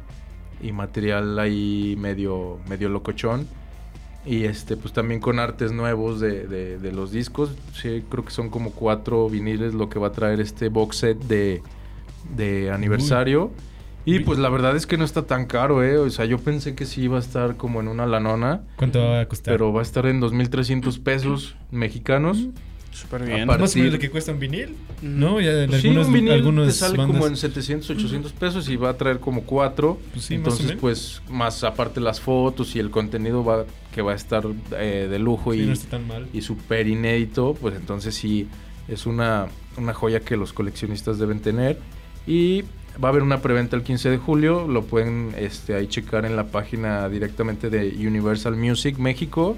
y 0.61 0.71
material 0.71 1.37
ahí 1.39 1.97
medio, 1.99 2.61
medio 2.69 2.87
locochón. 2.87 3.47
Y 4.27 4.43
este, 4.43 4.75
pues 4.75 4.93
también 4.93 5.21
con 5.21 5.39
artes 5.39 5.71
nuevos 5.71 6.19
de, 6.19 6.47
de- 6.47 6.77
de 6.79 6.91
los 6.91 7.11
discos. 7.11 7.51
Sí, 7.73 8.03
creo 8.09 8.25
que 8.25 8.31
son 8.31 8.49
como 8.49 8.71
cuatro 8.71 9.29
viniles 9.29 9.73
lo 9.73 9.87
que 9.89 9.99
va 9.99 10.07
a 10.07 10.11
traer 10.11 10.41
este 10.41 10.67
box 10.69 10.97
set 10.97 11.17
de, 11.19 11.61
de 12.35 12.69
aniversario. 12.71 13.51
Y 14.03 14.19
pues 14.19 14.39
la 14.39 14.47
verdad 14.49 14.75
es 14.75 14.85
que 14.87 14.97
no 14.97 15.03
está 15.03 15.25
tan 15.27 15.45
caro, 15.47 15.83
¿eh? 15.83 15.97
O 15.97 16.09
sea, 16.09 16.23
yo 16.25 16.37
pensé 16.39 16.75
que 16.75 16.85
sí 16.85 17.01
iba 17.03 17.17
a 17.17 17.19
estar 17.19 17.57
como 17.57 17.81
en 17.81 17.87
una 17.89 18.05
lanona. 18.05 18.61
¿Cuánto 18.77 18.99
va 19.03 19.19
a 19.21 19.25
costar? 19.27 19.53
Pero 19.53 19.73
va 19.73 19.81
a 19.81 19.83
estar 19.83 20.05
en 20.05 20.21
2.300 20.21 21.01
pesos 21.03 21.55
mexicanos. 21.71 22.47
Súper 22.91 23.25
bien. 23.25 23.45
Más 23.45 23.75
o 23.75 23.77
menos 23.77 23.93
lo 23.93 23.99
que 23.99 24.09
cuesta 24.09 24.31
un 24.31 24.39
vinil. 24.39 24.75
¿no? 25.01 25.39
Ya 25.39 25.63
en 25.63 25.71
Sí, 25.73 25.87
algunos, 25.89 26.07
un 26.07 26.13
vinil 26.13 26.31
algunos 26.33 26.67
te 26.67 26.73
sale 26.73 26.97
bandas- 26.97 27.17
como 27.19 27.27
en 27.27 27.37
700, 27.37 27.89
800 27.91 28.33
pesos 28.33 28.67
y 28.69 28.75
va 28.75 28.89
a 28.89 28.97
traer 28.97 29.19
como 29.19 29.43
cuatro. 29.43 29.99
Pues 30.13 30.25
sí, 30.25 30.33
Entonces, 30.35 30.73
pues, 30.79 31.21
más 31.29 31.63
aparte 31.63 31.99
las 31.99 32.19
fotos 32.19 32.75
y 32.75 32.79
el 32.79 32.89
contenido 32.89 33.43
va 33.43 33.65
que 33.93 34.01
va 34.01 34.11
a 34.13 34.15
estar 34.15 34.43
eh, 34.77 35.07
de 35.09 35.19
lujo 35.19 35.53
Sí, 35.53 35.61
y, 35.61 35.65
no 35.65 35.73
está 35.73 35.89
tan 35.97 36.07
mal. 36.07 36.27
y 36.33 36.41
súper 36.41 36.87
inédito, 36.87 37.55
pues 37.59 37.75
entonces 37.75 38.13
sí 38.15 38.47
es 38.87 39.05
una, 39.07 39.47
una 39.77 39.93
joya 39.93 40.19
que 40.19 40.37
los 40.37 40.53
coleccionistas 40.53 41.17
deben 41.19 41.39
tener. 41.39 41.79
Y 42.27 42.61
va 43.03 43.07
a 43.07 43.11
haber 43.11 43.21
una 43.23 43.41
preventa 43.41 43.75
el 43.75 43.83
15 43.83 44.09
de 44.09 44.17
julio, 44.17 44.67
lo 44.67 44.83
pueden 44.85 45.33
este, 45.37 45.75
ahí 45.75 45.87
checar 45.87 46.25
en 46.25 46.35
la 46.35 46.45
página 46.47 47.07
directamente 47.09 47.69
de 47.69 47.89
Universal 48.07 48.55
Music 48.55 48.97
México 48.97 49.57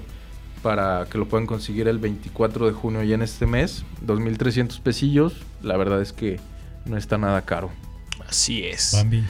para 0.62 1.06
que 1.10 1.18
lo 1.18 1.26
puedan 1.28 1.46
conseguir 1.46 1.88
el 1.88 1.98
24 1.98 2.66
de 2.66 2.72
junio 2.72 3.02
ya 3.02 3.14
en 3.14 3.22
este 3.22 3.46
mes, 3.46 3.84
2.300 4.06 4.80
pesillos, 4.80 5.34
la 5.62 5.76
verdad 5.76 6.00
es 6.02 6.12
que 6.12 6.38
no 6.84 6.96
está 6.96 7.18
nada 7.18 7.42
caro. 7.42 7.70
Así 8.28 8.64
es. 8.64 8.92
Bambi. 8.94 9.24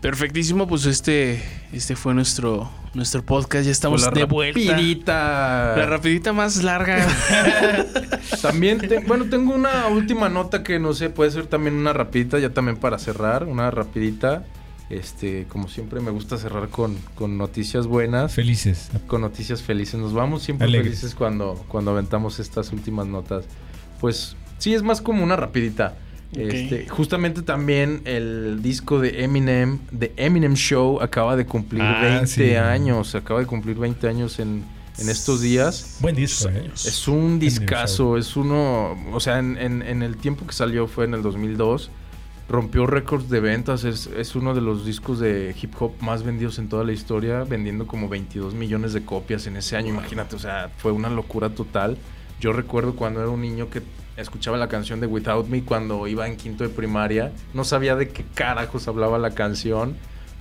Perfectísimo, 0.00 0.68
pues 0.68 0.84
este, 0.86 1.42
este 1.72 1.96
fue 1.96 2.14
nuestro, 2.14 2.70
nuestro 2.94 3.24
podcast. 3.24 3.64
Ya 3.64 3.72
estamos 3.72 4.02
la 4.02 4.10
de 4.10 4.24
vuelta. 4.24 4.60
rapidita. 4.72 5.74
La 5.76 5.86
rapidita 5.86 6.32
más 6.32 6.62
larga. 6.62 7.06
También, 8.42 8.78
te- 8.78 9.00
bueno, 9.00 9.24
tengo 9.24 9.54
una 9.54 9.86
última 9.88 10.28
nota 10.28 10.62
que 10.62 10.78
no 10.78 10.92
sé, 10.92 11.10
puede 11.10 11.30
ser 11.30 11.46
también 11.46 11.74
una 11.74 11.92
rapidita, 11.92 12.38
ya 12.38 12.50
también 12.50 12.76
para 12.76 12.98
cerrar, 12.98 13.44
una 13.44 13.70
rapidita. 13.70 14.44
Este, 14.88 15.46
como 15.48 15.66
siempre 15.68 16.00
me 16.00 16.10
gusta 16.12 16.36
cerrar 16.38 16.68
con, 16.68 16.96
con 17.16 17.36
noticias 17.36 17.86
buenas, 17.88 18.32
Felices. 18.32 18.88
con 19.08 19.20
noticias 19.20 19.60
felices. 19.62 19.98
Nos 19.98 20.12
vamos 20.12 20.42
siempre 20.44 20.66
Alegres. 20.68 20.90
felices 21.00 21.14
cuando, 21.16 21.64
cuando 21.68 21.90
aventamos 21.90 22.38
estas 22.38 22.72
últimas 22.72 23.06
notas. 23.06 23.44
Pues 24.00 24.36
sí, 24.58 24.74
es 24.74 24.82
más 24.82 25.00
como 25.00 25.24
una 25.24 25.34
rapidita. 25.36 25.96
Ok. 26.32 26.38
Este, 26.38 26.88
justamente 26.88 27.42
también 27.42 28.02
el 28.04 28.60
disco 28.62 29.00
de 29.00 29.24
Eminem, 29.24 29.78
de 29.90 30.12
Eminem 30.16 30.54
Show, 30.54 31.00
acaba 31.00 31.34
de 31.36 31.46
cumplir 31.46 31.82
Ah, 31.82 32.00
20 32.02 32.26
sí. 32.26 32.54
años. 32.54 33.14
Acaba 33.16 33.40
de 33.40 33.46
cumplir 33.46 33.76
20 33.78 34.06
años 34.08 34.38
en, 34.38 34.62
en 34.98 35.08
estos 35.08 35.40
días. 35.40 35.96
Buen 36.00 36.14
disco, 36.14 36.48
¿eh? 36.48 36.70
Es 36.74 37.08
un 37.08 37.38
discazo, 37.40 38.16
es 38.18 38.36
uno, 38.36 38.96
o 39.12 39.18
sea, 39.20 39.38
en, 39.40 39.56
en- 39.58 39.82
en 39.82 40.02
el 40.04 40.16
tiempo 40.16 40.46
que 40.46 40.52
salió 40.52 40.86
fue 40.86 41.06
en 41.06 41.14
el 41.14 41.22
2002, 41.22 41.90
rompió 42.48 42.86
récords 42.86 43.28
de 43.28 43.40
ventas, 43.40 43.84
es, 43.84 44.06
es 44.06 44.36
uno 44.36 44.54
de 44.54 44.60
los 44.60 44.86
discos 44.86 45.18
de 45.18 45.54
hip 45.60 45.74
hop 45.80 45.92
más 46.00 46.22
vendidos 46.22 46.58
en 46.58 46.68
toda 46.68 46.84
la 46.84 46.92
historia, 46.92 47.44
vendiendo 47.44 47.86
como 47.86 48.08
22 48.08 48.54
millones 48.54 48.92
de 48.92 49.04
copias 49.04 49.46
en 49.46 49.56
ese 49.56 49.76
año, 49.76 49.88
imagínate, 49.88 50.36
o 50.36 50.38
sea, 50.38 50.70
fue 50.78 50.92
una 50.92 51.10
locura 51.10 51.50
total. 51.50 51.96
Yo 52.40 52.52
recuerdo 52.52 52.94
cuando 52.94 53.20
era 53.20 53.30
un 53.30 53.40
niño 53.40 53.68
que 53.70 53.82
escuchaba 54.16 54.56
la 54.56 54.68
canción 54.68 55.00
de 55.00 55.06
Without 55.06 55.48
Me 55.48 55.62
cuando 55.62 56.06
iba 56.06 56.26
en 56.26 56.36
quinto 56.36 56.64
de 56.64 56.70
primaria, 56.70 57.32
no 57.52 57.64
sabía 57.64 57.96
de 57.96 58.08
qué 58.08 58.24
carajos 58.34 58.86
hablaba 58.88 59.18
la 59.18 59.32
canción, 59.32 59.96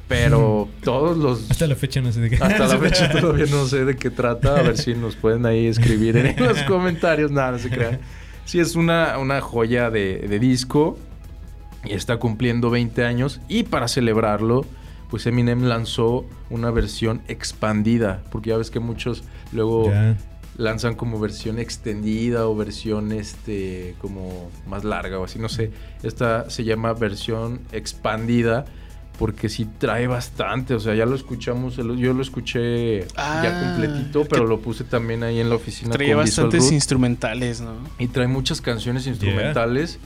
pero 0.08 0.70
todos 0.84 1.18
los 1.18 1.50
Hasta 1.50 1.66
la 1.68 1.76
fecha 1.76 2.02
no 2.02 2.12
sé 2.12 2.22
de 2.22 2.30
qué. 2.30 2.36
hasta 2.36 2.68
la 2.68 2.78
fecha 2.78 3.10
todavía 3.20 3.48
no 3.50 3.66
sé 3.66 3.84
de 3.86 3.96
qué 3.96 4.12
trata. 4.12 4.60
A 4.60 4.62
ver 4.62 4.78
si 4.78 4.94
nos 4.94 5.16
pueden 5.16 5.46
ahí 5.46 5.66
escribir 5.68 6.18
en 6.18 6.36
los 6.46 6.62
comentarios. 6.64 7.32
Nada, 7.32 7.54
no 7.54 7.60
se 7.60 7.70
crean. 7.70 8.00
Sí, 8.46 8.60
es 8.60 8.76
una, 8.76 9.18
una 9.18 9.42
joya 9.42 9.90
de, 9.90 10.20
de 10.20 10.40
disco. 10.40 11.00
Y 11.88 11.94
está 11.94 12.18
cumpliendo 12.18 12.70
20 12.70 13.04
años. 13.04 13.42
Y 13.48 13.64
para 13.64 13.88
celebrarlo, 13.88 14.66
pues 15.10 15.26
Eminem 15.26 15.64
lanzó 15.64 16.26
una 16.50 16.72
versión 16.72 17.22
expandida. 17.28 18.24
Porque 18.32 18.50
ya 18.52 18.58
ves 18.58 18.72
que 18.72 18.80
muchos 18.80 19.24
luego 19.52 19.92
lanzan 20.58 20.96
como 20.96 21.20
versión 21.20 21.60
extendida 21.60 22.48
o 22.48 22.56
versión 22.56 23.12
este 23.12 23.96
como 24.00 24.50
más 24.68 24.84
larga 24.84 25.20
o 25.20 25.26
así, 25.26 25.40
no 25.40 25.50
sé. 25.50 25.72
Esta 26.04 26.50
se 26.50 26.64
llama 26.64 26.94
versión 26.94 27.60
expandida 27.72 28.66
porque 29.20 29.48
sí 29.48 29.66
trae 29.78 30.08
bastante, 30.08 30.74
o 30.74 30.80
sea, 30.80 30.94
ya 30.94 31.06
lo 31.06 31.16
escuchamos, 31.16 31.78
yo 31.78 32.14
lo 32.14 32.22
escuché 32.22 33.08
Ah, 33.16 33.42
ya 33.44 33.60
completito, 33.62 34.26
pero 34.26 34.46
lo 34.46 34.60
puse 34.60 34.84
también 34.84 35.24
ahí 35.24 35.40
en 35.40 35.48
la 35.50 35.56
oficina 35.56 35.96
Visual 35.96 36.18
bastantes 36.18 36.64
Root. 36.64 36.74
instrumentales, 36.74 37.62
¿no? 37.62 37.76
y 37.98 38.08
trae 38.08 38.28
muchas 38.28 38.60
canciones 38.60 39.08
instrumentales 39.08 40.00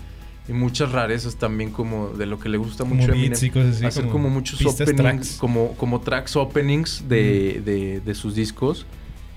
y 0.50 0.54
muchas 0.54 0.92
rarezas 0.92 1.36
también 1.36 1.72
como 1.72 2.10
de 2.10 2.26
lo 2.26 2.40
que 2.40 2.50
le 2.50 2.58
gusta 2.58 2.80
Como 2.84 2.96
mucho 2.96 3.12
a 3.12 3.16
beats 3.16 3.44
Eminem 3.44 3.46
y 3.46 3.50
cosas 3.52 3.76
así. 3.78 3.86
hacer 3.86 4.08
como, 4.08 4.30
muchos 4.30 4.60
openings, 4.66 4.96
tracks. 4.96 5.38
como, 5.40 5.74
como 5.78 6.02
tracks 6.02 6.36
openings 6.36 7.08
de, 7.08 7.62
de- 7.64 8.02
de 8.02 8.16
sus 8.16 8.36
discos. 8.36 8.86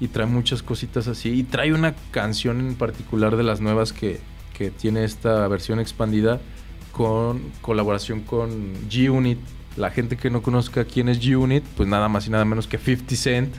Y 0.01 0.09
trae 0.09 0.27
muchas 0.27 0.63
cositas 0.65 1.07
así. 1.07 1.29
Y 1.31 1.43
trae 1.45 1.73
una 1.73 1.95
canción 2.11 2.59
en 2.61 2.75
particular 2.75 3.37
de 3.37 3.45
las 3.45 3.61
nuevas 3.61 3.93
que, 3.93 4.19
que 4.57 4.71
tiene 4.73 5.05
esta 5.05 5.47
versión 5.47 5.79
expandida 5.79 6.41
con 6.91 7.41
colaboración 7.61 8.21
con 8.21 8.75
G-Unit. 8.91 9.39
La 9.77 9.91
gente 9.91 10.17
que 10.17 10.29
no 10.29 10.43
conozca 10.43 10.85
quién 10.85 11.09
es 11.09 11.21
G-Unit, 11.21 11.63
pues 11.77 11.89
nada 11.89 12.09
más 12.09 12.27
y 12.27 12.31
nada 12.31 12.45
menos 12.45 12.67
que 12.67 12.79
50 12.79 13.15
Cent. 13.17 13.55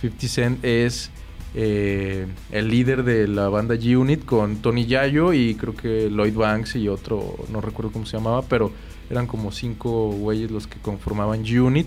50 0.00 0.28
Cent 0.28 0.64
es 0.64 1.10
eh, 1.54 2.26
el 2.52 2.68
líder 2.68 3.02
de 3.02 3.26
la 3.26 3.48
banda 3.48 3.74
G-Unit 3.74 4.24
con 4.24 4.56
Tony 4.56 4.86
Yayo 4.86 5.32
y 5.32 5.54
creo 5.56 5.74
que 5.74 6.08
Lloyd 6.10 6.34
Banks 6.34 6.76
y 6.76 6.88
otro, 6.88 7.36
no 7.50 7.60
recuerdo 7.60 7.90
cómo 7.90 8.06
se 8.06 8.16
llamaba, 8.16 8.42
pero 8.42 8.70
eran 9.10 9.26
como 9.26 9.50
cinco 9.50 10.10
güeyes 10.10 10.50
los 10.50 10.66
que 10.66 10.78
conformaban 10.78 11.44
G-Unit. 11.44 11.86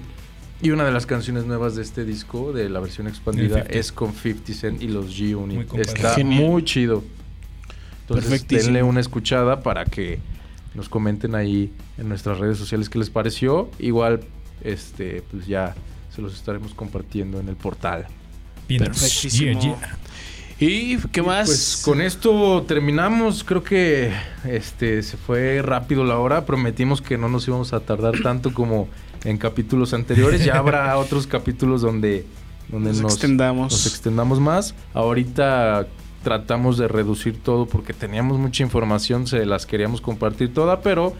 Y 0.61 0.71
una 0.71 0.85
de 0.85 0.91
las 0.91 1.05
canciones 1.05 1.45
nuevas 1.45 1.75
de 1.75 1.81
este 1.81 2.05
disco, 2.05 2.53
de 2.53 2.69
la 2.69 2.79
versión 2.79 3.07
expandida, 3.07 3.55
50. 3.55 3.79
es 3.79 3.91
con 3.91 4.13
50 4.13 4.53
Cent 4.53 4.81
y 4.81 4.87
los 4.87 5.17
G-Unit. 5.17 5.73
Está 5.75 6.15
Genial. 6.15 6.41
muy 6.41 6.63
chido. 6.63 7.03
Entonces, 8.01 8.47
denle 8.47 8.83
una 8.83 8.99
escuchada 8.99 9.61
para 9.61 9.85
que 9.85 10.19
nos 10.73 10.89
comenten 10.89 11.35
ahí 11.35 11.71
en 11.97 12.09
nuestras 12.09 12.39
redes 12.39 12.57
sociales 12.57 12.89
qué 12.89 12.99
les 12.99 13.09
pareció. 13.09 13.69
Igual, 13.79 14.21
este, 14.61 15.21
pues 15.31 15.47
ya 15.47 15.75
se 16.13 16.21
los 16.21 16.33
estaremos 16.33 16.73
compartiendo 16.73 17.39
en 17.39 17.49
el 17.49 17.55
portal. 17.55 18.07
Perfectísimo. 18.67 19.59
Yeah, 19.59 19.59
yeah. 19.59 19.97
¿Y 20.59 20.97
qué 21.11 21.21
más? 21.21 21.47
Pues 21.47 21.81
con 21.83 22.01
esto 22.01 22.63
terminamos. 22.67 23.43
Creo 23.43 23.63
que 23.63 24.13
este 24.45 25.03
se 25.03 25.17
fue 25.17 25.61
rápido 25.61 26.03
la 26.03 26.17
hora. 26.17 26.45
Prometimos 26.45 27.01
que 27.01 27.17
no 27.17 27.27
nos 27.27 27.47
íbamos 27.47 27.73
a 27.73 27.81
tardar 27.81 28.21
tanto 28.21 28.53
como 28.53 28.87
en 29.23 29.37
capítulos 29.37 29.93
anteriores. 29.93 30.45
Ya 30.45 30.57
habrá 30.57 30.97
otros 30.99 31.27
capítulos 31.27 31.81
donde, 31.81 32.25
donde 32.69 32.91
nos, 32.91 33.01
nos, 33.01 33.13
extendamos. 33.13 33.71
nos 33.73 33.87
extendamos 33.87 34.39
más. 34.39 34.75
Ahorita 34.93 35.87
tratamos 36.23 36.77
de 36.77 36.87
reducir 36.87 37.41
todo 37.43 37.65
porque 37.65 37.93
teníamos 37.93 38.37
mucha 38.37 38.63
información, 38.63 39.27
se 39.27 39.45
las 39.45 39.65
queríamos 39.65 39.99
compartir 39.99 40.53
toda, 40.53 40.79
pero 40.79 41.13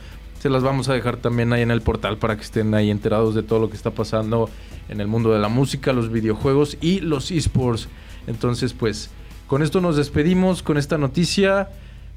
se 0.43 0.49
las 0.49 0.61
vamos 0.61 0.89
a 0.89 0.93
dejar 0.93 1.15
también 1.15 1.53
ahí 1.53 1.61
en 1.61 1.71
el 1.71 1.81
portal 1.81 2.17
para 2.17 2.35
que 2.35 2.41
estén 2.41 2.73
ahí 2.73 2.91
enterados 2.91 3.33
de 3.33 3.43
todo 3.43 3.59
lo 3.59 3.69
que 3.69 3.77
está 3.77 3.91
pasando 3.91 4.49
en 4.89 4.99
el 4.99 5.07
mundo 5.07 5.31
de 5.31 5.39
la 5.39 5.47
música, 5.47 5.93
los 5.93 6.11
videojuegos 6.11 6.77
y 6.81 6.99
los 6.99 7.31
esports. 7.31 7.87
Entonces, 8.27 8.73
pues 8.73 9.09
con 9.47 9.63
esto 9.63 9.79
nos 9.79 9.95
despedimos 9.95 10.61
con 10.61 10.77
esta 10.77 10.97
noticia. 10.97 11.69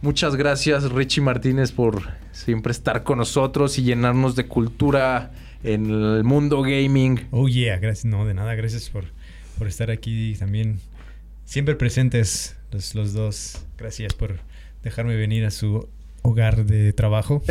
Muchas 0.03 0.35
gracias 0.35 0.91
Richie 0.91 1.20
Martínez 1.20 1.70
por 1.70 2.03
siempre 2.33 2.72
estar 2.72 3.05
con 3.05 3.18
nosotros 3.18 3.79
y 3.79 3.85
llenarnos 3.85 4.35
de 4.35 4.49
cultura 4.49 5.31
en 5.62 5.89
el 5.89 6.24
mundo 6.24 6.62
gaming. 6.62 7.29
Oh, 7.31 7.47
yeah. 7.47 7.79
Gracias. 7.79 8.07
No, 8.07 8.27
de 8.27 8.35
nada. 8.35 8.57
Gracias 8.57 8.91
por, 8.91 9.05
por 9.57 9.68
estar 9.68 9.93
aquí 9.93 10.35
también. 10.37 10.81
Siempre 11.45 11.77
presentes 11.77 12.57
los, 12.72 12.97
los 12.97 13.12
dos. 13.12 13.64
Gracias 13.79 14.14
por 14.14 14.41
dejarme 14.83 15.14
venir 15.14 15.45
a 15.45 15.53
su 15.53 15.89
hogar 16.27 16.64
de 16.64 16.93
trabajo. 16.93 17.43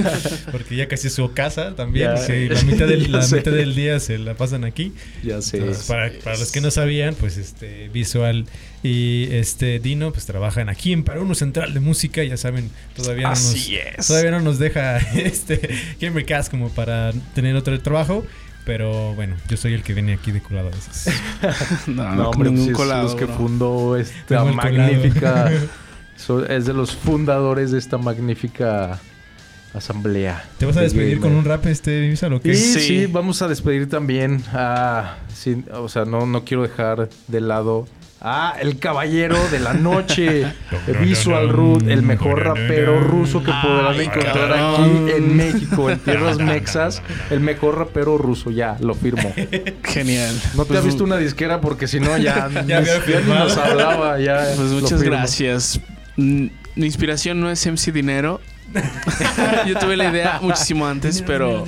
Porque 0.52 0.76
ya 0.76 0.88
casi 0.88 1.06
es 1.08 1.14
su 1.14 1.32
casa 1.32 1.74
también. 1.74 2.10
Ya, 2.10 2.16
Sí, 2.16 2.48
la 2.48 2.62
mitad, 2.62 2.86
del, 2.86 3.12
la 3.12 3.26
mitad 3.26 3.52
del 3.52 3.74
día 3.74 4.00
se 4.00 4.18
la 4.18 4.34
pasan 4.34 4.64
aquí. 4.64 4.92
Ya 5.22 5.40
sé. 5.42 5.58
Entonces, 5.58 5.86
para, 5.86 6.10
para 6.22 6.36
los 6.38 6.50
que 6.52 6.60
no 6.60 6.70
sabían, 6.70 7.14
pues 7.14 7.36
este 7.36 7.88
Visual 7.88 8.46
y 8.82 9.28
este 9.32 9.78
Dino 9.78 10.12
pues 10.12 10.26
trabajan 10.26 10.68
aquí 10.68 10.92
en 10.92 11.04
Para 11.04 11.20
Uno 11.20 11.34
Central 11.34 11.72
de 11.72 11.80
Música, 11.80 12.22
ya 12.22 12.36
saben, 12.36 12.70
todavía 12.94 13.24
no 13.24 13.30
nos, 13.30 13.54
es. 13.54 14.06
todavía 14.06 14.30
no 14.30 14.40
nos 14.40 14.58
deja 14.58 14.98
este 15.14 15.70
Gamercast 16.00 16.50
como 16.50 16.68
para 16.68 17.12
tener 17.34 17.56
otro 17.56 17.80
trabajo, 17.80 18.26
pero 18.66 19.14
bueno, 19.14 19.36
yo 19.48 19.56
soy 19.56 19.72
el 19.72 19.82
que 19.82 19.94
viene 19.94 20.12
aquí 20.12 20.32
de 20.32 20.40
colado 20.40 20.68
a 20.68 20.70
veces. 20.70 21.14
no, 21.86 22.14
No, 22.14 22.30
hombre, 22.30 22.50
ningún 22.50 22.66
pues, 22.66 22.72
es 22.72 22.76
colado, 22.76 23.02
los 23.04 23.14
que 23.14 23.26
fundó 23.26 23.96
esta 23.96 24.44
magnífica. 24.44 25.50
So- 26.16 26.44
es 26.46 26.66
de 26.66 26.72
los 26.74 26.94
fundadores 26.94 27.70
de 27.70 27.78
esta 27.78 27.98
magnífica 27.98 28.98
asamblea. 29.74 30.44
¿Te 30.58 30.66
vas 30.66 30.76
a 30.76 30.80
de 30.80 30.84
despedir 30.86 31.20
con 31.20 31.32
un 31.34 31.44
rap 31.44 31.66
este 31.66 32.00
Visual 32.08 32.34
o 32.34 32.36
Y 32.36 32.40
qué? 32.40 32.54
sí. 32.54 32.80
Sí. 32.80 33.06
vamos 33.06 33.42
a 33.42 33.48
despedir 33.48 33.88
también 33.88 34.42
a. 34.52 35.16
sí, 35.34 35.64
o 35.72 35.88
sea, 35.88 36.04
no, 36.04 36.26
no 36.26 36.44
quiero 36.44 36.62
dejar 36.62 37.08
de 37.28 37.40
lado 37.40 37.86
a 38.26 38.54
el 38.58 38.78
caballero 38.78 39.36
de 39.50 39.58
la 39.60 39.74
noche, 39.74 40.46
Visual 41.02 41.50
Root, 41.50 41.88
el 41.88 42.02
mejor 42.02 42.42
rapero 42.42 42.98
ruso 43.00 43.42
que 43.42 43.52
podrán 43.62 44.00
encontrar 44.00 44.52
aquí 44.52 45.10
en 45.14 45.36
México, 45.36 45.90
en 45.90 45.98
tierras 45.98 46.38
mexas. 46.38 47.02
El 47.30 47.40
mejor 47.40 47.76
rapero 47.76 48.16
ruso, 48.16 48.50
ya, 48.50 48.78
lo 48.80 48.94
firmo. 48.94 49.30
Genial. 49.82 50.34
No 50.54 50.62
te 50.62 50.68
Pues, 50.68 50.80
ha 50.80 50.82
visto 50.86 51.04
una 51.04 51.18
disquera 51.18 51.60
porque 51.60 51.86
si 51.86 52.00
no 52.00 52.16
ya, 52.16 52.48
Ya 52.66 52.80
ni- 52.80 52.86
ya 52.86 53.20
ni 53.26 53.28
nos 53.28 53.58
hablaba. 53.58 54.18
Ya 54.18 54.46
Pues 54.56 54.70
lo 54.70 54.80
muchas 54.80 55.02
gracias. 55.02 55.80
Mi 56.16 56.50
inspiración 56.76 57.40
no 57.40 57.50
es 57.50 57.64
MC 57.66 57.92
Dinero. 57.92 58.40
Yo 59.66 59.78
tuve 59.78 59.96
la 59.96 60.10
idea 60.10 60.38
muchísimo 60.42 60.86
antes, 60.86 61.22
pero, 61.22 61.64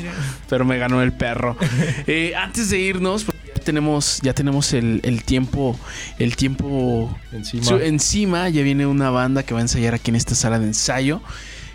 pero 0.48 0.64
me 0.64 0.78
ganó 0.78 1.02
el 1.02 1.12
perro. 1.12 1.56
Eh, 2.06 2.34
antes 2.36 2.70
de 2.70 2.78
irnos, 2.78 3.24
porque 3.24 3.40
ya 3.54 3.62
tenemos, 3.62 4.20
ya 4.22 4.32
tenemos 4.32 4.72
el, 4.72 5.00
el 5.02 5.24
tiempo, 5.24 5.78
el 6.18 6.36
tiempo 6.36 7.16
Encima. 7.32 7.64
su- 7.64 7.76
encima. 7.78 8.48
Ya 8.48 8.62
viene 8.62 8.86
una 8.86 9.10
banda 9.10 9.42
que 9.42 9.54
va 9.54 9.60
a 9.60 9.62
ensayar 9.62 9.94
aquí 9.94 10.10
en 10.10 10.16
esta 10.16 10.34
sala 10.34 10.58
de 10.58 10.66
ensayo. 10.66 11.20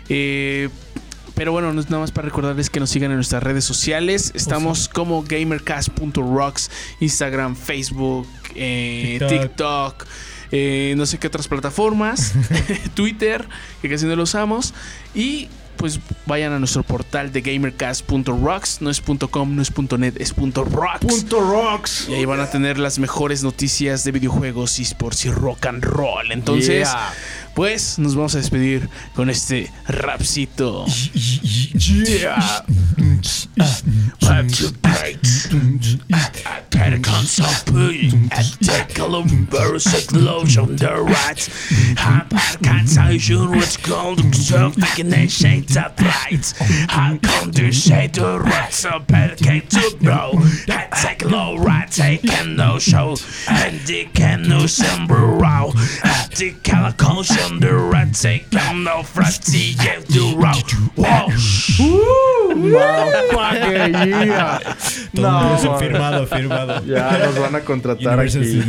Eh, 0.08 0.68
pero 1.34 1.52
bueno, 1.52 1.72
nada 1.72 1.98
más 1.98 2.12
para 2.12 2.26
recordarles 2.28 2.68
que 2.70 2.78
nos 2.80 2.90
sigan 2.90 3.10
en 3.10 3.16
nuestras 3.16 3.42
redes 3.42 3.64
sociales. 3.64 4.32
Estamos 4.34 4.88
como 4.88 5.22
gamercast.rocks, 5.22 6.70
Instagram, 7.00 7.56
Facebook, 7.56 8.26
eh, 8.54 9.16
TikTok. 9.18 9.40
TikTok, 9.40 10.06
eh, 10.52 10.94
no 10.96 11.06
sé 11.06 11.18
qué 11.18 11.26
otras 11.26 11.48
plataformas, 11.48 12.34
Twitter, 12.94 13.48
que 13.80 13.88
casi 13.88 14.06
no 14.06 14.14
lo 14.14 14.22
usamos. 14.22 14.74
Y 15.14 15.48
pues 15.76 15.98
vayan 16.26 16.52
a 16.52 16.58
nuestro 16.60 16.84
portal 16.84 17.32
de 17.32 17.40
gamercast.rocks. 17.40 18.82
No 18.82 18.90
es 18.90 19.00
.com, 19.00 19.56
no 19.56 19.62
es 19.62 19.72
.net, 19.98 20.14
es 20.20 20.34
.rocks. 20.36 21.00
Punto 21.00 21.40
rocks. 21.40 22.06
Y 22.08 22.14
ahí 22.14 22.24
van 22.24 22.38
a 22.40 22.50
tener 22.50 22.78
las 22.78 23.00
mejores 23.00 23.42
noticias 23.42 24.04
de 24.04 24.12
videojuegos, 24.12 24.78
esports 24.78 25.24
y 25.24 25.30
rock 25.30 25.66
and 25.66 25.82
roll. 25.82 26.30
Entonces, 26.30 26.88
Yeah. 26.88 27.12
Pues 27.54 27.98
nos 27.98 28.14
vamos 28.14 28.34
a 28.34 28.38
despedir 28.38 28.88
con 29.14 29.30
este 29.30 29.70
rapcito. 29.86 30.86
Yeah. 32.04 32.64
explosion, 39.86 40.76
the 40.76 41.02
rats. 41.02 41.48
Hypercansation, 41.96 43.50
what's 43.50 43.76
called 43.76 44.20
thinking 44.20 45.10
they 45.10 45.26
shade 45.26 45.68
the 45.68 45.92
bright. 45.96 46.52
How 46.88 47.18
come 47.18 47.50
to 47.52 47.72
shade 47.72 48.14
the 48.14 48.40
rats 48.40 48.84
up 48.84 49.12
and 49.12 49.36
came 49.38 49.62
to 49.68 49.96
blow? 50.00 50.32
I 50.68 50.88
take 51.02 51.24
low 51.24 51.56
right, 51.58 51.90
taking 51.90 52.56
no 52.56 52.78
show. 52.78 53.16
And 53.48 53.80
they 53.80 54.04
can 54.04 54.42
no 54.42 54.66
sombrero. 54.66 55.72
The 56.36 56.54
caution, 57.42 57.60
the 57.60 57.72
rat 57.74 58.08
fratty, 59.04 59.74
get 59.78 60.06
the 60.06 60.34
row. 60.36 60.52
Whoa. 60.96 61.28
Motherfucker, 62.54 64.06
yeah. 64.26 64.58
Todo 65.14 65.54
eso 65.56 65.72
No, 65.72 65.78
firmado, 65.78 66.26
firmado. 66.26 66.84
ya 66.86 67.18
nos 67.18 67.38
van 67.38 67.54
a 67.56 67.60
contratar 67.60 68.06
Universal 68.18 68.42
aquí. 68.42 68.62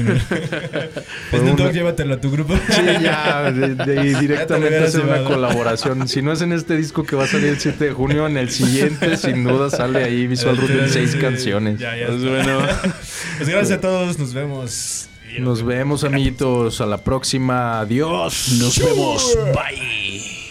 Fue 1.30 1.40
Snoop 1.40 1.54
una- 1.54 1.64
Dogg, 1.66 1.74
llévatelo 1.74 2.14
a 2.16 2.22
tu 2.22 2.32
grupo. 2.32 2.56
Sí, 2.70 2.82
ya, 3.02 3.52
de, 3.52 3.76
de- 3.76 4.20
directamente 4.20 4.68
hubieras 4.70 4.90
hacer 4.90 5.02
una 5.02 5.18
llevado. 5.18 5.36
colaboración. 5.36 6.08
Si 6.08 6.22
no 6.22 6.32
es 6.32 6.42
en 6.42 6.54
este 6.54 6.76
disco 6.78 7.04
que 7.04 7.16
va 7.16 7.26
a 7.26 7.28
salir 7.28 7.50
el 7.50 7.60
7 7.60 7.86
de 7.86 7.92
junio, 7.92 8.28
en 8.28 8.38
el 8.38 8.50
siguiente, 8.50 9.18
sin 9.18 9.44
duda 9.44 9.70
sale 9.70 10.04
ahí 10.04 10.28
Visual 10.28 10.58
Root 10.58 10.70
en 10.72 10.90
seis 10.90 11.16
canciones. 11.16 11.80
Ya, 11.80 11.96
ya. 11.96 12.08
Pues 12.08 12.24
bueno. 12.24 12.60
Pues 13.38 13.50
gracias 13.50 13.78
a 13.78 13.82
todos, 13.82 14.18
nos 14.20 14.34
vemos. 14.34 15.08
Nos 15.40 15.64
vemos, 15.64 16.04
amiguitos. 16.04 16.82
A 16.82 16.86
la 16.86 16.98
próxima. 16.98 17.80
Adiós. 17.80 18.58
Nos 18.60 18.78
vemos. 18.78 19.38
Bye. 19.54 20.43